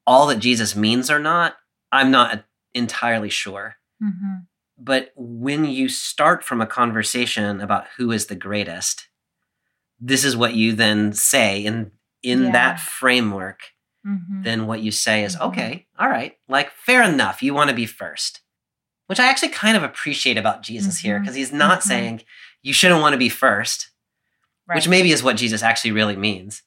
all 0.07 0.27
that 0.29 0.39
Jesus 0.39 0.75
means 0.75 1.11
or 1.11 1.19
not, 1.19 1.57
I'm 1.93 2.11
not 2.11 2.45
entirely 2.73 3.29
sure. 3.31 3.77
hmm 4.01 4.37
But 4.77 5.13
when 5.17 5.65
you 5.65 5.89
start 5.89 6.43
from 6.45 6.61
a 6.61 6.67
conversation 6.67 7.61
about 7.61 7.87
who 7.97 8.11
is 8.11 8.27
the 8.27 8.35
greatest, 8.35 9.09
this 10.01 10.25
is 10.25 10.37
what 10.37 10.55
you 10.55 10.73
then 10.75 11.13
say 11.13 11.65
in 11.65 11.93
in 12.23 12.45
Yeah. 12.45 12.53
that 12.53 12.81
framework. 12.81 13.61
hmm 14.03 14.43
Then 14.43 14.67
what 14.67 14.81
you 14.81 14.91
say 14.91 15.25
is, 15.25 15.37
Mhm. 15.37 15.41
okay, 15.49 15.87
all 15.99 16.09
right, 16.09 16.37
like 16.49 16.71
fair 16.73 17.03
enough. 17.03 17.43
You 17.43 17.53
want 17.55 17.69
to 17.71 17.77
be 17.77 17.87
first, 17.87 18.41
which 19.07 19.21
I 19.21 19.27
actually 19.27 19.51
kind 19.51 19.77
of 19.77 19.83
appreciate 19.83 20.37
about 20.39 20.63
Jesus 20.63 20.99
here 20.99 21.19
Mhm. 21.19 21.23
because 21.23 21.35
he's 21.37 21.53
not 21.53 21.81
Mhm. 21.81 21.83
saying 21.83 22.23
you 22.63 22.73
shouldn't 22.73 23.01
want 23.01 23.13
to 23.15 23.19
be 23.19 23.29
first, 23.29 23.91
Right. 24.67 24.75
which 24.77 24.89
maybe 24.89 25.13
is 25.13 25.23
what 25.23 25.37
Jesus 25.37 25.63
actually 25.63 25.93
really 25.93 26.17
means. 26.17 26.63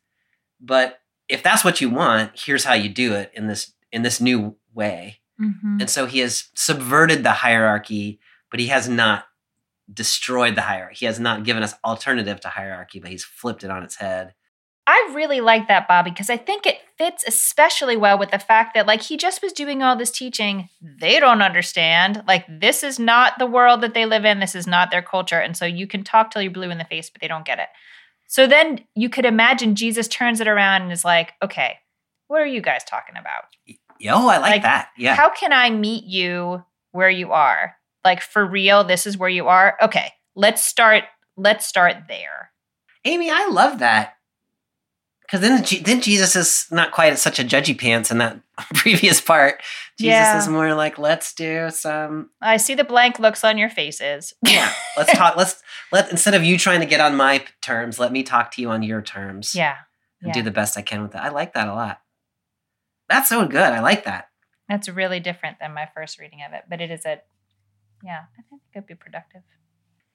But 0.59 1.01
if 1.27 1.41
that's 1.43 1.63
what 1.63 1.81
you 1.81 1.89
want, 1.89 2.39
here's 2.39 2.63
how 2.63 2.73
you 2.73 2.89
do 2.89 3.13
it 3.13 3.31
in 3.35 3.47
this 3.47 3.73
in 3.91 4.01
this 4.03 4.19
new 4.21 4.57
way. 4.73 5.21
Mhm. 5.39 5.81
And 5.81 5.89
so 5.89 6.05
he 6.05 6.19
has 6.19 6.49
subverted 6.55 7.23
the 7.23 7.31
hierarchy, 7.31 8.19
but 8.49 8.59
he 8.59 8.67
has 8.67 8.87
not 8.89 9.25
destroyed 9.91 10.55
the 10.55 10.61
hierarchy. 10.61 10.95
He 10.99 11.05
has 11.05 11.19
not 11.19 11.43
given 11.43 11.63
us 11.63 11.75
alternative 11.83 12.39
to 12.41 12.49
hierarchy, 12.49 12.99
but 12.99 13.11
he's 13.11 13.23
flipped 13.23 13.63
it 13.63 13.71
on 13.71 13.83
its 13.83 13.95
head. 13.95 14.33
I 14.89 15.11
really 15.13 15.41
like 15.41 15.67
that, 15.67 15.87
Bobby, 15.87 16.11
because 16.11 16.29
I 16.29 16.37
think 16.37 16.65
it 16.65 16.79
fits 16.97 17.25
especially 17.27 17.97
well 17.97 18.17
with 18.17 18.31
the 18.31 18.39
fact 18.39 18.73
that, 18.73 18.87
like, 18.87 19.01
he 19.01 19.17
just 19.17 19.41
was 19.41 19.51
doing 19.51 19.83
all 19.83 19.97
this 19.97 20.11
teaching. 20.11 20.69
They 20.81 21.19
don't 21.19 21.41
understand. 21.41 22.23
Like, 22.25 22.45
this 22.47 22.83
is 22.83 22.97
not 22.97 23.37
the 23.37 23.45
world 23.45 23.81
that 23.81 23.93
they 23.93 24.05
live 24.05 24.23
in. 24.23 24.39
This 24.39 24.55
is 24.55 24.65
not 24.65 24.89
their 24.89 25.01
culture. 25.01 25.39
And 25.39 25.57
so 25.57 25.65
you 25.65 25.87
can 25.87 26.05
talk 26.05 26.31
till 26.31 26.41
you're 26.41 26.51
blue 26.51 26.71
in 26.71 26.77
the 26.77 26.85
face, 26.85 27.09
but 27.09 27.19
they 27.19 27.27
don't 27.27 27.45
get 27.45 27.59
it. 27.59 27.67
So 28.27 28.47
then 28.47 28.85
you 28.95 29.09
could 29.09 29.25
imagine 29.25 29.75
Jesus 29.75 30.07
turns 30.07 30.39
it 30.39 30.47
around 30.47 30.83
and 30.83 30.91
is 30.91 31.03
like, 31.03 31.33
okay, 31.43 31.79
what 32.27 32.41
are 32.41 32.45
you 32.45 32.61
guys 32.61 32.83
talking 32.85 33.15
about? 33.17 33.43
Yo, 33.99 34.13
oh, 34.15 34.27
I 34.27 34.37
like, 34.37 34.51
Like, 34.51 34.61
that. 34.63 34.89
Yeah. 34.97 35.15
How 35.15 35.29
can 35.29 35.51
I 35.53 35.69
meet 35.69 36.03
you 36.05 36.63
where 36.91 37.09
you 37.09 37.31
are? 37.31 37.75
Like, 38.05 38.21
for 38.21 38.45
real, 38.45 38.83
this 38.83 39.05
is 39.05 39.17
where 39.17 39.29
you 39.29 39.47
are? 39.47 39.77
Okay, 39.81 40.11
let's 40.35 40.63
start. 40.63 41.03
Let's 41.35 41.65
start 41.65 41.95
there. 42.07 42.51
Amy, 43.05 43.29
I 43.29 43.47
love 43.51 43.79
that. 43.79 44.13
Because 45.21 45.41
then, 45.41 45.83
then 45.83 45.99
Jesus 46.01 46.37
is 46.37 46.67
not 46.71 46.91
quite 46.93 47.17
such 47.19 47.37
a 47.37 47.43
judgy 47.43 47.77
pants 47.77 48.11
in 48.11 48.19
that 48.19 48.39
previous 48.75 49.19
part. 49.19 49.61
Jesus 49.99 50.05
Yeah. 50.13 50.37
is 50.37 50.47
more 50.47 50.73
like, 50.73 50.97
let's 50.97 51.33
do 51.33 51.69
some. 51.69 52.29
I 52.41 52.55
see 52.55 52.75
the 52.75 52.85
blank 52.85 53.19
looks 53.19 53.43
on 53.43 53.57
your 53.57 53.69
faces. 53.69 54.33
Yeah, 54.45 54.71
let's 54.95 55.11
talk. 55.17 55.35
let's 55.35 55.61
let 55.91 56.09
instead 56.11 56.33
of 56.33 56.45
you 56.45 56.57
trying 56.57 56.79
to 56.79 56.85
get 56.85 57.01
on 57.01 57.15
my 57.17 57.43
terms, 57.61 57.99
let 57.99 58.13
me 58.13 58.23
talk 58.23 58.51
to 58.51 58.61
you 58.61 58.69
on 58.69 58.83
your 58.83 59.01
terms. 59.01 59.53
yeah. 59.53 59.75
and 60.21 60.29
yeah. 60.29 60.33
do 60.33 60.41
the 60.43 60.51
best 60.51 60.77
I 60.77 60.81
can 60.81 61.01
with 61.01 61.11
that. 61.11 61.23
I 61.23 61.29
like 61.29 61.53
that 61.55 61.67
a 61.67 61.73
lot. 61.73 61.99
That's 63.09 63.29
so 63.29 63.45
good. 63.47 63.73
I 63.73 63.79
like 63.79 64.05
that. 64.05 64.29
That's 64.69 64.89
really 64.89 65.19
different 65.19 65.59
than 65.59 65.73
my 65.73 65.87
first 65.95 66.19
reading 66.19 66.39
of 66.45 66.53
it, 66.53 66.63
but 66.69 66.81
it 66.81 66.91
is 66.91 67.05
a, 67.05 67.21
yeah, 68.03 68.23
I 68.37 68.41
think 68.49 68.61
it 68.61 68.73
could 68.73 68.85
be 68.87 68.95
productive. 68.95 69.41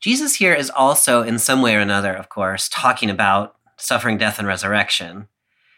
Jesus 0.00 0.36
here 0.36 0.52
is 0.52 0.68
also, 0.70 1.22
in 1.22 1.38
some 1.38 1.62
way 1.62 1.74
or 1.74 1.80
another, 1.80 2.12
of 2.12 2.28
course, 2.28 2.68
talking 2.68 3.08
about 3.08 3.56
suffering, 3.76 4.18
death, 4.18 4.38
and 4.38 4.46
resurrection. 4.46 5.28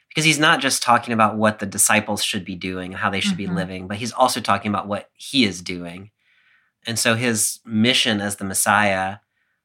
Because 0.08 0.24
he's 0.24 0.38
not 0.38 0.60
just 0.60 0.82
talking 0.82 1.12
about 1.12 1.36
what 1.36 1.58
the 1.58 1.66
disciples 1.66 2.22
should 2.22 2.44
be 2.44 2.54
doing 2.54 2.92
and 2.92 3.00
how 3.00 3.10
they 3.10 3.20
should 3.20 3.34
Mhm. 3.34 3.36
be 3.36 3.46
living, 3.48 3.88
but 3.88 3.96
he's 3.96 4.12
also 4.12 4.40
talking 4.40 4.68
about 4.70 4.86
what 4.86 5.10
he 5.14 5.44
is 5.44 5.60
doing. 5.60 6.10
And 6.86 6.98
so 6.98 7.14
his 7.16 7.60
mission 7.64 8.20
as 8.20 8.36
the 8.36 8.44
Messiah 8.44 9.18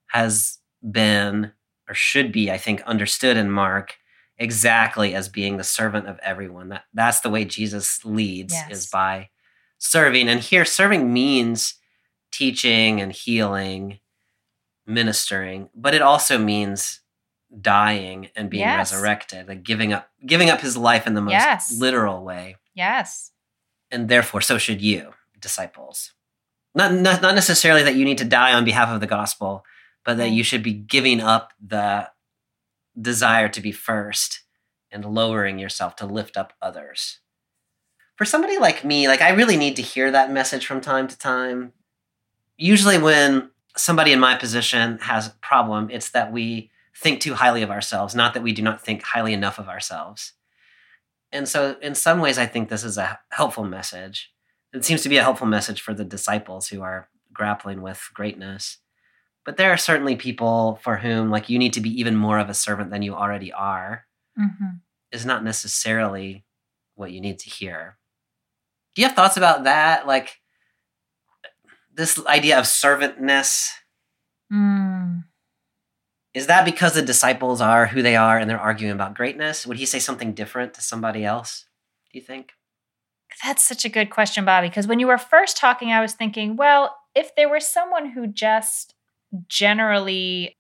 has 0.07 0.57
been, 0.89 1.53
or 1.87 1.93
should 1.93 2.31
be, 2.31 2.51
I 2.51 2.57
think, 2.57 2.81
understood 2.81 3.37
in 3.37 3.51
Mark 3.51 3.97
exactly 4.39 5.13
as 5.13 5.29
being 5.29 5.57
the 5.57 5.63
servant 5.63 6.07
of 6.07 6.17
everyone. 6.23 6.69
That, 6.69 6.85
that's 6.93 7.19
the 7.19 7.29
way 7.29 7.45
Jesus 7.45 8.03
leads, 8.05 8.53
Yes. 8.53 8.71
is 8.71 8.87
by 8.87 9.29
serving. 9.77 10.27
And 10.29 10.39
here, 10.39 10.65
serving 10.65 11.11
means 11.13 11.75
teaching 12.31 13.01
and 13.01 13.11
healing 13.11 13.99
ministering, 14.87 15.69
but 15.75 15.93
it 15.93 16.01
also 16.01 16.37
means 16.37 17.01
dying 17.61 18.29
and 18.35 18.49
being 18.49 18.61
Yes. 18.61 18.91
resurrected, 18.91 19.47
like 19.47 19.63
giving 19.63 19.91
up 19.93 20.09
giving 20.25 20.49
up 20.49 20.61
his 20.61 20.77
life 20.77 21.07
in 21.07 21.13
the 21.15 21.21
most 21.21 21.33
Yes. 21.33 21.71
literal 21.77 22.23
way. 22.23 22.55
Yes. 22.73 23.31
And 23.91 24.07
therefore 24.07 24.41
so 24.41 24.57
should 24.57 24.81
you, 24.81 25.13
disciples. 25.39 26.13
Not, 26.75 26.93
not 26.93 27.21
not 27.21 27.35
necessarily 27.35 27.83
that 27.83 27.95
you 27.95 28.05
need 28.05 28.19
to 28.19 28.25
die 28.25 28.53
on 28.53 28.65
behalf 28.65 28.89
of 28.89 28.99
the 28.99 29.07
gospel, 29.07 29.65
but 30.05 30.17
that 30.17 30.29
you 30.29 30.43
should 30.43 30.61
be 30.63 30.73
giving 30.73 31.21
up 31.21 31.53
the 31.59 32.09
desire 32.99 33.49
to 33.49 33.61
be 33.61 33.71
first 33.71 34.41
and 34.91 35.05
lowering 35.05 35.59
yourself 35.59 35.95
to 35.97 36.05
lift 36.05 36.37
up 36.37 36.53
others. 36.61 37.19
For 38.15 38.25
somebody 38.25 38.57
like 38.57 38.83
me, 38.83 39.07
like 39.07 39.21
I 39.21 39.29
really 39.29 39.57
need 39.57 39.75
to 39.77 39.81
hear 39.81 40.11
that 40.11 40.31
message 40.31 40.65
from 40.65 40.81
time 40.81 41.07
to 41.07 41.17
time. 41.17 41.73
Usually 42.57 42.97
when 42.97 43.51
somebody 43.77 44.11
in 44.11 44.19
my 44.19 44.35
position 44.35 44.97
has 44.99 45.27
a 45.27 45.35
problem, 45.41 45.89
it's 45.89 46.09
that 46.11 46.31
we 46.31 46.69
think 46.95 47.21
too 47.21 47.35
highly 47.35 47.61
of 47.61 47.71
ourselves, 47.71 48.13
not 48.13 48.33
that 48.33 48.43
we 48.43 48.51
do 48.51 48.61
not 48.61 48.81
think 48.81 49.03
highly 49.03 49.33
enough 49.33 49.57
of 49.57 49.69
ourselves. 49.69 50.33
And 51.31 51.47
so, 51.47 51.77
in 51.81 51.95
some 51.95 52.19
ways, 52.19 52.37
I 52.37 52.47
think 52.47 52.69
this 52.69 52.83
is 52.83 52.97
a 52.97 53.19
helpful 53.31 53.63
message. 53.63 54.33
It 54.73 54.83
seems 54.83 55.03
to 55.03 55.09
be 55.09 55.17
a 55.17 55.23
helpful 55.23 55.47
message 55.47 55.79
for 55.81 55.93
the 55.93 56.03
disciples 56.03 56.67
who 56.67 56.81
are 56.81 57.07
grappling 57.31 57.81
with 57.81 58.09
greatness. 58.13 58.77
But 59.45 59.57
there 59.57 59.71
are 59.71 59.77
certainly 59.77 60.15
people 60.15 60.79
for 60.83 60.97
whom, 60.97 61.31
like, 61.31 61.49
you 61.49 61.57
need 61.57 61.73
to 61.73 61.81
be 61.81 61.89
even 61.99 62.15
more 62.15 62.39
of 62.39 62.49
a 62.49 62.53
servant 62.53 62.91
than 62.91 63.01
you 63.01 63.15
already 63.15 63.51
are, 63.51 64.05
hmm 64.35 64.77
is 65.11 65.25
not 65.25 65.43
necessarily 65.43 66.45
what 66.93 67.11
you 67.11 67.19
need 67.19 67.39
to 67.39 67.49
hear. 67.49 67.97
Do 68.93 69.01
you 69.01 69.07
have 69.07 69.15
thoughts 69.15 69.37
about 69.37 69.63
that? 69.63 70.05
Like, 70.05 70.37
this 71.91 72.23
idea 72.27 72.59
of 72.59 72.65
servantness 72.65 73.71
Mm. 74.51 75.23
Is 76.33 76.47
that 76.47 76.65
because 76.65 76.93
the 76.93 77.01
disciples 77.01 77.61
are 77.61 77.87
who 77.87 78.01
they 78.01 78.15
are 78.15 78.37
and 78.37 78.49
they're 78.49 78.59
arguing 78.59 78.93
about 78.93 79.15
greatness? 79.15 79.65
Would 79.65 79.77
he 79.77 79.85
say 79.85 79.99
something 79.99 80.33
different 80.33 80.73
to 80.75 80.81
somebody 80.81 81.25
else? 81.25 81.65
Do 82.11 82.19
you 82.19 82.25
think? 82.25 82.53
That's 83.43 83.63
such 83.63 83.85
a 83.85 83.89
good 83.89 84.09
question, 84.09 84.45
Bobby. 84.45 84.69
Because 84.69 84.87
when 84.87 84.99
you 84.99 85.07
were 85.07 85.17
first 85.17 85.57
talking, 85.57 85.91
I 85.91 86.01
was 86.01 86.13
thinking, 86.13 86.55
well, 86.55 86.95
if 87.15 87.35
there 87.35 87.49
was 87.49 87.67
someone 87.67 88.11
who 88.11 88.27
just 88.27 88.95
generally 89.47 90.57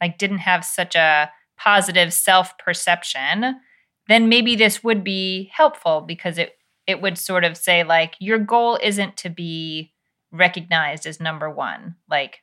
like 0.00 0.18
didn't 0.18 0.38
have 0.38 0.64
such 0.64 0.94
a 0.94 1.30
positive 1.58 2.12
self-perception, 2.12 3.60
then 4.08 4.28
maybe 4.28 4.56
this 4.56 4.82
would 4.82 5.04
be 5.04 5.50
helpful 5.54 6.00
because 6.00 6.38
it 6.38 6.56
it 6.86 7.00
would 7.00 7.16
sort 7.18 7.44
of 7.44 7.56
say 7.56 7.84
like 7.84 8.14
your 8.18 8.38
goal 8.38 8.78
isn't 8.82 9.16
to 9.16 9.28
be 9.28 9.92
recognized 10.32 11.06
as 11.06 11.20
number 11.20 11.48
1, 11.50 11.94
like 12.08 12.42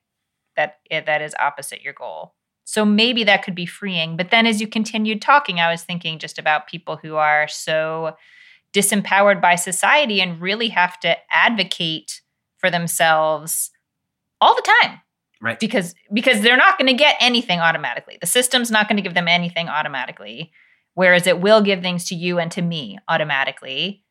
that 0.56 0.80
eh, 0.92 1.02
that 1.02 1.22
is 1.22 1.36
opposite 1.40 1.82
your 1.82 1.94
goal. 1.94 2.34
So 2.64 2.86
maybe 2.86 3.24
that 3.24 3.44
could 3.44 3.56
be 3.56 3.66
freeing. 3.66 4.18
But 4.18 4.30
then 4.30 4.46
as 4.46 4.60
you 4.60 4.68
continued 4.68 5.22
talking, 5.22 5.60
I 5.60 5.72
was 5.72 5.84
thinking 5.84 6.20
just 6.20 6.38
about 6.38 6.68
people 6.68 6.98
who 6.98 7.16
are 7.16 7.48
so 7.48 8.16
disempowered 8.74 9.42
by 9.42 9.56
society 9.56 10.22
and 10.22 10.42
really 10.42 10.68
have 10.70 11.00
to 11.00 11.16
advocate 11.32 12.22
for 12.58 12.70
themselves 12.70 13.72
all 14.42 14.54
the 14.54 14.70
time 14.82 15.00
Right. 15.40 15.60
because 15.60 15.94
because 16.12 16.42
they're 16.42 16.58
not 16.58 16.80
going 16.80 16.88
to 16.88 16.94
get 16.94 17.16
anything 17.20 17.60
automatically. 17.60 18.18
The 18.20 18.28
system's 18.28 18.72
not 18.72 18.88
going 18.88 18.98
to 18.98 19.04
give 19.04 19.14
them 19.14 19.28
anything 19.28 19.70
automatically 19.70 20.52
whereas 20.98 21.28
it 21.28 21.40
will 21.40 21.62
give 21.62 21.84
things 21.84 22.06
to 22.06 22.16
you 22.16 22.40
and 22.40 22.52
to 22.52 22.60
me 22.60 22.98
automatically. 23.08 24.04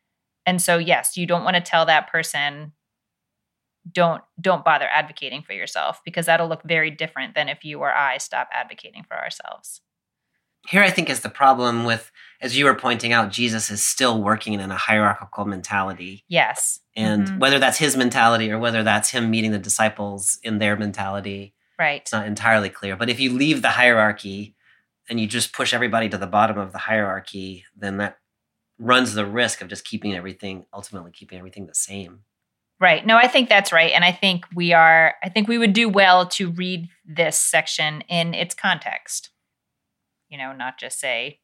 And 0.47 0.63
so 0.63 0.79
yes, 0.79 1.17
you 1.17 1.27
don't 1.27 1.43
want 1.43 1.57
to 1.57 1.61
tell 1.61 1.85
that 1.87 2.09
person 2.09 2.73
don't 3.91 4.23
don't 4.41 4.65
bother 4.65 4.87
advocating 4.87 5.43
for 5.43 5.53
yourself 5.53 6.01
because 6.05 6.27
that'll 6.27 6.49
look 6.49 6.63
very 6.63 6.93
different 6.93 7.35
than 7.35 7.49
if 7.49 7.65
you 7.65 7.81
or 7.81 7.93
I 7.93 8.19
stop 8.19 8.49
advocating 8.53 9.03
for 9.03 9.17
ourselves. 9.17 9.81
Here 10.69 10.83
I 10.83 10.91
think 10.91 11.09
is 11.11 11.21
the 11.21 11.29
problem 11.29 11.85
with, 11.85 12.11
as 12.41 12.57
you 12.57 12.65
were 12.65 12.75
pointing 12.75 13.13
out, 13.13 13.31
Jesus 13.31 13.71
is 13.71 13.83
still 13.83 14.23
working 14.23 14.55
in 14.55 14.71
a 14.71 14.77
hierarchical 14.77 15.45
mentality. 15.45 16.25
Yes. 16.29 16.81
And 16.95 17.27
Mhm. 17.29 17.39
whether 17.39 17.59
that's 17.59 17.79
his 17.79 17.97
mentality 17.97 18.51
or 18.51 18.59
whether 18.59 18.83
that's 18.83 19.11
him 19.11 19.31
meeting 19.31 19.53
the 19.53 19.59
disciples 19.59 20.39
in 20.43 20.59
their 20.59 20.77
mentality, 20.77 21.55
Right. 21.79 22.01
it's 22.03 22.13
not 22.13 22.27
entirely 22.27 22.69
clear. 22.71 22.97
But 22.97 23.11
if 23.11 23.21
you 23.21 23.33
leave 23.33 23.63
the 23.63 23.71
hierarchy 23.71 24.55
and 25.09 25.21
you 25.21 25.27
just 25.27 25.53
push 25.53 25.73
everybody 25.73 26.09
to 26.09 26.19
the 26.19 26.27
bottom 26.27 26.59
of 26.59 26.73
the 26.73 26.79
hierarchy, 26.79 27.65
then 27.77 27.99
that 27.99 28.19
runs 28.79 29.15
the 29.15 29.25
risk 29.27 29.63
of 29.63 29.69
just 29.69 29.85
keeping 29.87 30.15
everything, 30.15 30.67
ultimately 30.73 31.11
keeping 31.13 31.39
everything 31.39 31.67
the 31.67 31.75
same. 31.75 32.25
Right. 32.79 33.07
No, 33.07 33.17
I 33.17 33.27
think 33.27 33.49
that's 33.49 33.73
right. 33.73 33.93
And 33.93 34.05
I 34.05 34.13
think 34.13 34.45
we 34.55 34.75
are, 34.75 35.15
I 35.23 35.31
think 35.31 35.49
we 35.49 35.57
would 35.57 35.73
do 35.73 35.89
well 35.89 36.27
to 36.31 36.51
read 36.51 36.89
this 37.07 37.39
section 37.39 38.03
in 38.03 38.35
its 38.35 38.55
context. 38.55 39.31
You 40.29 40.39
know, 40.39 40.53
not 40.53 40.79
just 40.79 40.99
say, 41.01 41.41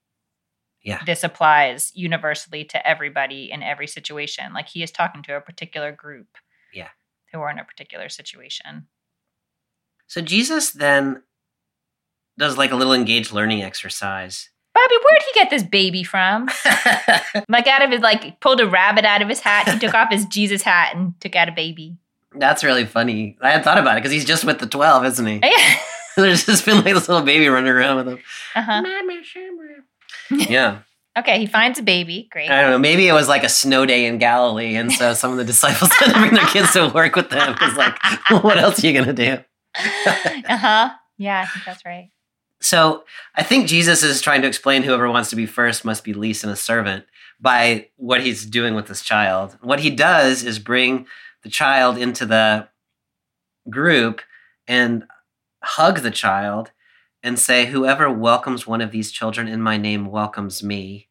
Yeah. 0.83 1.03
this 1.07 1.23
applies 1.25 1.93
universally 1.95 2.65
to 2.67 2.87
everybody 2.87 3.51
in 3.53 3.63
every 3.63 3.87
situation. 3.87 4.53
Like 4.53 4.69
he 4.69 4.83
is 4.83 4.91
talking 4.91 5.23
to 5.25 5.37
a 5.37 5.41
particular 5.41 5.93
group. 5.93 6.27
Yeah. 6.75 6.89
Who 7.33 7.41
are 7.41 7.51
in 7.51 7.59
a 7.59 7.65
particular 7.65 8.09
situation. 8.09 8.87
So 10.07 10.21
Jesus 10.21 10.71
then 10.73 11.23
does 12.39 12.59
like 12.59 12.73
a 12.73 12.77
little 12.77 12.93
engaged 12.95 13.33
learning 13.33 13.63
exercise. 13.63 14.49
Bobby, 14.75 14.95
where'd 15.05 15.23
he 15.23 15.39
get 15.41 15.51
this 15.51 15.63
baby 15.63 16.03
from? 16.03 16.49
Like 17.49 17.67
out 17.67 17.83
of 17.83 17.91
his, 17.91 18.01
like, 18.01 18.41
pulled 18.41 18.61
a 18.61 18.67
rabbit 18.67 19.05
out 19.05 19.21
of 19.23 19.29
his 19.29 19.41
hat. 19.41 19.69
He 19.69 19.79
took 19.79 19.95
off 19.95 20.11
his 20.11 20.25
Jesus 20.27 20.63
hat 20.63 20.95
and 20.95 21.19
took 21.21 21.35
out 21.37 21.49
a 21.49 21.53
baby. 21.53 21.97
That's 22.35 22.65
really 22.65 22.85
funny. 22.87 23.37
I 23.43 23.51
hadn't 23.51 23.65
thought 23.65 23.79
about 23.79 23.97
it 23.97 24.01
because 24.01 24.13
he's 24.13 24.25
just 24.25 24.45
with 24.45 24.59
the 24.59 24.67
12, 24.67 25.05
isn't 25.07 25.27
he? 25.27 25.41
Yeah. 25.45 25.77
There's 26.17 26.45
just 26.47 26.65
been 26.65 26.77
like 26.77 26.95
this 26.95 27.09
little 27.09 27.25
baby 27.25 27.49
running 27.49 27.71
around 27.71 27.97
with 27.97 28.09
him. 28.09 28.19
Uh-huh. 28.55 28.83
Yeah. 30.51 30.79
Okay, 31.19 31.41
he 31.41 31.47
finds 31.47 31.79
a 31.79 31.83
baby. 31.83 32.27
Great. 32.31 32.51
I 32.51 32.63
don't 32.63 32.71
know. 32.71 32.79
Maybe 32.79 33.07
it 33.07 33.13
was 33.13 33.29
like 33.29 33.45
a 33.45 33.49
snow 33.49 33.85
day 33.85 34.07
in 34.07 34.17
Galilee. 34.17 34.77
And 34.77 34.91
so 34.91 35.13
some 35.13 35.31
of 35.31 35.37
the 35.37 35.45
disciples 35.45 35.93
had 35.93 36.13
to 36.13 36.19
bring 36.19 36.33
their 36.33 36.47
kids 36.47 36.73
to 36.73 36.89
work 36.89 37.15
with 37.17 37.29
them. 37.29 37.55
It's 37.61 37.77
like, 37.77 37.99
what 38.43 38.57
else 38.57 38.83
are 38.83 38.87
you 38.87 38.95
going 38.95 39.15
to 39.15 39.25
do? 39.25 39.39
uh-huh. 39.77 40.91
Yeah, 41.19 41.43
I 41.43 41.47
think 41.47 41.67
that's 41.67 41.85
right. 41.85 42.11
So 42.63 43.05
I 43.35 43.43
think 43.43 43.67
Jesus 43.67 44.03
is 44.03 44.23
trying 44.23 44.41
to 44.43 44.49
explain 44.49 44.85
whoever 44.85 45.11
wants 45.11 45.29
to 45.31 45.37
be 45.37 45.45
first 45.45 45.85
must 45.85 46.03
be 46.05 46.15
least 46.15 46.45
and 46.45 46.53
a 46.53 46.57
servant 46.57 47.05
by 47.41 47.89
what 47.97 48.23
he's 48.23 48.47
doing 48.47 48.75
with 48.75 48.87
this 48.87 49.03
child. 49.03 49.59
What 49.61 49.81
he 49.81 49.91
does 49.91 50.45
is 50.45 50.59
bring 50.59 51.07
the 51.43 51.51
child 51.51 51.99
into 51.99 52.25
the 52.25 52.69
group 53.69 54.23
and 54.67 55.05
hug 55.63 56.01
the 56.01 56.11
child 56.11 56.73
and 57.23 57.39
say, 57.39 57.67
Whoever 57.67 58.11
welcomes 58.11 58.67
one 58.67 58.81
of 58.81 58.91
these 58.91 59.13
children 59.13 59.49
in 59.49 59.63
my 59.63 59.77
name 59.77 60.07
welcomes 60.07 60.63
me. 60.63 61.09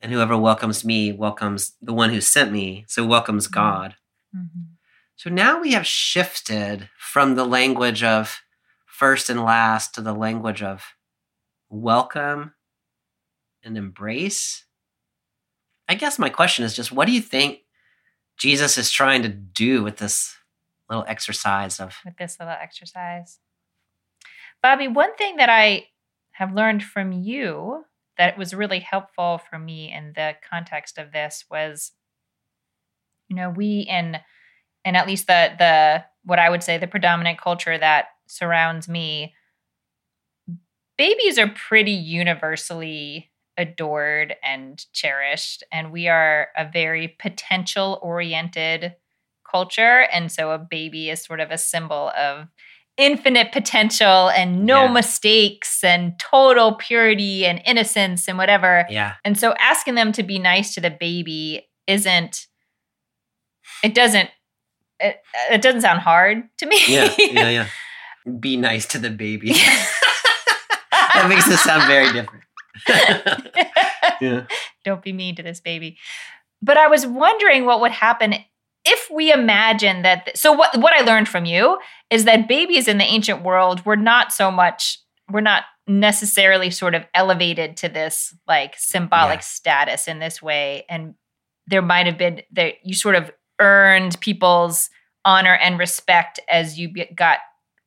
And 0.00 0.12
whoever 0.12 0.36
welcomes 0.36 0.84
me 0.84 1.12
welcomes 1.12 1.74
the 1.80 1.94
one 1.94 2.10
who 2.10 2.20
sent 2.20 2.52
me. 2.52 2.84
So 2.86 3.04
welcomes 3.04 3.48
Mhm. 3.48 3.52
God. 3.52 3.96
Mhm. 4.34 4.76
So 5.16 5.30
now 5.30 5.60
we 5.60 5.72
have 5.72 5.86
shifted 5.86 6.90
from 6.98 7.34
the 7.34 7.46
language 7.46 8.02
of 8.02 8.42
first 8.86 9.30
and 9.30 9.42
last 9.42 9.94
to 9.94 10.00
the 10.00 10.12
language 10.14 10.62
of 10.62 10.94
welcome 11.68 12.54
and 13.62 13.76
embrace. 13.76 14.64
I 15.88 15.94
guess 15.94 16.18
my 16.18 16.28
question 16.28 16.64
is 16.64 16.74
just 16.74 16.92
what 16.92 17.06
do 17.06 17.12
you 17.12 17.22
think 17.22 17.60
Jesus 18.36 18.76
is 18.76 18.90
trying 18.90 19.22
to 19.22 19.28
do 19.28 19.82
with 19.82 19.96
this 19.96 20.36
little 20.90 21.04
exercise 21.08 21.80
of 21.80 21.96
With 22.04 22.16
this 22.18 22.38
little 22.38 22.54
exercise. 22.54 23.40
Bobby, 24.62 24.88
one 24.88 25.14
thing 25.16 25.36
that 25.36 25.48
I 25.48 25.86
have 26.32 26.52
learned 26.54 26.82
from 26.82 27.12
you 27.12 27.84
that 28.18 28.36
was 28.38 28.54
really 28.54 28.80
helpful 28.80 29.38
for 29.38 29.58
me 29.58 29.92
in 29.92 30.12
the 30.14 30.34
context 30.48 30.98
of 30.98 31.12
this 31.12 31.44
was 31.50 31.92
you 33.28 33.36
know, 33.36 33.50
we 33.50 33.80
in 33.80 34.18
and 34.84 34.96
at 34.96 35.06
least 35.06 35.26
the 35.26 35.52
the 35.58 36.04
what 36.24 36.38
I 36.38 36.50
would 36.50 36.62
say 36.62 36.78
the 36.78 36.86
predominant 36.86 37.40
culture 37.40 37.76
that 37.76 38.06
surrounds 38.26 38.88
me 38.88 39.34
babies 40.98 41.38
are 41.38 41.48
pretty 41.48 41.92
universally 41.92 43.30
adored 43.56 44.36
and 44.42 44.84
cherished 44.92 45.62
and 45.72 45.92
we 45.92 46.08
are 46.08 46.48
a 46.56 46.68
very 46.70 47.08
potential 47.18 47.98
oriented 48.02 48.94
culture 49.50 50.06
and 50.12 50.30
so 50.30 50.50
a 50.50 50.58
baby 50.58 51.08
is 51.10 51.22
sort 51.22 51.40
of 51.40 51.50
a 51.50 51.58
symbol 51.58 52.10
of 52.16 52.48
infinite 52.96 53.52
potential 53.52 54.28
and 54.30 54.64
no 54.64 54.84
Yeah. 54.84 54.92
mistakes 54.92 55.84
and 55.84 56.18
total 56.18 56.74
purity 56.76 57.44
and 57.46 57.60
innocence 57.66 58.26
and 58.28 58.38
whatever. 58.38 58.86
Yeah. 58.88 59.14
And 59.24 59.38
so 59.38 59.54
asking 59.60 59.94
them 59.96 60.12
to 60.12 60.22
be 60.22 60.38
nice 60.38 60.74
to 60.74 60.80
the 60.80 60.90
baby 60.90 61.68
isn't 61.86 62.46
it 63.82 63.94
doesn't 63.94 64.30
it, 64.98 65.20
it 65.50 65.60
doesn't 65.60 65.82
sound 65.82 66.00
hard 66.00 66.44
to 66.58 66.66
me. 66.66 66.78
Yeah 66.88 67.12
yeah 67.18 67.48
yeah. 67.58 67.66
Be 68.40 68.56
nice 68.56 68.86
to 68.86 68.98
the 68.98 69.10
baby. 69.10 69.54
That 70.90 71.28
makes 71.28 71.48
it 71.48 71.56
sound 71.58 71.86
very 71.86 72.12
different. 72.12 72.44
Yeah. 74.20 74.46
Don't 74.84 75.02
be 75.02 75.12
mean 75.12 75.34
to 75.36 75.42
this 75.42 75.60
baby. 75.60 75.98
But 76.62 76.78
I 76.78 76.86
was 76.88 77.06
wondering 77.06 77.66
what 77.66 77.80
would 77.82 77.90
happen 77.92 78.34
if 78.86 79.10
we 79.10 79.32
imagine 79.32 80.02
that. 80.02 80.36
So 80.38 80.52
what 80.52 80.76
what 80.78 80.94
I 80.94 81.04
learned 81.04 81.28
from 81.28 81.44
you 81.44 81.78
is 82.10 82.24
that 82.24 82.48
babies 82.48 82.88
in 82.88 82.98
the 82.98 83.04
ancient 83.04 83.42
world 83.42 83.84
were 83.84 83.96
not 83.96 84.32
so 84.32 84.50
much 84.50 84.98
were 85.30 85.40
not 85.42 85.64
necessarily 85.88 86.70
sort 86.70 86.94
of 86.94 87.04
elevated 87.14 87.76
to 87.78 87.88
this 87.88 88.34
like 88.46 88.74
symbolic 88.78 89.38
Yeah. 89.38 89.40
status 89.40 90.08
in 90.08 90.18
this 90.20 90.40
way, 90.40 90.84
and 90.88 91.14
there 91.66 91.82
might 91.82 92.06
have 92.06 92.16
been 92.18 92.42
that 92.52 92.74
you 92.84 92.94
sort 92.94 93.16
of 93.16 93.30
earned 93.60 94.20
people's 94.20 94.88
honor 95.24 95.54
and 95.54 95.78
respect 95.78 96.38
as 96.48 96.78
you 96.78 96.92
be- 96.92 97.10
got 97.14 97.38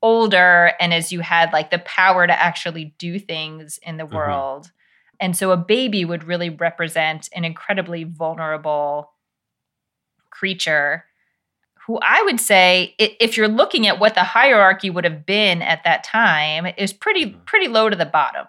older 0.01 0.73
and 0.79 0.93
as 0.93 1.11
you 1.11 1.19
had 1.21 1.51
like 1.53 1.71
the 1.71 1.79
power 1.79 2.25
to 2.27 2.41
actually 2.41 2.93
do 2.97 3.19
things 3.19 3.79
in 3.83 3.97
the 3.97 4.05
Mhm. 4.07 4.13
world. 4.13 4.71
And 5.19 5.35
so 5.35 5.51
a 5.51 5.57
baby 5.57 6.05
would 6.05 6.23
really 6.23 6.49
represent 6.49 7.29
an 7.35 7.43
incredibly 7.45 8.05
vulnerable 8.05 9.11
creature 10.39 11.05
who 11.87 11.97
I 12.03 12.21
would 12.23 12.39
say 12.39 12.95
if 12.99 13.35
you're 13.35 13.47
looking 13.47 13.87
at 13.87 13.99
what 13.99 14.13
the 14.15 14.23
hierarchy 14.23 14.89
would 14.91 15.05
have 15.05 15.25
been 15.25 15.61
at 15.61 15.83
that 15.85 16.03
time 16.03 16.67
is 16.77 16.93
pretty 16.93 17.25
Mhm. 17.31 17.45
pretty 17.45 17.67
low 17.67 17.89
to 17.89 17.95
the 17.95 18.05
bottom. 18.05 18.47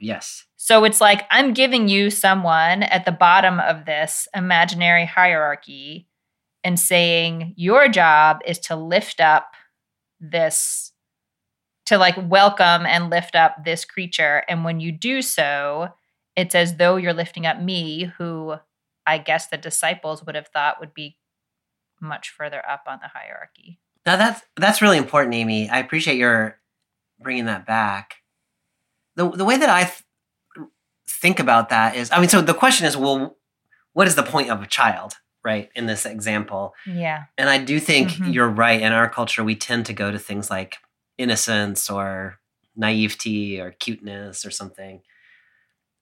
yes 0.00 0.44
So 0.56 0.84
it's 0.84 1.00
like 1.00 1.26
I'm 1.30 1.52
giving 1.54 1.88
you 1.88 2.10
someone 2.10 2.82
at 2.84 3.04
the 3.04 3.12
bottom 3.12 3.60
of 3.60 3.84
this 3.86 4.28
imaginary 4.34 5.04
hierarchy 5.04 6.06
and 6.64 6.78
saying 6.78 7.54
your 7.56 7.88
job 7.88 8.40
is 8.44 8.58
to 8.68 8.76
lift 8.76 9.20
up 9.20 9.54
this 10.20 10.92
to 11.86 11.98
like 11.98 12.16
welcome 12.30 12.84
and 12.86 13.10
lift 13.10 13.34
up 13.36 13.64
this 13.64 13.84
creature 13.84 14.42
and 14.48 14.64
when 14.64 14.80
you 14.80 14.90
do 14.92 15.22
so 15.22 15.88
it's 16.36 16.54
as 16.54 16.76
though 16.76 16.96
you're 16.96 17.12
lifting 17.22 17.46
up 17.46 17.60
me 17.60 18.04
who 18.18 18.56
I 19.06 19.18
guess 19.18 19.46
the 19.48 19.56
disciples 19.56 20.24
would 20.24 20.34
have 20.34 20.48
thought 20.48 20.80
would 20.80 20.94
be 20.94 21.16
much 22.00 22.30
further 22.30 22.62
up 22.68 22.84
on 22.86 22.98
the 23.02 23.08
hierarchy. 23.08 23.78
Now 24.04 24.16
that's 24.16 24.40
that's 24.56 24.80
really 24.82 24.98
important, 24.98 25.34
Amy. 25.34 25.68
I 25.68 25.78
appreciate 25.78 26.16
your 26.18 26.58
bringing 27.20 27.46
that 27.46 27.66
back. 27.66 28.16
the 29.16 29.28
The 29.30 29.44
way 29.44 29.56
that 29.56 29.70
I 29.70 29.84
th- 29.84 30.02
think 31.08 31.40
about 31.40 31.70
that 31.70 31.96
is, 31.96 32.10
I 32.12 32.20
mean, 32.20 32.28
so 32.28 32.40
the 32.42 32.54
question 32.54 32.86
is, 32.86 32.96
well, 32.96 33.36
what 33.94 34.06
is 34.06 34.14
the 34.14 34.22
point 34.22 34.50
of 34.50 34.62
a 34.62 34.66
child, 34.66 35.14
right? 35.42 35.70
In 35.74 35.86
this 35.86 36.04
example, 36.04 36.74
Yeah. 36.86 37.24
and 37.38 37.48
I 37.48 37.58
do 37.58 37.80
think 37.80 38.10
Mhm. 38.10 38.34
you're 38.34 38.48
right. 38.48 38.80
In 38.80 38.92
our 38.92 39.08
culture, 39.08 39.42
we 39.42 39.56
tend 39.56 39.86
to 39.86 39.92
go 39.94 40.10
to 40.10 40.18
things 40.18 40.50
like 40.50 40.76
innocence 41.16 41.88
or 41.88 42.38
naivety 42.76 43.58
or 43.58 43.70
cuteness 43.70 44.44
or 44.44 44.50
something. 44.50 45.00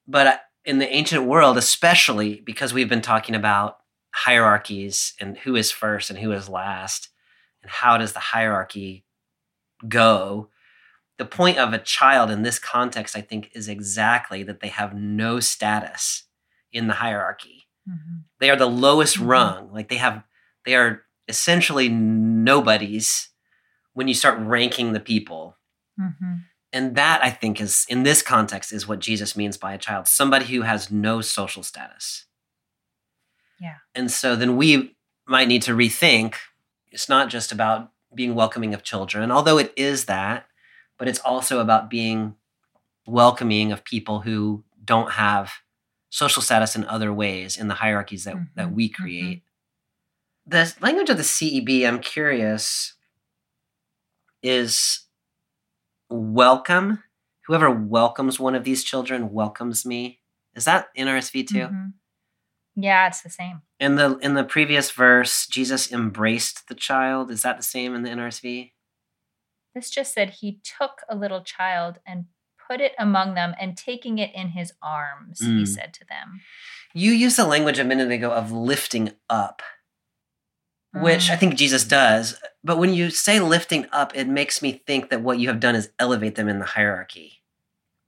But 0.07 0.27
uh, 0.27 0.37
in 0.65 0.79
the 0.79 0.89
ancient 0.93 1.23
world, 1.23 1.57
especially 1.57 2.41
because 2.41 2.73
we've 2.73 2.89
been 2.89 3.01
talking 3.01 3.35
about 3.35 3.77
hierarchies 4.23 5.13
and 5.19 5.37
who 5.39 5.55
is 5.55 5.71
first 5.71 6.09
and 6.09 6.19
who 6.19 6.31
is 6.31 6.47
last, 6.47 7.09
and 7.61 7.69
how 7.69 7.97
does 7.97 8.13
the 8.13 8.19
hierarchy 8.19 9.05
go, 9.87 10.49
the 11.17 11.25
point 11.25 11.57
of 11.57 11.73
a 11.73 11.79
child 11.79 12.31
in 12.31 12.41
this 12.43 12.59
context, 12.59 13.15
I 13.15 13.21
think, 13.21 13.51
is 13.53 13.67
exactly 13.67 14.43
that 14.43 14.59
they 14.61 14.69
have 14.69 14.95
no 14.95 15.39
status 15.39 16.23
in 16.71 16.87
the 16.87 16.95
hierarchy. 16.95 17.67
Mhm. 17.89 18.23
They 18.39 18.49
are 18.49 18.55
the 18.55 18.69
lowest 18.69 19.17
Mhm. 19.17 19.27
rung. 19.27 19.71
Like 19.73 19.89
they 19.89 19.97
have, 19.97 20.23
they 20.65 20.75
are 20.75 21.05
essentially 21.27 21.89
nobodies 21.89 23.29
when 23.93 24.07
you 24.07 24.13
start 24.13 24.39
ranking 24.39 24.93
the 24.93 24.99
people. 24.99 25.57
Mhm. 25.99 26.45
And 26.73 26.95
that 26.95 27.23
I 27.23 27.31
think 27.31 27.61
is 27.61 27.85
in 27.89 28.03
this 28.03 28.21
context 28.21 28.73
is 28.73 28.87
what 28.87 28.99
Jesus 28.99 29.35
means 29.35 29.57
by 29.57 29.73
a 29.73 29.77
child, 29.77 30.07
somebody 30.07 30.45
who 30.45 30.61
has 30.63 30.91
no 30.91 31.21
social 31.21 31.63
status. 31.63 32.25
Yeah. 33.59 33.75
And 33.93 34.11
so 34.11 34.35
then 34.35 34.57
we 34.57 34.95
might 35.27 35.47
need 35.47 35.61
to 35.63 35.71
rethink 35.75 36.35
it's 36.91 37.09
not 37.09 37.29
just 37.29 37.51
about 37.51 37.91
being 38.13 38.35
welcoming 38.35 38.73
of 38.73 38.81
children, 38.83 39.29
although 39.29 39.57
it 39.57 39.73
is 39.75 40.05
that, 40.05 40.47
but 40.97 41.09
it's 41.09 41.19
also 41.19 41.59
about 41.59 41.89
being 41.89 42.35
welcoming 43.05 43.71
of 43.73 43.83
people 43.83 44.21
who 44.21 44.63
don't 44.83 45.11
have 45.11 45.51
social 46.09 46.41
status 46.41 46.75
in 46.75 46.85
other 46.85 47.11
ways 47.13 47.57
in 47.57 47.67
the 47.67 47.73
hierarchies 47.73 48.23
that, 48.23 48.37
that 48.55 48.67
Mhm, 48.69 48.73
we 48.73 48.87
create. 48.89 49.43
The 50.47 50.73
language 50.79 51.09
of 51.09 51.17
the 51.17 51.23
CEB, 51.23 51.85
I'm 51.85 51.99
curious, 51.99 52.93
is 54.41 55.01
welcome. 56.09 57.03
Whoever 57.47 57.69
welcomes 57.69 58.39
one 58.39 58.55
of 58.55 58.63
these 58.63 58.83
children 58.83 59.31
welcomes 59.31 59.85
me. 59.85 60.21
Is 60.55 60.65
that 60.65 60.87
in 60.95 61.07
RSV 61.07 61.43
too? 61.43 61.67
Mhm. 61.67 61.93
Yeah, 62.75 63.07
it's 63.07 63.21
the 63.21 63.29
same. 63.29 63.61
In 63.79 63.95
the 63.95 64.17
in 64.17 64.33
the 64.33 64.43
previous 64.43 64.91
verse, 64.91 65.47
Jesus 65.47 65.91
embraced 65.91 66.67
the 66.67 66.75
child. 66.75 67.31
Is 67.31 67.41
that 67.41 67.57
the 67.57 67.63
same 67.63 67.93
in 67.95 68.03
the 68.03 68.09
NRSV? 68.09 68.71
This 69.73 69.89
just 69.89 70.13
said 70.13 70.29
he 70.29 70.59
took 70.63 71.01
a 71.09 71.15
little 71.15 71.41
child 71.41 71.99
and 72.05 72.25
put 72.67 72.81
it 72.81 72.93
among 72.97 73.35
them, 73.35 73.53
and 73.59 73.77
taking 73.77 74.17
it 74.17 74.33
in 74.33 74.49
his 74.49 74.73
arms, 74.81 75.39
he 75.39 75.63
Mm. 75.63 75.67
said 75.67 75.93
to 75.95 76.05
them. 76.05 76.41
You 76.93 77.11
used 77.11 77.37
the 77.37 77.45
language 77.45 77.77
a 77.77 77.83
minute 77.83 78.09
ago 78.11 78.31
of 78.31 78.51
lifting 78.51 79.11
up, 79.29 79.61
which 80.93 81.29
I 81.29 81.35
Mm. 81.35 81.39
think 81.39 81.55
Jesus 81.55 81.83
does. 81.83 82.41
But 82.63 82.77
when 82.77 82.93
you 82.93 83.09
say 83.11 83.39
lifting 83.39 83.87
up, 83.91 84.15
it 84.15 84.27
makes 84.27 84.61
me 84.61 84.81
think 84.87 85.09
that 85.09 85.21
what 85.21 85.37
you 85.39 85.49
have 85.49 85.59
done 85.59 85.75
is 85.75 85.91
elevate 85.99 86.35
them 86.35 86.47
in 86.47 86.59
the 86.59 86.65
hierarchy. 86.65 87.43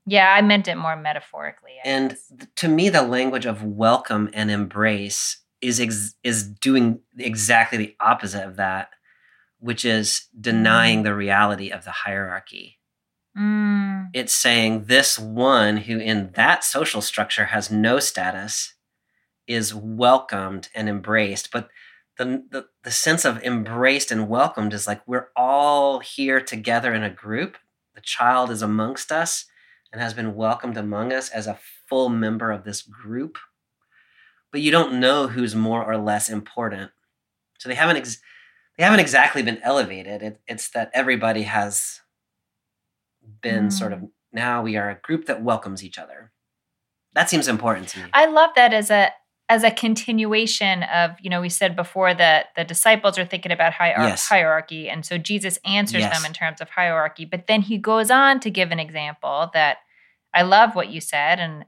Yeah, 0.10 0.34
I 0.34 0.42
meant 0.42 0.68
it 0.70 0.76
more 0.78 0.96
metaphorically. 0.96 1.74
I 1.84 1.88
And 1.88 2.10
guess. 2.12 2.32
to 2.56 2.68
me, 2.70 2.90
the 2.90 3.02
language 3.02 3.46
of 3.46 3.62
welcome 3.64 4.30
and 4.34 4.50
embrace 4.50 5.38
is 5.62 5.80
ex- 5.82 6.16
is 6.24 6.48
doing 6.48 7.02
exactly 7.18 7.78
the 7.78 7.96
opposite 8.00 8.46
of 8.48 8.56
that, 8.56 8.90
which 9.60 9.84
is 9.84 10.28
denying 10.40 11.04
the 11.04 11.14
reality 11.14 11.70
of 11.70 11.84
the 11.84 11.92
hierarchy. 11.92 12.80
Mm, 13.38 14.10
It's 14.14 14.34
saying 14.34 14.86
this 14.86 15.20
one 15.20 15.78
who 15.78 16.00
in 16.00 16.32
that 16.36 16.64
social 16.64 17.02
structure 17.02 17.46
has 17.46 17.70
no 17.70 18.00
status 18.00 18.74
is 19.46 19.74
welcomed 19.76 20.70
and 20.74 20.88
embraced, 20.90 21.52
but 21.52 21.70
the, 22.18 22.44
the 22.50 22.66
the 22.84 22.92
sense 22.92 23.26
of 23.26 23.44
embraced 23.44 24.10
and 24.12 24.28
welcomed 24.30 24.74
is 24.74 24.88
like 24.88 25.06
we're 25.08 25.28
all 25.36 26.00
here 26.00 26.40
together 26.42 26.94
in 26.94 27.04
a 27.04 27.10
group. 27.12 27.58
The 27.94 28.02
child 28.02 28.50
is 28.52 28.62
amongst 28.62 29.12
us 29.12 29.46
and 29.92 30.02
has 30.02 30.14
been 30.14 30.36
welcomed 30.36 30.78
among 30.78 31.14
us 31.14 31.30
as 31.30 31.48
a 31.48 31.60
full 31.88 32.10
member 32.10 32.52
of 32.52 32.64
this 32.64 32.82
group. 32.82 33.38
But 34.52 34.62
you 34.62 34.72
don't 34.72 35.00
know 35.00 35.28
who's 35.28 35.56
more 35.56 35.84
or 35.84 35.98
less 35.98 36.30
important. 36.30 36.92
So 37.60 37.70
they 37.70 37.76
haven't 37.76 37.98
ex- 37.98 38.22
they 38.78 38.84
haven't 38.84 39.00
exactly 39.00 39.42
been 39.42 39.60
elevated. 39.64 40.22
It, 40.22 40.42
it's 40.48 40.70
that 40.70 40.92
everybody 40.94 41.44
has 41.44 42.02
been 43.42 43.68
mm. 43.68 43.74
sort 43.74 43.94
of 43.94 44.04
now 44.32 44.62
we 44.62 44.78
are 44.78 44.90
a 44.90 44.96
group 44.96 45.26
that 45.26 45.44
welcomes 45.44 45.84
each 45.84 45.98
other. 45.98 46.32
That 47.14 47.30
seems 47.30 47.48
important 47.48 47.88
to 47.90 48.00
me. 48.00 48.06
I 48.14 48.28
love 48.28 48.52
that 48.56 48.74
as 48.74 48.92
a 48.92 49.12
as 49.50 49.64
a 49.64 49.72
continuation 49.72 50.84
of 50.84 51.12
you 51.22 51.30
know 51.30 51.40
we 51.42 51.50
said 51.50 51.76
before 51.76 52.14
that 52.14 52.48
the 52.56 52.64
disciples 52.64 53.18
are 53.18 53.26
thinking 53.26 53.52
about 53.52 53.74
hier- 53.74 53.96
Yes. 53.98 54.28
hierarchy 54.28 54.90
and 54.90 55.06
so 55.06 55.18
jesus 55.18 55.58
answers 55.66 56.02
Yes. 56.02 56.16
them 56.18 56.26
in 56.26 56.34
terms 56.34 56.60
of 56.62 56.70
hierarchy 56.70 57.26
but 57.26 57.48
then 57.48 57.62
he 57.62 57.78
goes 57.78 58.12
on 58.12 58.40
to 58.42 58.50
give 58.50 58.72
an 58.72 58.80
example 58.80 59.50
that 59.54 59.78
i 60.34 60.42
love 60.42 60.76
what 60.76 60.90
you 60.90 61.00
said 61.00 61.40
and 61.40 61.64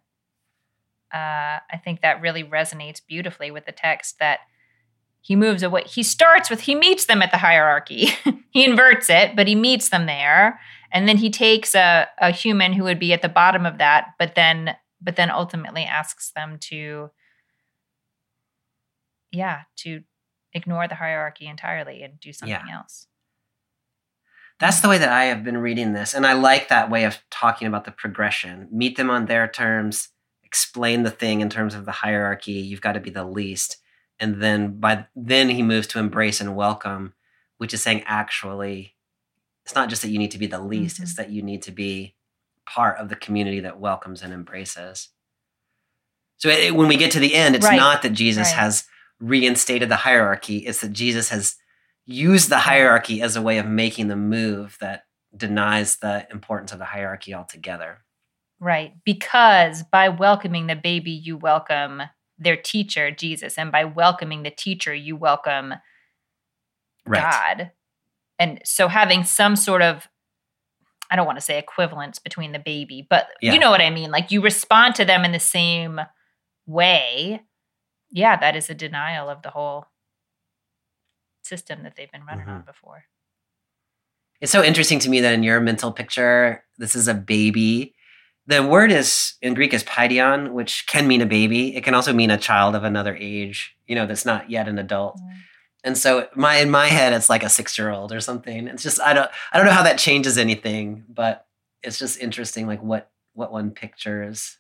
uh, 1.13 1.57
i 1.71 1.77
think 1.83 2.01
that 2.01 2.21
really 2.21 2.43
resonates 2.43 3.01
beautifully 3.05 3.49
with 3.51 3.65
the 3.65 3.71
text 3.71 4.19
that 4.19 4.39
he 5.21 5.35
moves 5.35 5.63
away 5.63 5.83
he 5.85 6.03
starts 6.03 6.49
with 6.49 6.61
he 6.61 6.75
meets 6.75 7.05
them 7.05 7.21
at 7.21 7.31
the 7.31 7.37
hierarchy 7.37 8.09
he 8.51 8.63
inverts 8.65 9.09
it 9.09 9.35
but 9.35 9.47
he 9.47 9.55
meets 9.55 9.89
them 9.89 10.05
there 10.05 10.59
and 10.91 11.07
then 11.07 11.17
he 11.17 11.29
takes 11.29 11.75
a, 11.75 12.07
a 12.19 12.31
human 12.31 12.73
who 12.73 12.83
would 12.83 12.99
be 12.99 13.13
at 13.13 13.21
the 13.21 13.29
bottom 13.29 13.65
of 13.65 13.77
that 13.79 14.07
but 14.19 14.35
then 14.35 14.75
but 15.01 15.15
then 15.15 15.29
ultimately 15.31 15.83
asks 15.83 16.31
them 16.31 16.57
to 16.59 17.09
yeah 19.31 19.61
to 19.75 20.01
ignore 20.53 20.87
the 20.87 20.95
hierarchy 20.95 21.47
entirely 21.47 22.01
and 22.03 22.19
do 22.19 22.33
something 22.33 22.69
else 22.71 23.07
That's 24.59 24.81
the 24.81 24.89
way 24.89 24.97
that 24.97 25.09
I 25.09 25.25
have 25.25 25.41
been 25.43 25.57
reading 25.57 25.93
this. 25.93 26.13
And 26.13 26.27
I 26.27 26.33
like 26.33 26.67
that 26.67 26.89
way 26.89 27.05
of 27.05 27.19
talking 27.31 27.65
about 27.65 27.85
the 27.85 27.91
progression. 27.91 28.67
Meet 28.71 28.97
them 28.97 29.09
on 29.09 29.25
their 29.25 29.47
terms, 29.47 30.09
explain 30.43 31.03
the 31.03 31.11
thing 31.11 31.39
in 31.39 31.49
terms 31.49 31.73
of 31.75 31.85
the 31.85 31.93
hierarchy. 32.03 32.51
You've 32.53 32.81
got 32.81 32.93
to 32.93 32.99
be 32.99 33.09
the 33.09 33.23
least. 33.23 33.77
And 34.19 34.41
then 34.41 34.77
by 34.79 35.07
then 35.15 35.47
he 35.47 35.63
moves 35.63 35.87
to 35.87 35.99
embrace 35.99 36.41
and 36.41 36.57
welcome, 36.57 37.13
which 37.57 37.73
is 37.73 37.81
saying 37.81 38.03
actually, 38.05 38.95
it's 39.63 39.75
not 39.75 39.87
just 39.87 40.01
that 40.01 40.09
you 40.09 40.17
need 40.19 40.31
to 40.31 40.37
be 40.37 40.47
the 40.47 40.59
least, 40.61 40.99
it's 40.99 41.13
mm-hmm. 41.13 41.21
that 41.21 41.31
you 41.31 41.41
need 41.41 41.61
to 41.61 41.71
be 41.71 42.15
part 42.65 42.97
of 42.97 43.07
the 43.07 43.15
community 43.15 43.61
that 43.61 43.79
welcomes 43.79 44.21
and 44.21 44.33
embraces. 44.33 45.09
So 46.37 46.49
it, 46.49 46.75
when 46.75 46.89
we 46.89 46.97
get 46.97 47.11
to 47.11 47.19
the 47.19 47.33
end, 47.33 47.55
it's 47.55 47.65
Right. 47.65 47.77
not 47.77 48.01
that 48.01 48.11
Jesus 48.11 48.47
Right. 48.49 48.59
has 48.59 48.83
reinstated 49.19 49.89
the 49.89 49.95
hierarchy, 49.95 50.57
it's 50.59 50.81
that 50.81 50.93
Jesus 50.93 51.29
has 51.29 51.55
used 52.05 52.49
the 52.49 52.55
mm-hmm. 52.55 52.69
hierarchy 52.69 53.21
as 53.21 53.35
a 53.35 53.41
way 53.41 53.57
of 53.57 53.65
making 53.65 54.07
the 54.07 54.15
move 54.15 54.77
that 54.81 55.03
denies 55.35 55.97
the 55.97 56.27
importance 56.31 56.71
of 56.71 56.79
the 56.79 56.85
hierarchy 56.85 57.33
altogether. 57.35 57.99
right 58.59 58.93
because 59.05 59.83
by 59.91 60.09
welcoming 60.09 60.67
the 60.67 60.75
baby 60.75 61.11
you 61.11 61.37
welcome 61.37 62.01
their 62.39 62.57
teacher 62.57 63.11
jesus 63.11 63.57
and 63.57 63.71
by 63.71 63.83
welcoming 63.85 64.41
the 64.43 64.49
teacher 64.51 64.93
you 64.93 65.15
welcome 65.15 65.73
Right. 67.05 67.21
God. 67.21 67.71
And 68.37 68.61
so 68.63 68.87
having 68.87 69.23
some 69.23 69.55
sort 69.55 69.81
of 69.81 70.07
I 71.11 71.15
don't 71.15 71.25
want 71.25 71.39
to 71.39 71.43
say 71.43 71.57
equivalence 71.57 72.19
between 72.19 72.51
the 72.51 72.59
baby, 72.59 73.05
but 73.09 73.27
Yeah. 73.41 73.53
you 73.53 73.59
know 73.59 73.71
what 73.71 73.81
I 73.81 73.89
mean. 73.89 74.11
Like 74.11 74.29
you 74.29 74.41
respond 74.41 74.93
to 74.95 75.05
them 75.05 75.25
in 75.25 75.31
the 75.31 75.39
same 75.39 75.99
way. 76.67 77.41
Yeah, 78.11 78.37
that 78.37 78.55
is 78.55 78.69
a 78.69 78.73
denial 78.73 79.29
of 79.29 79.41
the 79.41 79.51
whole 79.51 79.87
system 81.43 81.83
that 81.83 81.95
they've 81.95 82.11
been 82.11 82.25
running 82.25 82.47
on 82.47 82.61
before. 82.61 83.05
It's 84.41 84.51
so 84.51 84.63
interesting 84.63 84.99
to 84.99 85.09
me 85.09 85.19
that 85.21 85.33
in 85.33 85.43
your 85.43 85.59
mental 85.59 85.91
picture, 85.91 86.63
this 86.77 86.95
is 86.95 87.07
a 87.07 87.13
baby. 87.13 87.93
The 88.47 88.63
word 88.63 88.91
is 88.91 89.33
in 89.41 89.53
Greek 89.53 89.73
is 89.73 89.83
paidion, 89.83 90.53
which 90.53 90.87
can 90.87 91.07
mean 91.07 91.21
a 91.21 91.25
baby. 91.25 91.75
It 91.75 91.83
can 91.83 91.93
also 91.93 92.13
mean 92.13 92.31
a 92.31 92.37
child 92.37 92.75
of 92.75 92.83
another 92.83 93.15
age, 93.19 93.75
you 93.85 93.95
know, 93.95 94.05
that's 94.05 94.25
not 94.25 94.49
yet 94.49 94.67
an 94.67 94.79
adult. 94.79 95.19
And 95.83 95.97
so 95.97 96.27
my 96.35 96.57
in 96.57 96.69
my 96.69 96.87
head, 96.87 97.13
it's 97.13 97.29
like 97.29 97.43
a 97.43 97.49
six 97.49 97.77
year 97.77 97.89
old 97.89 98.11
or 98.11 98.19
something. 98.19 98.67
It's 98.67 98.83
just 98.83 98.99
I 99.01 99.13
don't 99.13 99.29
I 99.51 99.57
don't 99.57 99.65
know 99.65 99.73
how 99.73 99.83
that 99.83 99.97
changes 99.97 100.37
anything, 100.37 101.05
but 101.07 101.45
it's 101.83 101.99
just 101.99 102.19
interesting, 102.19 102.67
like 102.67 102.81
what 102.81 103.11
what 103.33 103.51
one 103.51 103.71
pictures. 103.71 104.57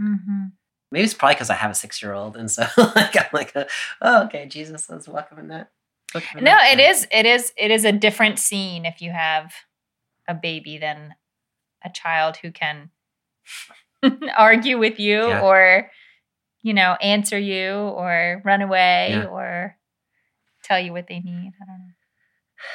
Mm-hmm. 0.00 0.46
Maybe 0.94 1.04
it's 1.04 1.12
probably 1.14 1.34
because 1.34 1.50
I 1.50 1.54
have 1.54 1.70
a 1.70 1.74
six 1.74 2.00
year 2.02 2.14
old, 2.14 2.36
and 2.36 2.50
so 2.50 2.62
like 2.78 3.16
I'm 3.18 3.26
like, 3.32 3.52
oh, 4.00 4.24
okay, 4.24 4.46
Jesus 4.46 4.88
is 4.88 5.08
welcoming 5.08 5.48
that. 5.48 5.70
welcoming 6.14 6.44
No, 6.44 6.52
that. 6.52 6.78
it 6.78 6.80
is 6.80 7.06
it 7.12 7.26
is 7.26 7.52
it 7.58 7.70
is 7.70 7.84
a 7.84 7.92
different 7.92 8.38
scene 8.38 8.86
if 8.86 9.02
you 9.02 9.10
have 9.10 9.52
a 10.28 10.34
baby 10.34 10.78
than 10.78 11.14
a 11.84 11.90
child 11.90 12.36
who 12.38 12.50
can 12.50 12.90
argue 14.36 14.78
with 14.78 14.98
you 15.00 15.28
Yeah. 15.28 15.40
or 15.42 15.90
you 16.62 16.72
know 16.74 16.96
answer 17.02 17.38
you 17.38 17.72
or 17.72 18.40
run 18.44 18.62
away 18.62 19.08
Yeah. 19.10 19.24
or 19.26 19.76
tell 20.62 20.78
you 20.80 20.92
what 20.92 21.08
they 21.08 21.20
need. 21.20 21.52
I 21.60 21.64
don't 21.66 21.78
know. 21.78 21.94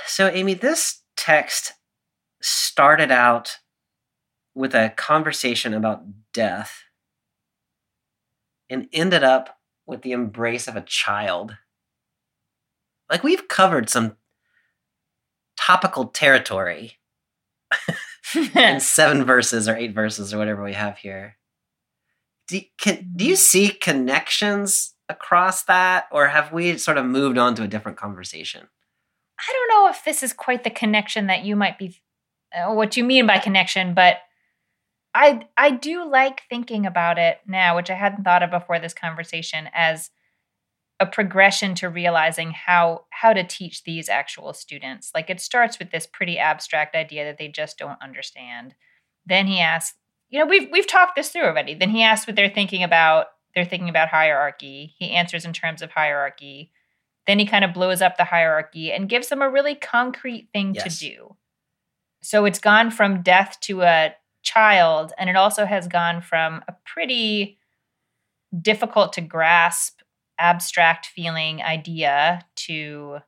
So, 0.06 0.28
Amy, 0.28 0.54
this 0.54 1.02
text 1.18 1.74
started 2.42 3.12
out 3.12 3.58
with 4.54 4.76
a 4.76 4.94
conversation 4.96 5.74
about 5.74 6.04
death 6.34 6.84
and 8.70 8.88
ended 8.94 9.24
up 9.24 9.58
with 9.86 10.02
the 10.02 10.12
embrace 10.12 10.68
of 10.68 10.76
a 10.76 10.82
child. 10.82 11.58
Like, 13.10 13.24
we've 13.24 13.48
covered 13.48 13.90
some 13.90 14.18
topical 15.58 16.06
territory 16.06 16.98
in 18.56 18.80
seven 18.80 19.24
verses 19.24 19.68
or 19.68 19.76
eight 19.76 19.94
verses 19.94 20.34
or 20.34 20.38
whatever 20.38 20.64
we 20.64 20.74
have 20.74 20.98
here. 21.00 21.38
Do, 22.48 22.62
can, 22.80 23.12
do 23.16 23.26
you 23.26 23.36
see 23.36 23.70
connections 23.70 24.94
across 25.08 25.64
that, 25.64 26.06
or 26.12 26.28
have 26.28 26.52
we 26.52 26.78
sort 26.78 26.98
of 26.98 27.06
moved 27.06 27.38
on 27.38 27.56
to 27.56 27.64
a 27.64 27.68
different 27.68 27.98
conversation? 27.98 28.68
I 29.40 29.54
don't 29.54 29.70
know 29.70 29.90
if 29.90 30.04
this 30.04 30.24
is 30.24 30.34
quite 30.34 30.64
the 30.64 30.70
connection 30.70 31.28
that 31.28 31.44
you 31.44 31.56
might 31.56 31.78
be 31.78 31.96
uh, 32.56 32.74
what 32.74 32.98
you 32.98 33.04
mean 33.04 33.28
by 33.28 33.40
connection, 33.40 33.94
but 33.94 34.18
I 35.14 35.48
I 35.58 35.72
do 35.72 36.08
like 36.10 36.42
thinking 36.50 36.86
about 36.86 37.18
it 37.18 37.40
now, 37.48 37.76
which 37.76 37.90
I 37.90 37.96
hadn't 37.96 38.24
thought 38.24 38.44
of 38.44 38.52
before 38.52 38.80
this 38.80 38.94
conversation 38.94 39.70
as 39.74 40.12
a 41.00 41.06
progression 41.06 41.76
to 41.76 41.90
realizing 41.90 42.52
how 42.52 43.06
how 43.10 43.34
to 43.34 43.44
teach 43.44 43.84
these 43.84 44.10
actual 44.10 44.54
students. 44.54 45.12
Like 45.16 45.30
it 45.30 45.40
starts 45.42 45.80
with 45.80 45.92
this 45.92 46.06
pretty 46.06 46.38
abstract 46.38 46.96
idea 46.96 47.26
that 47.26 47.38
they 47.38 47.48
just 47.48 47.78
don't 47.78 48.02
understand. 48.02 48.76
Then 49.26 49.48
he 49.48 49.60
asks, 49.60 49.98
you 50.30 50.40
know, 50.40 50.46
we've 50.46 50.70
we've 50.72 50.88
talked 50.88 51.16
this 51.16 51.30
through 51.30 51.44
already. 51.46 51.74
Then 51.74 51.90
he 51.90 52.04
asks 52.04 52.28
what 52.28 52.36
they're 52.36 52.50
thinking 52.50 52.84
about. 52.84 53.28
They're 53.56 53.66
thinking 53.66 53.90
about 53.90 54.10
hierarchy. 54.10 54.94
He 55.00 55.12
answers 55.12 55.44
in 55.46 55.54
terms 55.54 55.82
of 55.82 55.92
hierarchy. 55.92 56.72
Then 57.26 57.40
he 57.40 57.46
kind 57.46 57.66
of 57.66 57.74
blows 57.74 58.02
up 58.02 58.18
the 58.18 58.26
hierarchy 58.26 58.92
and 58.92 59.10
gives 59.10 59.30
them 59.30 59.42
a 59.42 59.50
really 59.50 59.76
concrete 59.76 60.50
thing 60.54 60.76
Yes. 60.76 61.00
to 61.00 61.06
do. 61.10 61.36
So 62.22 62.46
it's 62.46 62.60
gone 62.60 62.92
from 62.92 63.22
death 63.24 63.58
to 63.62 63.82
a 63.84 64.16
child, 64.44 65.12
and 65.18 65.30
it 65.30 65.36
also 65.36 65.66
has 65.66 65.88
gone 65.88 66.22
from 66.22 66.64
a 66.68 66.74
pretty 66.86 67.58
difficult 68.62 69.14
to 69.14 69.22
grasp, 69.22 70.00
abstract 70.38 71.08
feeling 71.08 71.62
idea 71.62 72.46
to 72.56 73.20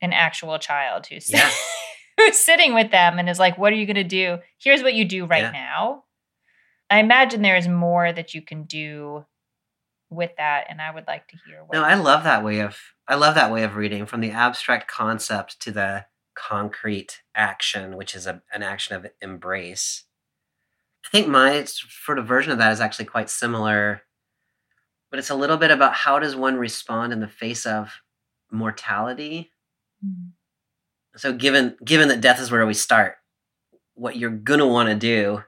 an 0.00 0.12
actual 0.12 0.58
child 0.58 1.06
who's 1.06 1.30
Yeah. 1.32 1.48
who's 2.18 2.38
sitting 2.38 2.74
with 2.74 2.90
them 2.90 3.18
and 3.18 3.28
is 3.28 3.38
like, 3.38 3.56
"What 3.58 3.72
are 3.72 3.76
you 3.76 3.86
going 3.86 3.96
to 3.96 4.04
do? 4.04 4.38
Here's 4.58 4.82
what 4.82 4.94
you 4.94 5.04
do 5.04 5.24
right 5.26 5.42
Yeah. 5.44 5.50
now." 5.52 6.04
I 6.90 6.98
imagine 6.98 7.40
there 7.42 7.56
is 7.56 7.68
more 7.68 8.12
that 8.12 8.34
you 8.34 8.42
can 8.42 8.64
do 8.64 9.24
with 10.10 10.32
that, 10.36 10.66
and 10.68 10.82
I 10.82 10.90
would 10.92 11.06
like 11.06 11.26
to 11.28 11.38
hear. 11.46 11.64
What 11.64 11.72
No, 11.72 11.82
I 11.84 11.94
love 11.94 12.24
that 12.24 12.44
way 12.44 12.60
of 12.60 12.78
I 13.08 13.14
love 13.14 13.34
that 13.36 13.50
way 13.52 13.62
of 13.62 13.76
reading 13.76 14.04
from 14.06 14.20
the 14.20 14.30
abstract 14.30 14.88
concept 14.88 15.60
to 15.60 15.70
the 15.70 16.06
concrete 16.34 17.22
action, 17.34 17.96
which 17.96 18.14
is 18.14 18.26
a, 18.26 18.42
an 18.52 18.62
action 18.62 18.94
of 18.96 19.06
embrace. 19.20 20.04
I 21.04 21.08
think 21.10 21.28
my 21.28 21.64
sort 21.64 22.18
of 22.18 22.26
version 22.26 22.52
of 22.52 22.58
that 22.58 22.72
is 22.72 22.80
actually 22.80 23.06
quite 23.06 23.28
similar, 23.28 24.02
but 25.10 25.18
it's 25.18 25.30
a 25.30 25.34
little 25.34 25.56
bit 25.56 25.70
about 25.70 25.94
how 25.94 26.18
does 26.18 26.34
one 26.36 26.56
respond 26.56 27.12
in 27.12 27.20
the 27.20 27.28
face 27.28 27.66
of 27.66 28.00
mortality. 28.50 29.50
Mm. 30.04 30.30
So 31.16 31.32
given 31.32 31.76
given 31.84 32.08
that 32.08 32.20
death 32.20 32.40
is 32.40 32.50
where 32.50 32.66
we 32.66 32.74
start, 32.74 33.16
what 33.94 34.16
you're 34.16 34.30
gonna 34.30 34.66
want 34.66 34.88
to 34.88 34.94
do 34.94 35.42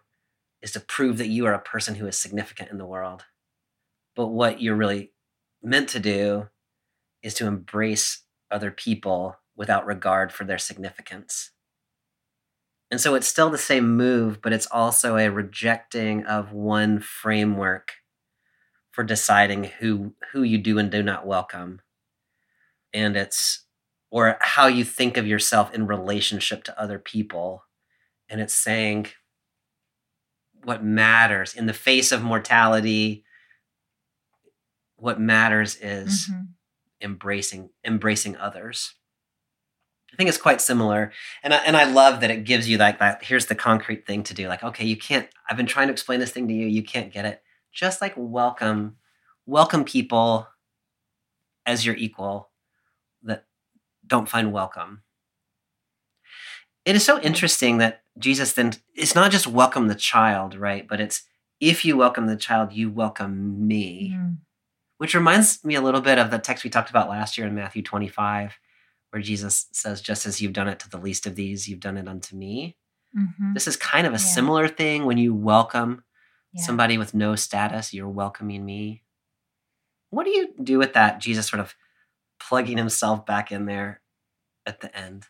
is 0.60 0.72
to 0.72 0.80
prove 0.80 1.18
that 1.18 1.28
you 1.28 1.46
are 1.46 1.54
a 1.54 1.58
person 1.58 1.94
who 1.94 2.06
is 2.06 2.18
significant 2.18 2.70
in 2.70 2.78
the 2.78 2.86
world. 2.86 3.24
But 4.16 4.28
what 4.28 4.60
you're 4.60 4.76
really 4.76 5.12
meant 5.62 5.88
to 5.90 6.00
do 6.00 6.48
is 7.22 7.34
to 7.34 7.46
embrace 7.46 8.22
other 8.50 8.70
people 8.70 9.36
without 9.56 9.86
regard 9.86 10.32
for 10.32 10.44
their 10.44 10.58
significance. 10.58 11.50
And 12.90 13.00
so 13.00 13.14
it's 13.14 13.26
still 13.28 13.50
the 13.50 13.58
same 13.58 13.96
move, 13.96 14.40
but 14.42 14.52
it's 14.52 14.66
also 14.66 15.16
a 15.16 15.30
rejecting 15.30 16.24
of 16.24 16.52
one 16.52 17.00
framework 17.00 17.92
for 18.92 19.04
deciding 19.04 19.64
who 19.80 20.14
who 20.32 20.42
you 20.42 20.58
do 20.58 20.78
and 20.78 20.90
do 20.90 21.02
not 21.02 21.26
welcome. 21.26 21.80
And 22.92 23.16
it's 23.16 23.64
or 24.10 24.36
how 24.40 24.66
you 24.68 24.84
think 24.84 25.16
of 25.16 25.26
yourself 25.26 25.74
in 25.74 25.86
relationship 25.86 26.62
to 26.64 26.80
other 26.80 26.98
people. 26.98 27.64
And 28.28 28.40
it's 28.40 28.54
saying 28.54 29.08
what 30.62 30.82
matters 30.82 31.54
in 31.54 31.66
the 31.66 31.72
face 31.74 32.12
of 32.12 32.22
mortality 32.22 33.24
what 34.96 35.20
matters 35.20 35.76
is 35.76 36.28
Mhm. 36.28 36.54
embracing 37.00 37.70
embracing 37.84 38.36
others 38.36 38.94
i 40.14 40.16
think 40.16 40.28
it's 40.28 40.38
quite 40.38 40.60
similar. 40.60 41.12
And 41.42 41.52
I, 41.52 41.56
and 41.58 41.76
I 41.76 41.84
love 41.84 42.20
that 42.20 42.30
it 42.30 42.44
gives 42.44 42.68
you 42.68 42.78
like 42.78 43.00
that 43.00 43.24
here's 43.24 43.46
the 43.46 43.54
concrete 43.56 44.06
thing 44.06 44.22
to 44.22 44.34
do 44.34 44.46
like 44.48 44.62
okay 44.62 44.84
you 44.84 44.96
can't 44.96 45.28
i've 45.50 45.56
been 45.56 45.66
trying 45.66 45.88
to 45.88 45.92
explain 45.92 46.20
this 46.20 46.30
thing 46.30 46.46
to 46.48 46.54
you 46.54 46.66
you 46.66 46.82
can't 46.82 47.12
get 47.12 47.24
it. 47.24 47.42
Just 47.72 48.00
like 48.00 48.14
welcome 48.16 48.96
welcome 49.44 49.84
people 49.84 50.46
as 51.66 51.84
your 51.84 51.96
equal 51.96 52.50
that 53.24 53.44
don't 54.06 54.28
find 54.28 54.52
welcome. 54.52 55.02
It 56.84 56.94
is 56.94 57.04
so 57.04 57.20
interesting 57.20 57.78
that 57.78 58.02
jesus 58.18 58.52
then 58.52 58.74
it's 58.94 59.14
not 59.16 59.32
just 59.32 59.48
welcome 59.48 59.88
the 59.88 59.94
child 59.96 60.54
right 60.54 60.86
but 60.86 61.00
it's 61.00 61.24
if 61.60 61.84
you 61.84 61.96
welcome 61.96 62.26
the 62.26 62.36
child 62.36 62.72
you 62.72 62.90
welcome 62.90 63.66
me. 63.66 64.14
Mm. 64.14 64.36
which 64.98 65.14
reminds 65.14 65.64
me 65.64 65.74
a 65.74 65.80
little 65.80 66.00
bit 66.00 66.18
of 66.18 66.30
the 66.30 66.38
text 66.38 66.62
we 66.62 66.70
talked 66.70 66.90
about 66.90 67.08
last 67.08 67.36
year 67.36 67.46
in 67.46 67.54
Matthew 67.54 67.82
25, 67.82 68.58
where 69.14 69.22
Jesus 69.22 69.66
says, 69.72 70.00
Just 70.00 70.26
as 70.26 70.40
you've 70.40 70.52
done 70.52 70.66
it 70.66 70.80
to 70.80 70.90
the 70.90 70.98
least 70.98 71.24
of 71.24 71.36
these, 71.36 71.68
you've 71.68 71.78
done 71.78 71.96
it 71.96 72.08
unto 72.08 72.34
me. 72.34 72.76
Mhm. 73.16 73.54
This 73.54 73.68
is 73.68 73.76
kind 73.76 74.08
of 74.08 74.12
a 74.12 74.16
Yeah. 74.16 74.34
similar 74.34 74.66
thing 74.66 75.04
when 75.06 75.18
you 75.18 75.32
welcome 75.32 76.04
Yeah. 76.52 76.64
somebody 76.64 76.98
with 76.98 77.14
no 77.14 77.36
status, 77.36 77.94
you're 77.94 78.08
welcoming 78.08 78.64
me. 78.64 79.04
What 80.10 80.24
do 80.24 80.30
you 80.30 80.52
do 80.60 80.78
with 80.78 80.94
that? 80.94 81.20
Jesus 81.20 81.46
sort 81.46 81.60
of 81.60 81.76
plugging 82.40 82.76
himself 82.76 83.24
back 83.24 83.52
in 83.52 83.66
there 83.66 84.02
at 84.66 84.80
the 84.80 84.94
end. 84.96 85.28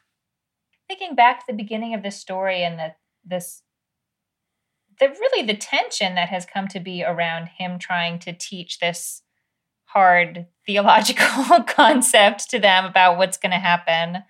thinking 0.86 1.14
back 1.14 1.40
to 1.40 1.46
the 1.48 1.56
beginning 1.56 1.94
of 1.94 2.02
this 2.02 2.20
story 2.20 2.62
and 2.62 2.78
the 2.78 2.94
this 3.24 3.62
the 5.00 5.08
really 5.08 5.44
the 5.44 5.56
tension 5.56 6.14
that 6.14 6.28
has 6.28 6.46
come 6.46 6.68
to 6.68 6.78
be 6.78 7.02
around 7.02 7.48
him 7.48 7.78
trying 7.78 8.18
to 8.20 8.32
teach 8.32 8.78
this 8.78 9.22
hard 9.94 10.46
theological 10.66 11.62
concept 11.66 12.50
to 12.50 12.58
them 12.58 12.84
about 12.84 13.16
what's 13.16 13.38
going 13.38 13.52
to 13.52 13.58
happen 13.58 14.24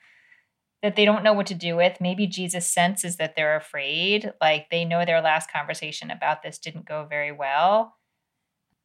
that 0.83 0.97
they 0.97 1.05
don't 1.07 1.25
know 1.25 1.33
what 1.33 1.47
to 1.47 1.55
do 1.55 1.75
with 1.77 2.01
maybe 2.01 2.27
jesus 2.27 2.67
senses 2.67 3.17
that 3.17 3.35
they're 3.35 3.57
afraid 3.57 4.33
like 4.41 4.69
they 4.71 4.85
know 4.85 5.05
their 5.05 5.23
last 5.23 5.51
conversation 5.51 6.11
about 6.11 6.43
this 6.43 6.59
didn't 6.59 6.87
go 6.87 7.07
very 7.09 7.33
well 7.33 7.97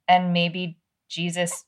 and 0.07 0.32
maybe 0.34 0.80
jesus 1.09 1.65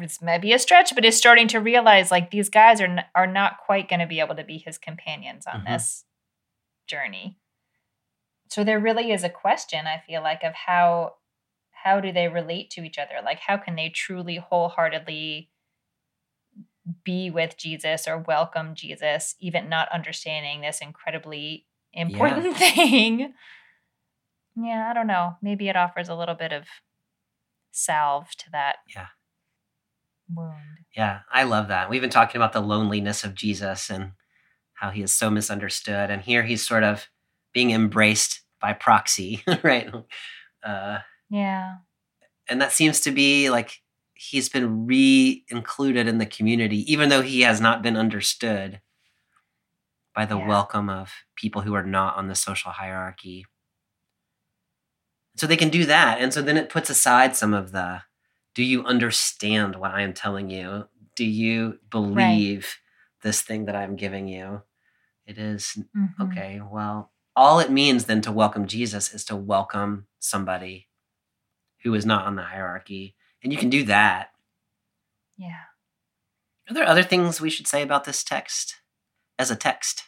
it's 0.00 0.22
maybe 0.22 0.52
a 0.52 0.58
stretch, 0.58 0.94
but 0.94 1.04
is 1.04 1.16
starting 1.16 1.48
to 1.48 1.58
realize 1.58 2.10
like 2.10 2.30
these 2.30 2.48
guys 2.48 2.80
are 2.80 2.84
n- 2.86 3.04
are 3.14 3.26
not 3.26 3.58
quite 3.64 3.88
going 3.88 4.00
to 4.00 4.06
be 4.06 4.20
able 4.20 4.36
to 4.36 4.44
be 4.44 4.58
his 4.58 4.78
companions 4.78 5.46
on 5.46 5.60
Mhm. 5.60 5.66
this 5.66 6.04
journey. 6.86 7.38
So 8.48 8.64
there 8.64 8.78
really 8.78 9.10
is 9.12 9.24
a 9.24 9.30
question 9.30 9.86
I 9.86 9.98
feel 9.98 10.22
like 10.22 10.42
of 10.42 10.54
how 10.54 11.16
how 11.82 12.00
do 12.00 12.12
they 12.12 12.28
relate 12.28 12.70
to 12.70 12.82
each 12.82 12.98
other? 12.98 13.14
Like 13.24 13.40
how 13.40 13.56
can 13.56 13.76
they 13.76 13.88
truly 13.88 14.36
wholeheartedly 14.36 15.50
be 17.04 17.30
with 17.30 17.56
Jesus 17.56 18.08
or 18.08 18.18
welcome 18.18 18.74
Jesus, 18.74 19.34
even 19.40 19.68
not 19.68 19.88
understanding 19.92 20.60
this 20.60 20.80
incredibly 20.80 21.66
important 21.92 22.56
thing? 22.56 23.34
Yeah, 24.54 24.88
I 24.90 24.92
don't 24.92 25.06
know. 25.06 25.36
Maybe 25.40 25.68
it 25.68 25.76
offers 25.76 26.10
a 26.10 26.14
little 26.14 26.34
bit 26.34 26.52
of 26.52 26.64
salve 27.70 28.30
to 28.36 28.50
that 28.52 28.76
Yeah. 28.94 29.06
wound. 30.32 30.84
Yeah, 30.94 31.20
I 31.32 31.44
love 31.44 31.68
that. 31.68 31.88
We've 31.88 32.02
been 32.02 32.10
talking 32.10 32.38
about 32.38 32.52
the 32.52 32.60
loneliness 32.60 33.24
of 33.24 33.34
Jesus 33.34 33.88
and 33.88 34.12
how 34.74 34.90
he 34.90 35.02
is 35.02 35.14
so 35.14 35.30
misunderstood. 35.30 36.10
And 36.10 36.20
here 36.20 36.42
he's 36.42 36.66
sort 36.66 36.84
of 36.84 37.08
being 37.54 37.70
embraced 37.70 38.42
by 38.60 38.74
proxy, 38.74 39.42
right? 39.62 39.90
Uh, 40.62 40.98
Yeah. 41.32 41.76
and 42.48 42.60
that 42.60 42.72
seems 42.72 43.00
to 43.00 43.10
be 43.10 43.50
like 43.50 43.80
he's 44.14 44.48
been 44.50 44.86
re 44.86 45.44
included 45.48 46.06
in 46.06 46.18
the 46.18 46.26
community, 46.26 46.90
even 46.92 47.08
though 47.08 47.22
he 47.22 47.40
has 47.42 47.60
not 47.60 47.82
been 47.82 47.96
understood 47.96 48.80
by 50.14 50.26
the 50.26 50.36
Yeah. 50.36 50.46
welcome 50.46 50.90
of 50.90 51.10
people 51.36 51.62
who 51.62 51.74
are 51.74 51.86
not 51.86 52.16
on 52.16 52.28
the 52.28 52.34
social 52.34 52.72
hierarchy. 52.72 53.46
So 55.36 55.46
they 55.46 55.56
can 55.56 55.70
do 55.70 55.86
that. 55.86 56.20
And 56.20 56.32
so 56.34 56.42
then 56.42 56.56
it 56.58 56.68
puts 56.68 56.90
aside 56.90 57.34
some 57.36 57.54
of 57.54 57.72
the 57.72 58.02
do 58.54 58.62
you 58.62 58.84
understand 58.84 59.76
what 59.76 59.92
I 59.92 60.02
am 60.02 60.12
telling 60.12 60.50
you? 60.50 60.88
Do 61.16 61.24
you 61.24 61.78
believe 61.90 62.76
this 63.22 63.40
thing 63.40 63.64
that 63.64 63.76
I'm 63.76 63.96
giving 63.96 64.28
you? 64.28 64.62
It 65.26 65.38
is 65.38 65.78
Mhm. 65.96 66.14
okay. 66.20 66.60
Well, 66.60 67.12
all 67.34 67.60
it 67.60 67.70
means 67.70 68.04
then 68.04 68.20
to 68.22 68.32
welcome 68.32 68.66
Jesus 68.66 69.14
is 69.14 69.24
to 69.26 69.36
welcome 69.36 70.06
somebody 70.18 70.88
who 71.82 71.94
is 71.94 72.06
not 72.06 72.26
on 72.26 72.36
the 72.36 72.42
hierarchy. 72.42 73.14
And 73.42 73.52
you 73.52 73.58
can 73.58 73.70
do 73.70 73.84
that. 73.84 74.30
Yeah. 75.36 75.62
Are 76.68 76.74
there 76.74 76.86
other 76.86 77.02
things 77.02 77.40
we 77.40 77.50
should 77.50 77.66
say 77.66 77.82
about 77.82 78.04
this 78.04 78.22
text 78.22 78.76
as 79.38 79.50
a 79.50 79.56
text? 79.56 80.04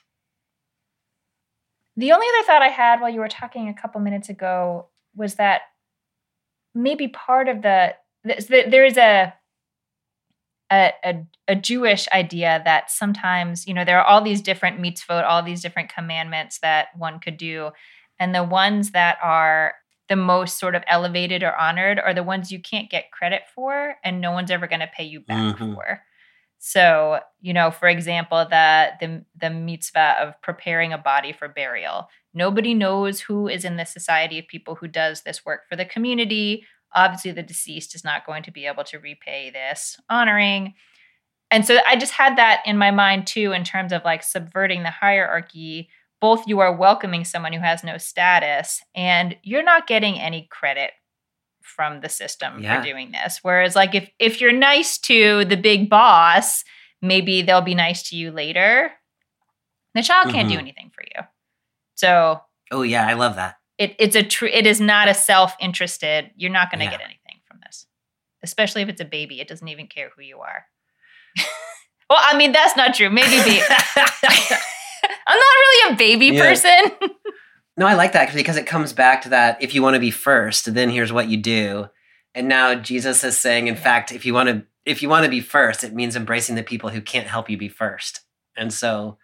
The 1.97 2.13
only 2.13 2.27
other 2.27 2.47
thought 2.47 2.63
I 2.63 2.69
had 2.69 3.01
while 3.01 3.11
you 3.11 3.21
were 3.21 3.29
talking 3.29 3.69
a 3.69 3.75
couple 3.75 4.01
minutes 4.01 4.29
ago 4.29 4.89
was 5.15 5.37
that 5.37 5.63
maybe 6.75 7.09
part 7.09 7.49
of 7.49 7.63
the 7.63 7.95
th- 8.27 8.47
th- 8.47 8.71
there 8.71 8.85
is 8.85 8.97
a, 8.97 9.33
a 10.73 10.93
a 11.05 11.27
a 11.47 11.55
Jewish 11.55 12.09
idea 12.09 12.61
that 12.65 12.91
sometimes 12.91 13.67
you 13.67 13.75
know 13.75 13.85
there 13.85 14.01
are 14.01 14.05
all 14.05 14.23
these 14.23 14.41
different 14.41 14.81
mitzvot, 14.81 15.25
all 15.25 15.43
these 15.43 15.63
different 15.63 15.93
commandments 15.93 16.59
that 16.61 16.89
one 16.97 17.21
could 17.21 17.37
do, 17.37 17.71
and 18.19 18.35
the 18.35 18.43
ones 18.43 18.91
that 18.91 19.19
are 19.23 19.75
the 20.09 20.17
most 20.17 20.59
sort 20.59 20.75
of 20.75 20.83
elevated 20.87 21.43
or 21.43 21.55
honored 21.57 21.99
are 21.99 22.15
the 22.15 22.23
ones 22.23 22.53
you 22.53 22.61
can't 22.61 22.91
get 22.91 23.11
credit 23.11 23.43
for, 23.55 23.97
and 24.05 24.21
no 24.21 24.33
one's 24.33 24.51
ever 24.51 24.67
going 24.67 24.81
to 24.81 24.87
pay 24.97 25.05
you 25.05 25.21
back 25.21 25.57
Mhm. 25.57 25.75
for. 25.75 26.03
So, 26.59 27.21
you 27.41 27.53
know, 27.53 27.71
for 27.71 27.89
example, 27.89 28.47
the 28.49 28.93
the 29.01 29.25
the 29.37 29.51
mitzvah 29.51 30.17
of 30.21 30.41
preparing 30.43 30.93
a 30.93 30.99
body 30.99 31.33
for 31.33 31.49
burial. 31.49 32.09
Nobody 32.33 32.75
knows 32.75 33.21
who 33.21 33.49
is 33.49 33.65
in 33.65 33.77
the 33.77 33.85
society 33.85 34.39
of 34.39 34.49
people 34.49 34.75
who 34.77 34.89
does 34.89 35.23
this 35.23 35.45
work 35.45 35.69
for 35.69 35.77
the 35.77 35.85
community. 35.85 36.67
Obviously, 36.95 37.33
the 37.33 37.43
deceased 37.43 37.95
is 37.95 38.05
not 38.05 38.25
going 38.27 38.43
to 38.45 38.51
be 38.51 38.67
able 38.67 38.85
to 38.85 38.99
repay 38.99 39.51
this 39.51 39.99
honoring. 40.09 40.75
And 41.51 41.67
so 41.67 41.79
I 41.87 41.97
just 41.97 42.13
had 42.13 42.37
that 42.39 42.63
in 42.67 42.79
my 42.79 42.91
mind 42.91 43.27
too, 43.27 43.53
in 43.53 43.65
terms 43.65 43.93
of 43.93 44.05
like 44.05 44.23
subverting 44.23 44.83
the 44.83 44.91
hierarchy. 44.91 45.89
Both 46.21 46.47
you 46.47 46.61
are 46.61 46.75
welcoming 46.75 47.25
someone 47.25 47.53
who 47.53 47.61
has 47.61 47.85
no 47.85 47.99
status, 47.99 48.81
and 48.95 49.37
you're 49.43 49.63
not 49.63 49.87
getting 49.87 50.19
any 50.19 50.49
credit 50.51 50.93
from 51.63 52.01
the 52.01 52.09
system 52.09 52.63
Yeah. 52.63 52.81
for 52.81 52.87
doing 52.87 53.13
this. 53.13 53.41
Whereas, 53.43 53.75
like, 53.77 53.95
if 53.95 54.09
if 54.19 54.41
you're 54.41 54.53
nice 54.53 54.99
to 54.99 55.45
the 55.45 55.57
big 55.57 55.91
boss, 55.91 56.65
maybe 57.03 57.43
they'll 57.43 57.61
be 57.63 57.75
nice 57.75 58.03
to 58.11 58.17
you 58.17 58.31
later. 58.31 58.93
The 59.95 60.03
child 60.03 60.33
can't 60.33 60.49
do 60.49 60.57
Mhm. 60.57 60.61
anything 60.61 60.91
for 60.95 61.03
you. 61.03 61.23
So 61.95 62.43
Oh 62.71 62.83
yeah, 62.83 63.07
I 63.07 63.13
love 63.13 63.37
that. 63.37 63.57
It, 63.79 63.95
it's 63.99 64.17
a 64.17 64.23
true. 64.23 64.49
It 64.53 64.67
is 64.67 64.81
not 64.81 65.09
a 65.09 65.15
self-interested. 65.15 66.31
You're 66.37 66.51
not 66.51 66.71
going 66.71 66.79
to 66.81 66.85
Yeah. 66.87 66.91
get 66.93 67.01
anything 67.03 67.41
from 67.47 67.61
this, 67.65 67.87
especially 68.43 68.83
if 68.83 68.89
it's 68.89 69.01
a 69.01 69.05
baby. 69.05 69.41
It 69.41 69.49
doesn't 69.49 69.69
even 69.69 69.87
care 69.89 70.11
who 70.17 70.23
you 70.23 70.41
are. 70.41 70.67
well, 72.11 72.19
I 72.21 72.37
mean 72.37 72.53
that's 72.53 72.77
not 72.77 72.95
true. 72.95 73.11
Maybe 73.11 73.43
be. 73.45 73.63
I'm 75.27 75.39
not 75.39 75.45
really 75.61 75.95
a 75.95 75.97
baby 75.97 76.37
Yeah. 76.37 76.43
person. 76.49 77.11
No, 77.77 77.89
I 77.89 77.95
like 77.95 78.13
that 78.13 78.33
because 78.33 78.57
it 78.57 78.69
comes 78.69 78.93
back 78.93 79.23
to 79.23 79.31
that 79.31 79.61
if 79.61 79.75
you 79.75 79.83
want 79.83 79.95
to 79.95 80.01
be 80.01 80.13
first, 80.13 80.73
then 80.75 80.91
here's 80.91 81.13
what 81.13 81.27
you 81.27 81.37
do. 81.37 81.89
And 82.33 82.47
now 82.49 82.77
Jesus 82.77 83.25
is 83.25 83.37
saying, 83.37 83.67
in 83.67 83.75
fact, 83.75 84.13
if 84.13 84.25
you 84.25 84.33
want 84.33 84.49
to 84.49 84.65
if 84.87 85.03
you 85.03 85.09
want 85.09 85.25
to 85.25 85.29
be 85.31 85.41
first, 85.41 85.83
it 85.83 85.93
means 85.93 86.15
embracing 86.15 86.55
the 86.55 86.63
people 86.63 86.91
who 86.91 87.01
can't 87.01 87.27
help 87.27 87.51
you 87.51 87.59
be 87.59 87.69
first. 87.69 88.21
And 88.57 88.73
so 88.73 89.19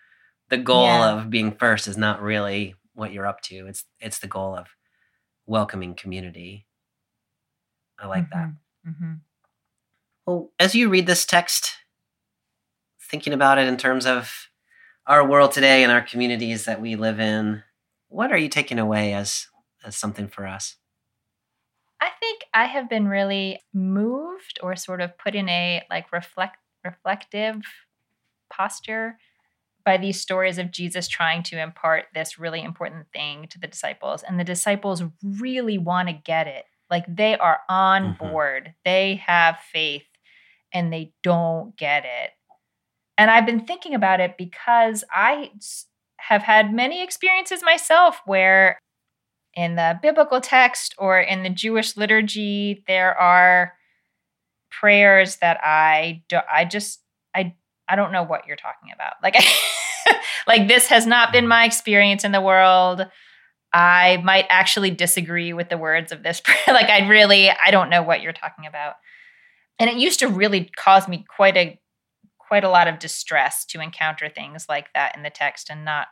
the 0.49 0.57
goal 0.59 0.87
Yeah. 0.87 1.13
of 1.13 1.31
being 1.31 1.53
first 1.53 1.87
is 1.87 1.97
not 1.97 2.21
really 2.21 2.75
what 2.93 3.13
you're 3.13 3.25
up 3.27 3.41
to. 3.43 3.69
It's 3.69 3.85
it's 4.01 4.19
the 4.19 4.27
goal 4.27 4.57
of 4.57 4.67
welcoming 5.47 5.95
community. 5.95 6.67
I 8.01 8.09
like 8.09 8.31
that. 8.31 8.51
Mm-hmm. 8.85 9.13
Well, 10.27 10.51
as 10.59 10.75
you 10.75 10.89
read 10.89 11.07
this 11.07 11.25
text, 11.25 11.77
thinking 13.01 13.33
about 13.33 13.59
it 13.59 13.69
in 13.69 13.77
terms 13.77 14.07
of 14.07 14.49
our 15.11 15.27
world 15.27 15.51
today 15.51 15.83
and 15.83 15.91
our 15.91 16.01
communities 16.01 16.67
that 16.67 16.81
we 16.81 16.95
live 16.95 17.19
in, 17.19 17.65
what 18.09 18.31
are 18.31 18.39
you 18.39 18.49
taking 18.49 18.79
away 18.79 19.13
as 19.13 19.49
as 19.85 19.97
something 19.97 20.29
for 20.29 20.47
us? 20.47 20.77
I 22.01 22.11
think 22.21 22.45
I 22.55 22.67
have 22.67 22.89
been 22.89 23.09
really 23.09 23.61
moved 23.75 24.61
or 24.63 24.77
sort 24.77 25.01
of 25.01 25.19
put 25.19 25.35
in 25.35 25.49
a 25.49 25.83
like 25.91 26.13
reflect 26.13 26.59
reflective 26.85 27.57
posture 28.51 29.19
by 29.85 29.97
these 29.97 30.21
stories 30.21 30.59
of 30.59 30.71
Jesus 30.71 31.09
trying 31.09 31.43
to 31.45 31.61
impart 31.61 32.07
this 32.15 32.39
really 32.39 32.63
important 32.63 33.07
thing 33.13 33.49
to 33.49 33.59
the 33.59 33.67
disciples 33.67 34.23
and 34.23 34.39
the 34.39 34.45
disciples 34.45 35.03
really 35.25 35.77
want 35.77 36.09
to 36.09 36.15
get 36.15 36.47
it. 36.47 36.67
Like 36.89 37.05
they 37.09 37.37
are 37.37 37.61
on 37.69 38.15
Mhm. 38.15 38.19
board. 38.19 38.75
They 38.85 39.17
have 39.27 39.59
faith 39.73 40.07
and 40.73 40.93
they 40.93 41.15
don't 41.25 41.77
get 41.77 42.05
it. 42.05 42.31
And 43.21 43.31
I've 43.31 43.45
been 43.45 43.67
thinking 43.67 43.95
about 43.95 44.21
it 44.21 44.39
because 44.39 45.05
I 45.15 45.51
have 46.17 46.41
had 46.41 46.73
many 46.73 47.03
experiences 47.03 47.63
myself 47.63 48.19
where 48.25 48.79
in 49.53 49.77
the 49.77 49.99
biblical 50.01 50.41
text 50.41 50.95
or 50.97 51.21
in 51.21 51.43
the 51.43 51.51
Jewish 51.51 51.99
liturgy, 51.99 52.83
there 52.87 53.15
are 53.15 53.75
prayers 54.71 55.37
that 55.43 55.61
I 55.63 56.23
do, 56.31 56.39
I 56.51 56.65
just 56.65 57.01
I 57.35 57.55
I 57.87 57.95
don't 57.95 58.11
know 58.11 58.23
what 58.23 58.47
you're 58.47 58.57
talking 58.57 58.89
about. 58.95 59.13
Like 59.23 59.37
like 60.47 60.67
this 60.67 60.87
has 60.87 61.07
not 61.07 61.31
been 61.31 61.45
mm. 61.45 61.49
my 61.49 61.67
experience 61.67 62.25
in 62.25 62.33
the 62.33 62.41
world. 62.41 63.07
I 63.71 64.23
might 64.25 64.47
actually 64.49 64.93
disagree 64.93 65.53
with 65.53 65.69
the 65.69 65.77
words 65.77 66.11
of 66.11 66.23
this 66.23 66.41
prayer. 66.45 66.57
like 66.69 66.89
I 66.89 67.07
really 67.07 67.51
I 67.51 67.71
don't 67.71 67.91
know 67.91 68.03
what 68.03 68.23
you're 68.23 68.33
talking 68.33 68.65
about. 68.65 68.95
And 69.79 69.91
it 69.91 69.99
used 69.99 70.21
to 70.21 70.29
really 70.29 70.71
cause 70.75 71.07
me 71.07 71.27
quite 71.37 71.59
a 71.59 71.79
quite 72.51 72.65
a 72.65 72.69
lot 72.69 72.89
of 72.89 72.99
distress 72.99 73.65
to 73.65 73.81
encounter 73.81 74.29
things 74.29 74.67
like 74.69 74.93
that 74.93 75.17
in 75.17 75.23
the 75.23 75.31
text 75.31 75.71
and 75.71 75.85
not 75.85 76.09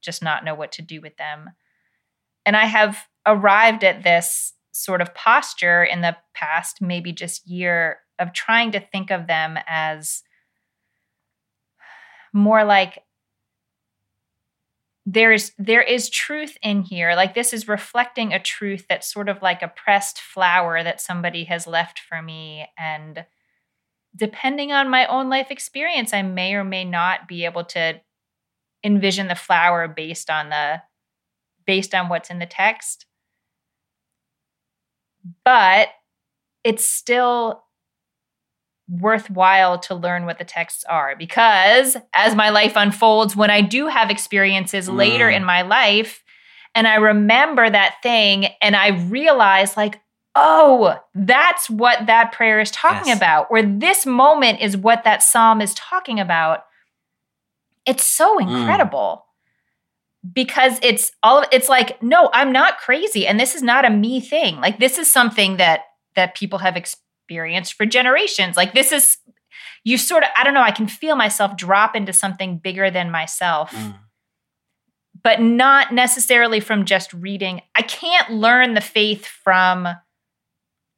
just 0.00 0.22
not 0.22 0.42
know 0.42 0.54
what 0.54 0.72
to 0.72 0.80
do 0.80 1.02
with 1.02 1.14
them. 1.18 1.50
And 2.46 2.56
I 2.56 2.64
have 2.64 3.04
arrived 3.26 3.84
at 3.84 4.02
this 4.02 4.54
sort 4.72 5.02
of 5.02 5.14
posture 5.14 5.84
in 5.84 6.00
the 6.00 6.16
past, 6.32 6.80
maybe 6.80 7.12
just 7.12 7.46
year, 7.46 7.98
of 8.18 8.32
trying 8.32 8.72
to 8.72 8.80
think 8.80 9.10
of 9.10 9.26
them 9.26 9.58
as 9.66 10.22
more 12.32 12.64
like 12.64 13.02
there 15.04 15.30
is 15.30 15.52
there 15.58 15.82
is 15.82 16.08
truth 16.08 16.56
in 16.62 16.82
here 16.82 17.14
like 17.14 17.34
this 17.34 17.52
is 17.52 17.68
reflecting 17.68 18.32
a 18.32 18.42
truth 18.42 18.86
that's 18.88 19.12
sort 19.12 19.28
of 19.28 19.40
like 19.40 19.62
a 19.62 19.68
pressed 19.68 20.18
flower 20.20 20.82
that 20.82 21.00
somebody 21.00 21.44
has 21.44 21.66
left 21.66 21.98
for 21.98 22.20
me 22.20 22.66
and 22.76 23.24
depending 24.16 24.72
on 24.72 24.88
my 24.90 25.06
own 25.06 25.28
life 25.28 25.50
experience 25.50 26.12
i 26.14 26.22
may 26.22 26.54
or 26.54 26.64
may 26.64 26.84
not 26.84 27.28
be 27.28 27.44
able 27.44 27.64
to 27.64 28.00
envision 28.82 29.28
the 29.28 29.34
flower 29.34 29.86
based 29.86 30.30
on 30.30 30.48
the 30.48 30.80
based 31.66 31.94
on 31.94 32.08
what's 32.08 32.30
in 32.30 32.38
the 32.38 32.46
text 32.46 33.06
but 35.44 35.88
it's 36.64 36.84
still 36.86 37.62
worthwhile 38.88 39.78
to 39.80 39.94
learn 39.96 40.26
what 40.26 40.38
the 40.38 40.44
texts 40.44 40.84
are 40.84 41.16
because 41.16 41.96
as 42.14 42.36
my 42.36 42.50
life 42.50 42.74
unfolds 42.76 43.34
when 43.34 43.50
i 43.50 43.60
do 43.60 43.88
have 43.88 44.10
experiences 44.10 44.88
later 44.88 45.26
Mm. 45.28 45.36
in 45.38 45.44
my 45.44 45.62
life 45.62 46.22
and 46.72 46.86
i 46.86 46.94
remember 46.94 47.68
that 47.68 47.96
thing 48.00 48.46
and 48.62 48.76
i 48.76 48.88
realize 49.08 49.76
like 49.76 50.00
oh 50.36 50.98
that's 51.14 51.68
what 51.70 52.06
that 52.06 52.30
prayer 52.32 52.60
is 52.60 52.70
talking 52.70 53.08
Yes. 53.08 53.16
about 53.16 53.46
or 53.50 53.62
this 53.62 54.04
moment 54.06 54.60
is 54.60 54.76
what 54.76 55.04
that 55.04 55.22
psalm 55.22 55.60
is 55.60 55.74
talking 55.74 56.20
about 56.20 56.64
it's 57.86 58.04
so 58.04 58.36
Mm. 58.38 58.42
incredible 58.42 59.24
because 60.32 60.78
it's 60.82 61.12
all 61.22 61.44
it's 61.52 61.68
like 61.68 62.02
no 62.02 62.30
i'm 62.32 62.52
not 62.52 62.78
crazy 62.78 63.26
and 63.26 63.38
this 63.40 63.54
is 63.54 63.62
not 63.62 63.84
a 63.84 63.90
me 63.90 64.20
thing 64.20 64.56
like 64.60 64.78
this 64.78 64.98
is 64.98 65.10
something 65.12 65.56
that 65.56 65.82
that 66.16 66.34
people 66.34 66.58
have 66.58 66.76
experienced 66.76 67.74
for 67.74 67.86
generations 67.86 68.56
like 68.56 68.74
this 68.74 68.90
is 68.92 69.18
you 69.84 69.96
sort 69.96 70.22
of 70.24 70.28
i 70.36 70.42
don't 70.44 70.54
know 70.54 70.62
i 70.62 70.70
can 70.72 70.88
feel 70.88 71.14
myself 71.16 71.56
drop 71.56 71.94
into 71.96 72.12
something 72.12 72.58
bigger 72.58 72.90
than 72.90 73.10
myself 73.10 73.70
Mm. 73.72 73.98
but 75.22 75.40
not 75.40 75.94
necessarily 75.94 76.58
from 76.60 76.84
just 76.84 77.12
reading 77.12 77.60
i 77.76 77.82
can't 77.82 78.30
learn 78.32 78.74
the 78.74 78.80
faith 78.80 79.26
from 79.26 79.86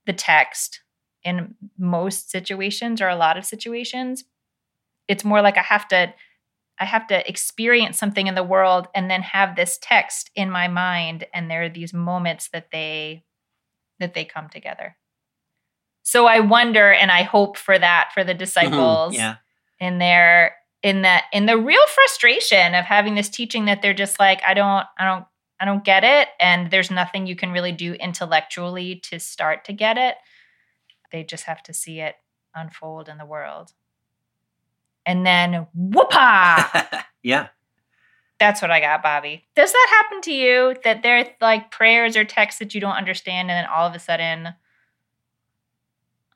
the 0.08 0.12
text 0.14 0.80
in 1.22 1.54
most 1.78 2.30
situations 2.30 3.02
or 3.02 3.08
a 3.08 3.14
lot 3.14 3.36
of 3.36 3.44
situations 3.44 4.24
it's 5.06 5.24
more 5.24 5.42
like 5.42 5.58
i 5.58 5.62
have 5.62 5.86
to 5.86 6.12
i 6.80 6.84
have 6.86 7.06
to 7.06 7.28
experience 7.28 7.98
something 7.98 8.26
in 8.26 8.34
the 8.34 8.42
world 8.42 8.88
and 8.94 9.10
then 9.10 9.20
have 9.20 9.54
this 9.54 9.78
text 9.82 10.30
in 10.34 10.50
my 10.50 10.66
mind 10.66 11.26
and 11.34 11.50
there 11.50 11.62
are 11.62 11.68
these 11.68 11.92
moments 11.92 12.48
that 12.54 12.70
they 12.72 13.22
that 14.00 14.14
they 14.14 14.24
come 14.24 14.48
together 14.48 14.96
so 16.02 16.24
i 16.24 16.40
wonder 16.40 16.90
and 16.90 17.10
i 17.10 17.22
hope 17.22 17.58
for 17.58 17.78
that 17.78 18.10
for 18.14 18.24
the 18.24 18.34
disciples. 18.44 19.14
Yeah. 19.14 19.36
in 19.78 19.98
their 19.98 20.54
in 20.82 21.02
that 21.02 21.24
in 21.34 21.44
the 21.44 21.58
real 21.58 21.86
frustration 21.88 22.74
of 22.74 22.86
having 22.86 23.14
this 23.14 23.28
teaching 23.28 23.66
that 23.66 23.82
they're 23.82 23.92
just 23.92 24.18
like 24.18 24.40
i 24.46 24.54
don't 24.54 24.86
i 24.98 25.04
don't 25.04 25.26
i 25.60 25.64
don't 25.64 25.84
get 25.84 26.04
it 26.04 26.28
and 26.40 26.70
there's 26.70 26.90
nothing 26.90 27.26
you 27.26 27.36
can 27.36 27.50
really 27.50 27.72
do 27.72 27.94
intellectually 27.94 28.96
to 28.96 29.18
start 29.18 29.64
to 29.64 29.72
get 29.72 29.96
it 29.98 30.16
they 31.12 31.24
just 31.24 31.44
have 31.44 31.62
to 31.62 31.72
see 31.72 32.00
it 32.00 32.14
unfold 32.54 33.08
in 33.08 33.18
the 33.18 33.26
world 33.26 33.72
and 35.06 35.24
then 35.26 35.66
whoopah 35.74 37.02
yeah. 37.22 37.48
that's 38.38 38.60
what 38.62 38.70
i 38.70 38.80
got 38.80 39.02
bobby 39.02 39.44
does 39.54 39.72
that 39.72 40.02
happen 40.02 40.20
to 40.20 40.32
you 40.32 40.74
that 40.84 41.02
there 41.02 41.18
are 41.18 41.26
like 41.40 41.70
prayers 41.70 42.16
or 42.16 42.24
texts 42.24 42.58
that 42.58 42.74
you 42.74 42.80
don't 42.80 42.96
understand 42.96 43.50
and 43.50 43.56
then 43.56 43.66
all 43.66 43.86
of 43.86 43.94
a 43.94 43.98
sudden 43.98 44.48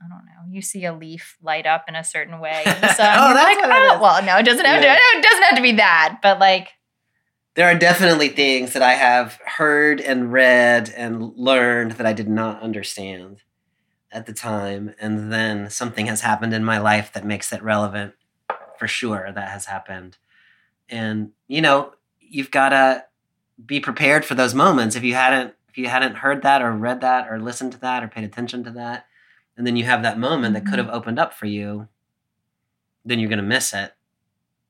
I 0.04 0.08
don't 0.08 0.24
know. 0.24 0.50
You 0.50 0.62
see 0.62 0.84
a 0.84 0.92
leaf 0.92 1.36
light 1.42 1.64
up 1.64 1.84
in 1.86 1.94
a 1.94 2.02
certain 2.02 2.40
way. 2.40 2.64
sun, 2.64 2.74
Oh, 2.82 3.26
you're 3.28 3.34
that's 3.34 3.56
like, 3.56 3.68
what 3.68 3.70
oh, 3.70 4.02
well, 4.02 4.22
no, 4.24 4.36
it 4.36 4.42
doesn't 4.44 4.64
have 4.64 4.82
Yeah. 4.82 4.96
to. 4.96 5.00
It 5.18 5.22
doesn't 5.22 5.42
have 5.44 5.54
to 5.56 5.62
be 5.62 5.72
that, 5.76 6.18
but 6.20 6.40
like, 6.40 6.70
There 7.54 7.66
are 7.66 7.78
definitely 7.78 8.28
things 8.28 8.72
that 8.72 8.82
I 8.82 8.94
have 8.94 9.38
heard 9.44 10.00
and 10.00 10.32
read 10.32 10.92
and 10.96 11.36
learned 11.36 11.92
that 11.92 12.06
I 12.06 12.14
did 12.14 12.28
not 12.28 12.62
understand 12.62 13.42
at 14.10 14.26
the 14.26 14.32
time. 14.32 14.94
And 14.98 15.30
then 15.32 15.68
something 15.68 16.06
has 16.06 16.22
happened 16.22 16.54
in 16.54 16.64
my 16.64 16.78
life 16.78 17.12
that 17.12 17.26
makes 17.26 17.52
it 17.52 17.62
relevant. 17.62 18.14
For 18.78 18.88
sure, 18.88 19.30
that 19.32 19.48
has 19.50 19.66
happened. 19.66 20.16
And, 20.88 21.30
you 21.46 21.60
know, 21.60 21.92
you've 22.18 22.50
got 22.50 22.70
to 22.70 23.04
be 23.64 23.78
prepared 23.78 24.24
for 24.24 24.34
those 24.34 24.54
moments. 24.54 24.96
If 24.96 25.04
you 25.04 25.14
hadn't, 25.14 25.54
if 25.68 25.78
you 25.78 25.86
hadn't 25.86 26.16
heard 26.16 26.42
that 26.42 26.62
or 26.62 26.72
read 26.72 27.00
that 27.02 27.28
or 27.30 27.38
listened 27.38 27.72
to 27.72 27.80
that 27.80 28.02
or 28.02 28.08
paid 28.08 28.24
attention 28.24 28.64
to 28.64 28.70
that, 28.72 29.06
and 29.56 29.66
then 29.66 29.76
you 29.76 29.84
have 29.84 30.02
that 30.02 30.18
moment 30.18 30.54
that 30.54 30.64
could 30.64 30.80
mm-hmm. 30.80 30.88
have 30.88 30.94
opened 30.94 31.18
up 31.18 31.32
for 31.32 31.46
you, 31.46 31.86
then 33.04 33.18
you're 33.18 33.28
going 33.28 33.36
to 33.36 33.44
miss 33.44 33.72
it. 33.72 33.92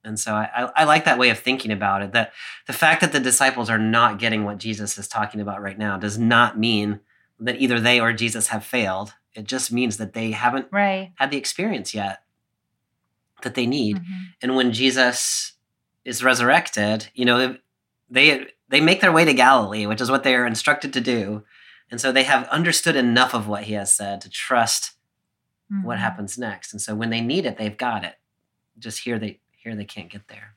And 0.05 0.19
so 0.19 0.35
I, 0.35 0.49
I, 0.55 0.63
I 0.77 0.85
like 0.85 1.05
that 1.05 1.19
way 1.19 1.31
of 1.31 1.39
thinking 1.39 1.71
about 1.71 2.03
it. 2.03 2.13
That 2.13 2.33
the 2.67 2.73
fact 2.73 3.01
that 3.03 3.13
the 3.13 3.21
disciples 3.21 3.71
are 3.71 3.79
not 3.79 4.19
getting 4.19 4.45
what 4.45 4.59
Jesus 4.59 4.99
is 4.99 5.07
talking 5.09 5.41
about 5.41 5.63
right 5.63 5.79
now 5.79 5.97
does 5.97 6.19
not 6.19 6.59
mean 6.59 7.01
that 7.39 7.61
either 7.61 7.79
they 7.81 8.01
or 8.01 8.13
Jesus 8.13 8.49
have 8.49 8.65
failed. 8.65 9.15
It 9.35 9.45
just 9.45 9.73
means 9.73 9.97
that 9.99 10.13
they 10.13 10.33
haven't 10.33 10.67
right. 10.71 11.13
had 11.17 11.31
the 11.31 11.37
experience 11.37 11.95
yet 11.95 12.23
that 13.43 13.55
they 13.55 13.67
need. 13.67 13.97
Mhm. 13.99 14.27
And 14.43 14.57
when 14.57 14.73
Jesus 14.73 15.53
is 16.05 16.23
resurrected, 16.23 17.09
you 17.15 17.25
know, 17.25 17.57
they 18.11 18.47
they 18.69 18.81
make 18.81 19.01
their 19.03 19.13
way 19.13 19.25
to 19.25 19.35
Galilee, 19.35 19.87
which 19.87 20.01
is 20.01 20.11
what 20.11 20.23
they 20.23 20.35
are 20.35 20.47
instructed 20.47 20.93
to 20.95 21.01
do. 21.01 21.45
And 21.91 22.01
so 22.01 22.11
they 22.11 22.23
have 22.23 22.49
understood 22.49 22.97
enough 22.97 23.35
of 23.35 23.47
what 23.47 23.65
he 23.65 23.75
has 23.75 23.93
said 23.93 24.21
to 24.23 24.31
trust 24.31 24.93
what 25.83 25.99
Mhm. 25.99 26.01
happens 26.01 26.39
next. 26.39 26.73
And 26.73 26.81
so 26.81 26.95
when 26.95 27.11
they 27.11 27.21
need 27.21 27.45
it, 27.47 27.57
they've 27.59 27.77
got 27.77 28.03
it. 28.05 28.17
Just 28.79 29.01
here 29.01 29.19
they 29.19 29.41
here 29.63 29.75
they 29.75 29.85
can't 29.85 30.11
get 30.11 30.29
there. 30.29 30.55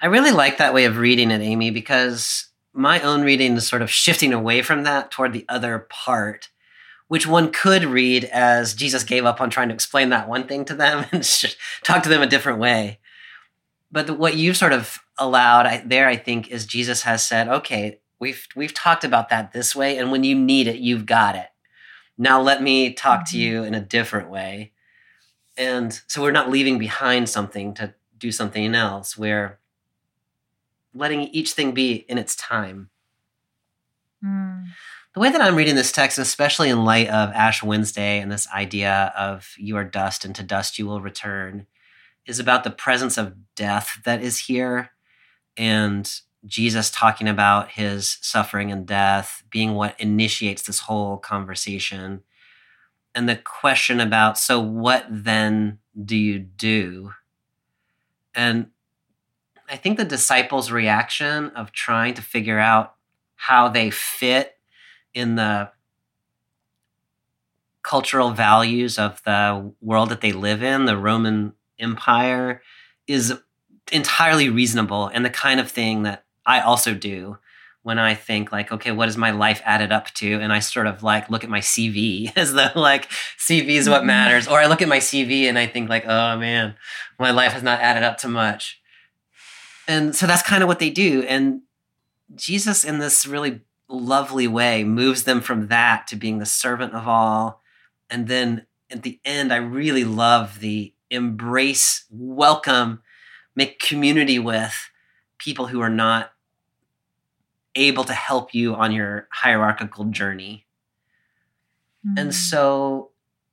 I 0.00 0.06
really 0.06 0.30
like 0.30 0.58
that 0.58 0.74
way 0.74 0.84
of 0.84 0.98
reading 0.98 1.30
it, 1.30 1.40
Amy, 1.40 1.70
because 1.70 2.48
my 2.72 3.00
own 3.00 3.22
reading 3.22 3.54
is 3.54 3.66
sort 3.66 3.82
of 3.82 3.90
shifting 3.90 4.32
away 4.32 4.62
from 4.62 4.82
that 4.82 5.10
toward 5.10 5.32
the 5.32 5.46
other 5.48 5.78
part, 5.78 6.50
which 7.08 7.26
one 7.26 7.50
could 7.50 7.84
read 7.84 8.24
as 8.24 8.74
Jesus 8.74 9.04
gave 9.04 9.24
up 9.24 9.40
on 9.40 9.48
trying 9.48 9.68
to 9.68 9.74
explain 9.74 10.10
that 10.10 10.28
one 10.28 10.46
thing 10.46 10.64
to 10.66 10.74
them 10.74 11.06
and 11.12 11.26
talk 11.82 12.02
to 12.02 12.08
them 12.08 12.22
a 12.22 12.26
different 12.26 12.58
way. 12.58 12.98
But 13.90 14.18
what 14.18 14.36
you've 14.36 14.56
sort 14.56 14.72
of 14.72 14.98
allowed 15.16 15.88
there, 15.88 16.08
I 16.08 16.16
think, 16.16 16.48
is 16.48 16.66
Jesus 16.66 17.02
has 17.02 17.24
said, 17.24 17.48
okay, 17.48 18.00
we've 18.18 18.46
we've 18.54 18.74
talked 18.74 19.04
about 19.04 19.28
that 19.30 19.52
this 19.52 19.74
way, 19.74 19.96
and 19.96 20.10
when 20.10 20.24
you 20.24 20.34
need 20.34 20.66
it, 20.66 20.76
you've 20.76 21.06
got 21.06 21.36
it. 21.36 21.48
Now 22.18 22.40
let 22.40 22.62
me 22.62 22.92
talk 22.92 23.24
to 23.26 23.36
mm-hmm. 23.36 23.40
you 23.40 23.64
in 23.64 23.74
a 23.74 23.80
different 23.80 24.28
way. 24.28 24.72
And 25.56 26.00
so 26.06 26.22
we're 26.22 26.32
not 26.32 26.50
leaving 26.50 26.78
behind 26.78 27.28
something 27.28 27.74
to 27.74 27.94
do 28.18 28.30
something 28.30 28.74
else. 28.74 29.16
We're 29.16 29.58
letting 30.94 31.22
each 31.22 31.52
thing 31.52 31.72
be 31.72 32.04
in 32.08 32.18
its 32.18 32.36
time. 32.36 32.90
Mm. 34.24 34.66
The 35.14 35.20
way 35.20 35.30
that 35.30 35.40
I'm 35.40 35.56
reading 35.56 35.76
this 35.76 35.92
text, 35.92 36.18
especially 36.18 36.68
in 36.68 36.84
light 36.84 37.08
of 37.08 37.30
Ash 37.30 37.62
Wednesday 37.62 38.20
and 38.20 38.30
this 38.30 38.46
idea 38.50 39.12
of 39.16 39.54
you 39.56 39.76
are 39.76 39.84
dust 39.84 40.24
and 40.24 40.34
to 40.34 40.42
dust 40.42 40.78
you 40.78 40.86
will 40.86 41.00
return, 41.00 41.66
is 42.26 42.38
about 42.38 42.64
the 42.64 42.70
presence 42.70 43.16
of 43.16 43.34
death 43.54 44.00
that 44.04 44.22
is 44.22 44.40
here 44.40 44.90
and 45.56 46.20
Jesus 46.44 46.90
talking 46.90 47.28
about 47.28 47.72
his 47.72 48.18
suffering 48.20 48.70
and 48.70 48.86
death 48.86 49.42
being 49.50 49.74
what 49.74 49.98
initiates 49.98 50.62
this 50.62 50.80
whole 50.80 51.16
conversation. 51.16 52.22
And 53.16 53.26
the 53.26 53.36
question 53.36 53.98
about, 53.98 54.36
so 54.36 54.60
what 54.60 55.06
then 55.08 55.78
do 56.04 56.14
you 56.14 56.38
do? 56.38 57.12
And 58.34 58.66
I 59.70 59.76
think 59.76 59.96
the 59.96 60.04
disciples' 60.04 60.70
reaction 60.70 61.48
of 61.56 61.72
trying 61.72 62.12
to 62.14 62.22
figure 62.22 62.58
out 62.58 62.94
how 63.36 63.68
they 63.68 63.90
fit 63.90 64.58
in 65.14 65.36
the 65.36 65.70
cultural 67.82 68.32
values 68.32 68.98
of 68.98 69.22
the 69.24 69.72
world 69.80 70.10
that 70.10 70.20
they 70.20 70.32
live 70.32 70.62
in, 70.62 70.84
the 70.84 70.98
Roman 70.98 71.54
Empire, 71.78 72.60
is 73.06 73.32
entirely 73.90 74.50
reasonable 74.50 75.06
and 75.06 75.24
the 75.24 75.30
kind 75.30 75.58
of 75.58 75.70
thing 75.70 76.02
that 76.02 76.24
I 76.44 76.60
also 76.60 76.92
do 76.92 77.38
when 77.86 78.00
I 78.00 78.14
think 78.14 78.50
like, 78.50 78.72
okay, 78.72 78.90
what 78.90 79.08
is 79.08 79.16
my 79.16 79.30
life 79.30 79.62
added 79.64 79.92
up 79.92 80.06
to? 80.14 80.40
And 80.40 80.52
I 80.52 80.58
sort 80.58 80.88
of 80.88 81.04
like 81.04 81.30
look 81.30 81.44
at 81.44 81.50
my 81.50 81.60
CV 81.60 82.32
as 82.36 82.52
though 82.52 82.72
like 82.74 83.08
CV 83.38 83.76
is 83.76 83.88
what 83.88 83.98
mm-hmm. 83.98 84.08
matters. 84.08 84.48
Or 84.48 84.58
I 84.58 84.66
look 84.66 84.82
at 84.82 84.88
my 84.88 84.98
CV 84.98 85.44
and 85.44 85.56
I 85.56 85.68
think 85.68 85.88
like, 85.88 86.04
oh 86.04 86.36
man, 86.36 86.74
my 87.16 87.30
life 87.30 87.52
has 87.52 87.62
not 87.62 87.78
added 87.78 88.02
up 88.02 88.18
to 88.18 88.28
much. 88.28 88.80
And 89.86 90.16
so 90.16 90.26
that's 90.26 90.42
kind 90.42 90.64
of 90.64 90.66
what 90.66 90.80
they 90.80 90.90
do. 90.90 91.22
And 91.28 91.60
Jesus, 92.34 92.82
in 92.82 92.98
this 92.98 93.24
really 93.24 93.60
lovely 93.88 94.48
way, 94.48 94.82
moves 94.82 95.22
them 95.22 95.40
from 95.40 95.68
that 95.68 96.08
to 96.08 96.16
being 96.16 96.40
the 96.40 96.44
servant 96.44 96.92
of 96.92 97.06
all. 97.06 97.62
And 98.10 98.26
then 98.26 98.66
at 98.90 99.04
the 99.04 99.20
end, 99.24 99.52
I 99.52 99.58
really 99.58 100.02
love 100.02 100.58
the 100.58 100.92
embrace, 101.08 102.04
welcome, 102.10 103.02
make 103.54 103.78
community 103.78 104.40
with 104.40 104.90
people 105.38 105.68
who 105.68 105.80
are 105.80 105.88
not 105.88 106.32
able 107.76 108.04
to 108.04 108.12
help 108.12 108.54
you 108.54 108.74
on 108.74 108.90
your 108.90 109.28
hierarchical 109.30 110.06
journey. 110.06 110.66
Mm-hmm. 112.04 112.18
And 112.18 112.34
so 112.34 113.10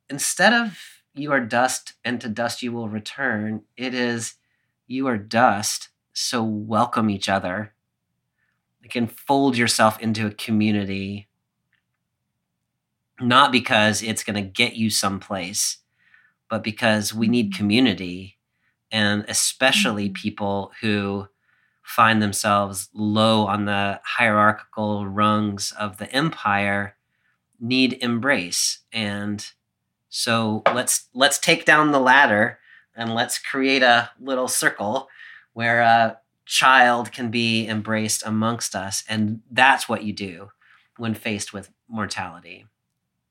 instead 0.09 0.53
of 0.53 0.77
you 1.13 1.31
are 1.31 1.39
dust 1.39 1.93
and 2.03 2.19
to 2.21 2.29
dust 2.29 2.63
you 2.63 2.71
will 2.71 2.89
return, 2.89 3.63
it 3.77 3.93
is 3.93 4.35
you 4.87 5.07
are 5.07 5.17
dust, 5.17 5.89
so 6.13 6.43
welcome 6.43 7.09
each 7.09 7.29
other. 7.29 7.73
You 8.81 8.89
can 8.89 9.07
fold 9.07 9.57
yourself 9.57 9.99
into 9.99 10.27
a 10.27 10.31
community, 10.31 11.27
not 13.19 13.51
because 13.51 14.01
it's 14.01 14.23
going 14.23 14.35
to 14.35 14.41
get 14.41 14.75
you 14.75 14.89
someplace, 14.89 15.77
but 16.49 16.63
because 16.63 17.13
we 17.13 17.27
need 17.27 17.51
mm-hmm. 17.51 17.57
community 17.57 18.37
and 18.91 19.25
especially 19.27 20.05
mm-hmm. 20.05 20.21
people 20.21 20.71
who 20.81 21.27
find 21.83 22.21
themselves 22.21 22.89
low 22.93 23.45
on 23.45 23.65
the 23.65 23.99
hierarchical 24.03 25.05
rungs 25.05 25.71
of 25.73 25.97
the 25.97 26.11
empire 26.11 26.95
need 27.59 27.97
embrace. 28.01 28.79
And 28.91 29.45
so 30.09 30.63
let's 30.73 31.09
let's 31.13 31.39
take 31.39 31.65
down 31.65 31.91
the 31.91 31.99
ladder 31.99 32.59
and 32.95 33.13
let's 33.13 33.37
create 33.37 33.83
a 33.83 34.11
little 34.19 34.47
circle 34.47 35.07
where 35.53 35.81
a 35.81 36.19
child 36.45 37.11
can 37.11 37.29
be 37.29 37.67
embraced 37.67 38.23
amongst 38.25 38.75
us. 38.75 39.03
And 39.07 39.41
that's 39.51 39.87
what 39.87 40.03
you 40.03 40.13
do 40.13 40.49
when 40.97 41.13
faced 41.13 41.53
with 41.53 41.71
mortality 41.87 42.65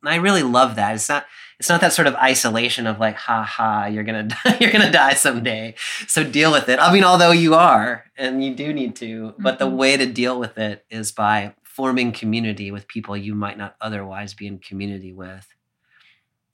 I 0.04 0.16
really 0.16 0.42
love 0.42 0.76
that. 0.76 0.94
It's 0.94 1.08
not 1.08 1.26
it's 1.58 1.68
not 1.68 1.80
that 1.80 1.92
sort 1.92 2.08
of 2.08 2.16
isolation 2.16 2.88
of 2.88 2.98
like, 2.98 3.16
ha 3.16 3.44
ha, 3.44 3.86
you're 3.86 4.02
gonna 4.02 4.22
die, 4.44 4.56
you're 4.60 4.72
gonna 4.72 4.90
die 4.90 5.14
someday. 5.14 5.74
So 6.08 6.24
deal 6.24 6.50
with 6.50 6.68
it. 6.68 6.80
I 6.80 6.92
mean, 6.92 7.04
although 7.04 7.30
you 7.30 7.54
are, 7.54 8.04
and 8.16 8.44
you 8.44 8.54
do 8.54 8.72
need 8.72 8.96
to, 8.96 9.34
but 9.38 9.58
mm-hmm. 9.58 9.70
the 9.70 9.76
way 9.76 9.96
to 9.96 10.06
deal 10.06 10.38
with 10.40 10.58
it 10.58 10.84
is 10.90 11.12
by 11.12 11.54
forming 11.62 12.12
community 12.12 12.70
with 12.70 12.88
people 12.88 13.16
you 13.16 13.34
might 13.34 13.56
not 13.56 13.76
otherwise 13.80 14.34
be 14.34 14.46
in 14.46 14.58
community 14.58 15.12
with. 15.12 15.46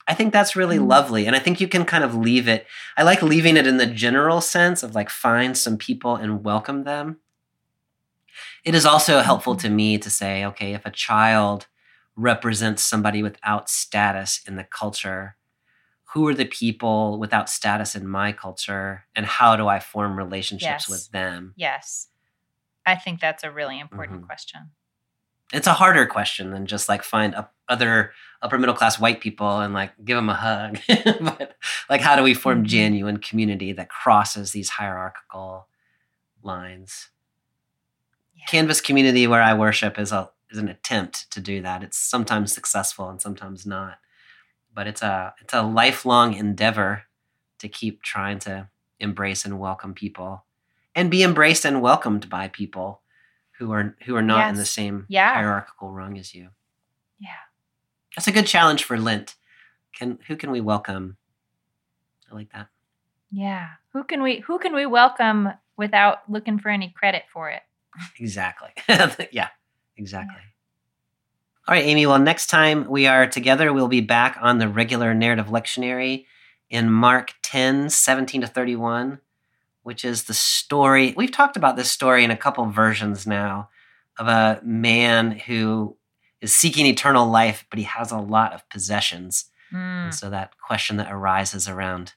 I 0.07 0.15
think 0.15 0.33
that's 0.33 0.55
really 0.55 0.77
mm-hmm. 0.77 0.89
lovely. 0.89 1.27
And 1.27 1.35
I 1.35 1.39
think 1.39 1.61
you 1.61 1.69
can 1.69 1.85
kind 1.85 2.05
of 2.05 2.15
leave 2.15 2.47
it. 2.47 2.67
I 2.97 3.03
like 3.03 3.23
leaving 3.23 3.57
it 3.57 3.67
in 3.67 3.79
the 3.79 3.87
general 3.87 4.41
sense 4.41 4.83
of 4.83 4.95
like 4.95 5.11
find 5.11 5.57
some 5.57 5.77
people 5.77 6.17
and 6.17 6.45
welcome 6.45 6.85
them. 6.85 7.19
It 8.65 8.75
is 8.75 8.87
also 8.87 9.21
helpful 9.21 9.55
mm-hmm. 9.55 9.69
to 9.69 9.71
me 9.71 9.99
to 9.99 10.11
say, 10.11 10.45
okay, 10.45 10.75
if 10.75 10.85
a 10.87 10.91
child 10.91 11.67
represents 12.19 12.83
somebody 12.83 13.23
without 13.23 13.71
status 13.71 14.41
in 14.47 14.57
the 14.57 14.65
culture 14.65 15.37
who 16.13 16.27
are 16.27 16.35
the 16.35 16.47
people 16.47 17.19
without 17.19 17.49
status 17.49 17.95
in 17.95 18.09
my 18.09 18.33
culture 18.33 19.05
and 19.15 19.25
how 19.25 19.55
do 19.57 19.69
i 19.69 19.79
form 19.79 20.17
relationships 20.17 20.89
yes. 20.89 20.89
with 20.89 21.11
them 21.13 21.55
yes 21.57 22.09
i 22.85 22.97
think 22.97 23.21
that's 23.21 23.45
a 23.45 23.53
really 23.53 23.79
important 23.79 24.19
mm-hmm. 24.19 24.27
question 24.27 24.71
it's 25.53 25.69
a 25.69 25.73
harder 25.73 26.07
question 26.07 26.51
than 26.51 26.67
just 26.67 26.89
like 26.89 27.05
find 27.05 27.35
a, 27.35 27.49
other 27.69 28.13
upper 28.43 28.59
middle 28.59 28.75
class 28.75 28.99
white 28.99 29.21
people 29.21 29.61
and 29.61 29.73
like 29.73 29.93
give 30.05 30.17
them 30.17 30.29
a 30.29 30.35
hug 30.35 30.79
but 31.21 31.55
like 31.89 32.01
how 32.01 32.17
do 32.17 32.25
we 32.25 32.35
form 32.35 32.59
mm-hmm. 32.59 32.67
genuine 32.67 33.17
community 33.19 33.73
that 33.73 33.89
crosses 33.89 34.51
these 34.51 34.71
hierarchical 34.71 35.69
lines 36.43 37.11
yeah. 38.37 38.45
canvas 38.47 38.81
community 38.81 39.29
where 39.29 39.43
i 39.43 39.55
worship 39.55 40.01
is 40.01 40.11
a 40.11 40.29
is 40.51 40.59
an 40.59 40.69
attempt 40.69 41.31
to 41.33 41.41
do 41.41 41.63
that. 41.63 41.83
It's 41.83 41.99
sometimes 41.99 42.53
successful 42.53 43.09
and 43.09 43.21
sometimes 43.21 43.67
not. 43.67 43.99
But 44.75 44.87
it's 44.87 45.03
a 45.03 45.35
it's 45.41 45.55
a 45.55 45.63
lifelong 45.63 46.35
endeavor 46.35 47.05
to 47.59 47.69
keep 47.69 48.03
trying 48.03 48.39
to 48.41 48.69
embrace 49.01 49.45
and 49.45 49.59
welcome 49.59 49.95
people 49.95 50.45
and 50.95 51.11
be 51.11 51.23
embraced 51.23 51.65
and 51.65 51.83
welcomed 51.83 52.29
by 52.29 52.49
people 52.49 53.03
who 53.59 53.73
are 53.73 53.97
who 54.05 54.17
are 54.17 54.23
not 54.23 54.39
yes. 54.39 54.51
in 54.51 54.57
the 54.57 54.65
same 54.65 55.07
yeah. 55.09 55.35
hierarchical 55.35 55.91
rung 55.91 56.19
as 56.19 56.35
you. 56.35 56.49
Yeah. 57.19 57.29
That's 58.17 58.29
a 58.29 58.33
good 58.33 58.47
challenge 58.47 58.85
for 58.85 58.99
Lent. 58.99 59.35
Can 59.97 60.19
who 60.27 60.37
can 60.37 60.51
we 60.51 60.61
welcome? 60.61 61.17
I 62.31 62.35
like 62.35 62.53
that. 62.53 62.69
Yeah. 63.31 63.69
Who 63.93 64.05
can 64.05 64.23
we 64.23 64.41
who 64.41 64.59
can 64.59 64.75
we 64.75 64.87
welcome 64.87 65.51
without 65.77 66.31
looking 66.31 66.59
for 66.59 66.69
any 66.69 66.91
credit 66.91 67.25
for 67.33 67.51
it? 67.51 67.63
Exactly. 68.19 68.71
yeah. 69.33 69.49
Exactly. 69.99 70.37
Yeah. 70.39 70.45
All 71.69 71.75
right, 71.75 71.85
Amy. 71.85 72.07
Well, 72.07 72.19
next 72.19 72.47
time 72.47 72.89
we 72.89 73.07
are 73.07 73.27
together, 73.27 73.73
we'll 73.75 73.89
be 73.89 74.01
back 74.01 74.39
on 74.41 74.57
the 74.57 74.69
regular 74.69 75.13
narrative 75.13 75.49
lectionary 75.49 76.25
in 76.71 76.91
Mark 76.91 77.35
10, 77.43 77.91
17 77.91 78.41
to 78.41 78.47
31, 78.47 79.19
which 79.83 80.03
is 80.05 80.25
the 80.25 80.35
story. 80.35 81.13
We've 81.15 81.31
talked 81.31 81.59
about 81.59 81.77
this 81.77 81.91
story 81.91 82.25
in 82.25 82.31
a 82.31 82.37
couple 82.39 82.65
versions 82.71 83.27
now 83.27 83.69
of 84.19 84.29
a 84.29 84.61
man 84.65 85.33
who 85.33 85.97
is 86.41 86.55
seeking 86.55 86.87
eternal 86.87 87.29
life, 87.29 87.67
but 87.69 87.79
he 87.79 87.85
has 87.85 88.11
a 88.11 88.19
lot 88.19 88.55
of 88.55 88.69
possessions. 88.71 89.47
Mm. 89.73 90.05
And 90.05 90.15
so 90.15 90.31
that 90.31 90.59
question 90.59 90.97
that 90.97 91.13
arises 91.13 91.69
around 91.69 92.15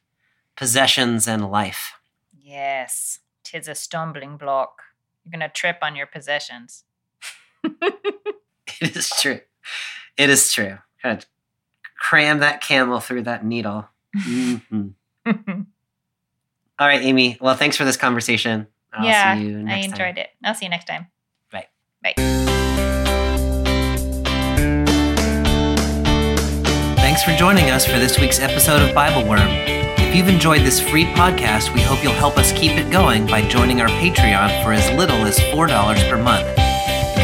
possessions 0.55 1.27
and 1.27 1.51
life. 1.51 1.93
Yes, 2.33 3.19
tis 3.43 3.67
a 3.67 3.75
stumbling 3.75 4.37
block. 4.37 4.81
You're 5.23 5.37
going 5.37 5.47
to 5.47 5.53
trip 5.53 5.79
on 5.81 5.95
your 5.95 6.07
possessions. 6.07 6.83
it 8.81 8.95
is 8.95 9.09
true. 9.09 9.39
It 10.17 10.29
is 10.29 10.51
true. 10.51 10.77
Kind 11.01 11.17
of 11.17 11.25
cram 11.99 12.39
that 12.39 12.61
camel 12.61 12.99
through 12.99 13.23
that 13.23 13.45
needle. 13.45 13.87
Mm-hmm. 14.17 14.87
All 16.79 16.87
right, 16.87 17.01
Amy. 17.01 17.37
Well, 17.39 17.55
thanks 17.55 17.77
for 17.77 17.85
this 17.85 17.97
conversation. 17.97 18.67
I'll 18.93 19.05
yeah, 19.05 19.33
I 19.33 19.77
enjoyed 19.77 19.97
time. 19.97 20.17
it. 20.17 20.29
I'll 20.43 20.55
see 20.55 20.65
you 20.65 20.69
next 20.69 20.85
time. 20.85 21.07
Bye. 21.51 21.67
Bye. 22.03 22.13
Thanks 26.97 27.23
for 27.23 27.31
joining 27.35 27.69
us 27.69 27.85
for 27.85 27.99
this 27.99 28.19
week's 28.19 28.39
episode 28.39 28.81
of 28.81 28.95
Bible 28.95 29.29
Worm. 29.29 29.47
If 30.11 30.15
you've 30.15 30.27
enjoyed 30.27 30.61
this 30.61 30.79
free 30.81 31.05
podcast, 31.05 31.73
we 31.73 31.81
hope 31.81 32.03
you'll 32.03 32.13
help 32.13 32.37
us 32.37 32.51
keep 32.51 32.71
it 32.71 32.91
going 32.91 33.27
by 33.27 33.47
joining 33.47 33.79
our 33.79 33.87
Patreon 33.87 34.63
for 34.63 34.73
as 34.73 34.89
little 34.97 35.25
as 35.25 35.37
$4 35.39 36.09
per 36.09 36.21
month. 36.21 36.47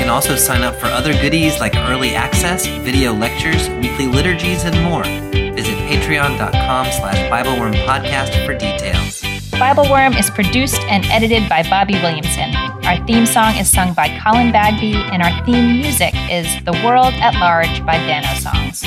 You 0.08 0.12
can 0.12 0.16
also 0.24 0.38
sign 0.38 0.64
up 0.64 0.74
for 0.78 0.86
other 0.86 1.12
goodies 1.12 1.60
like 1.60 1.76
early 1.76 2.16
access, 2.16 2.66
video 2.66 3.12
lectures, 3.12 3.68
weekly 3.82 4.08
liturgies, 4.08 4.64
and 4.64 4.82
more. 4.82 5.04
Visit 5.04 5.78
patreon.com 5.90 6.86
slash 6.94 7.30
biblewormpodcast 7.30 8.46
for 8.46 8.54
details. 8.54 9.22
Bibleworm 9.60 10.18
is 10.18 10.30
produced 10.30 10.80
and 10.84 11.04
edited 11.08 11.50
by 11.50 11.62
Bobby 11.64 11.96
Williamson. 11.96 12.56
Our 12.86 13.06
theme 13.06 13.26
song 13.26 13.58
is 13.58 13.70
sung 13.70 13.94
by 13.94 14.18
Colin 14.24 14.54
Bagby, 14.54 14.94
and 14.96 15.22
our 15.22 15.46
theme 15.46 15.82
music 15.82 16.14
is 16.32 16.48
The 16.64 16.72
World 16.86 17.14
at 17.16 17.34
Large 17.34 17.86
by 17.86 17.98
Dano 17.98 18.34
Songs. 18.40 18.86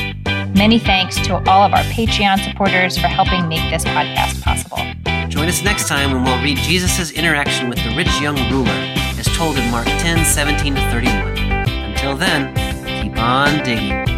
Many 0.57 0.79
thanks 0.79 1.17
to 1.27 1.35
all 1.35 1.63
of 1.63 1.75
our 1.75 1.85
Patreon 1.93 2.43
supporters 2.43 2.97
for 2.97 3.09
helping 3.09 3.47
make 3.47 3.71
this 3.71 3.85
podcast 3.85 4.41
possible. 4.41 4.79
Join 5.29 5.49
us 5.49 5.63
next 5.63 5.87
time 5.87 6.13
when 6.13 6.25
we'll 6.25 6.43
read 6.43 6.57
Jesus' 6.57 7.11
interaction 7.11 7.69
with 7.69 7.79
the 7.85 7.95
rich 7.95 8.09
young 8.23 8.37
ruler, 8.51 9.00
as 9.21 9.27
told 9.37 9.59
in 9.59 9.71
Mark 9.71 9.87
10 9.87 10.25
17 10.25 10.75
to 10.75 10.81
31. 10.91 11.39
Until 11.91 12.17
then, 12.17 12.55
keep 13.03 13.17
on 13.19 13.63
digging. 13.63 14.10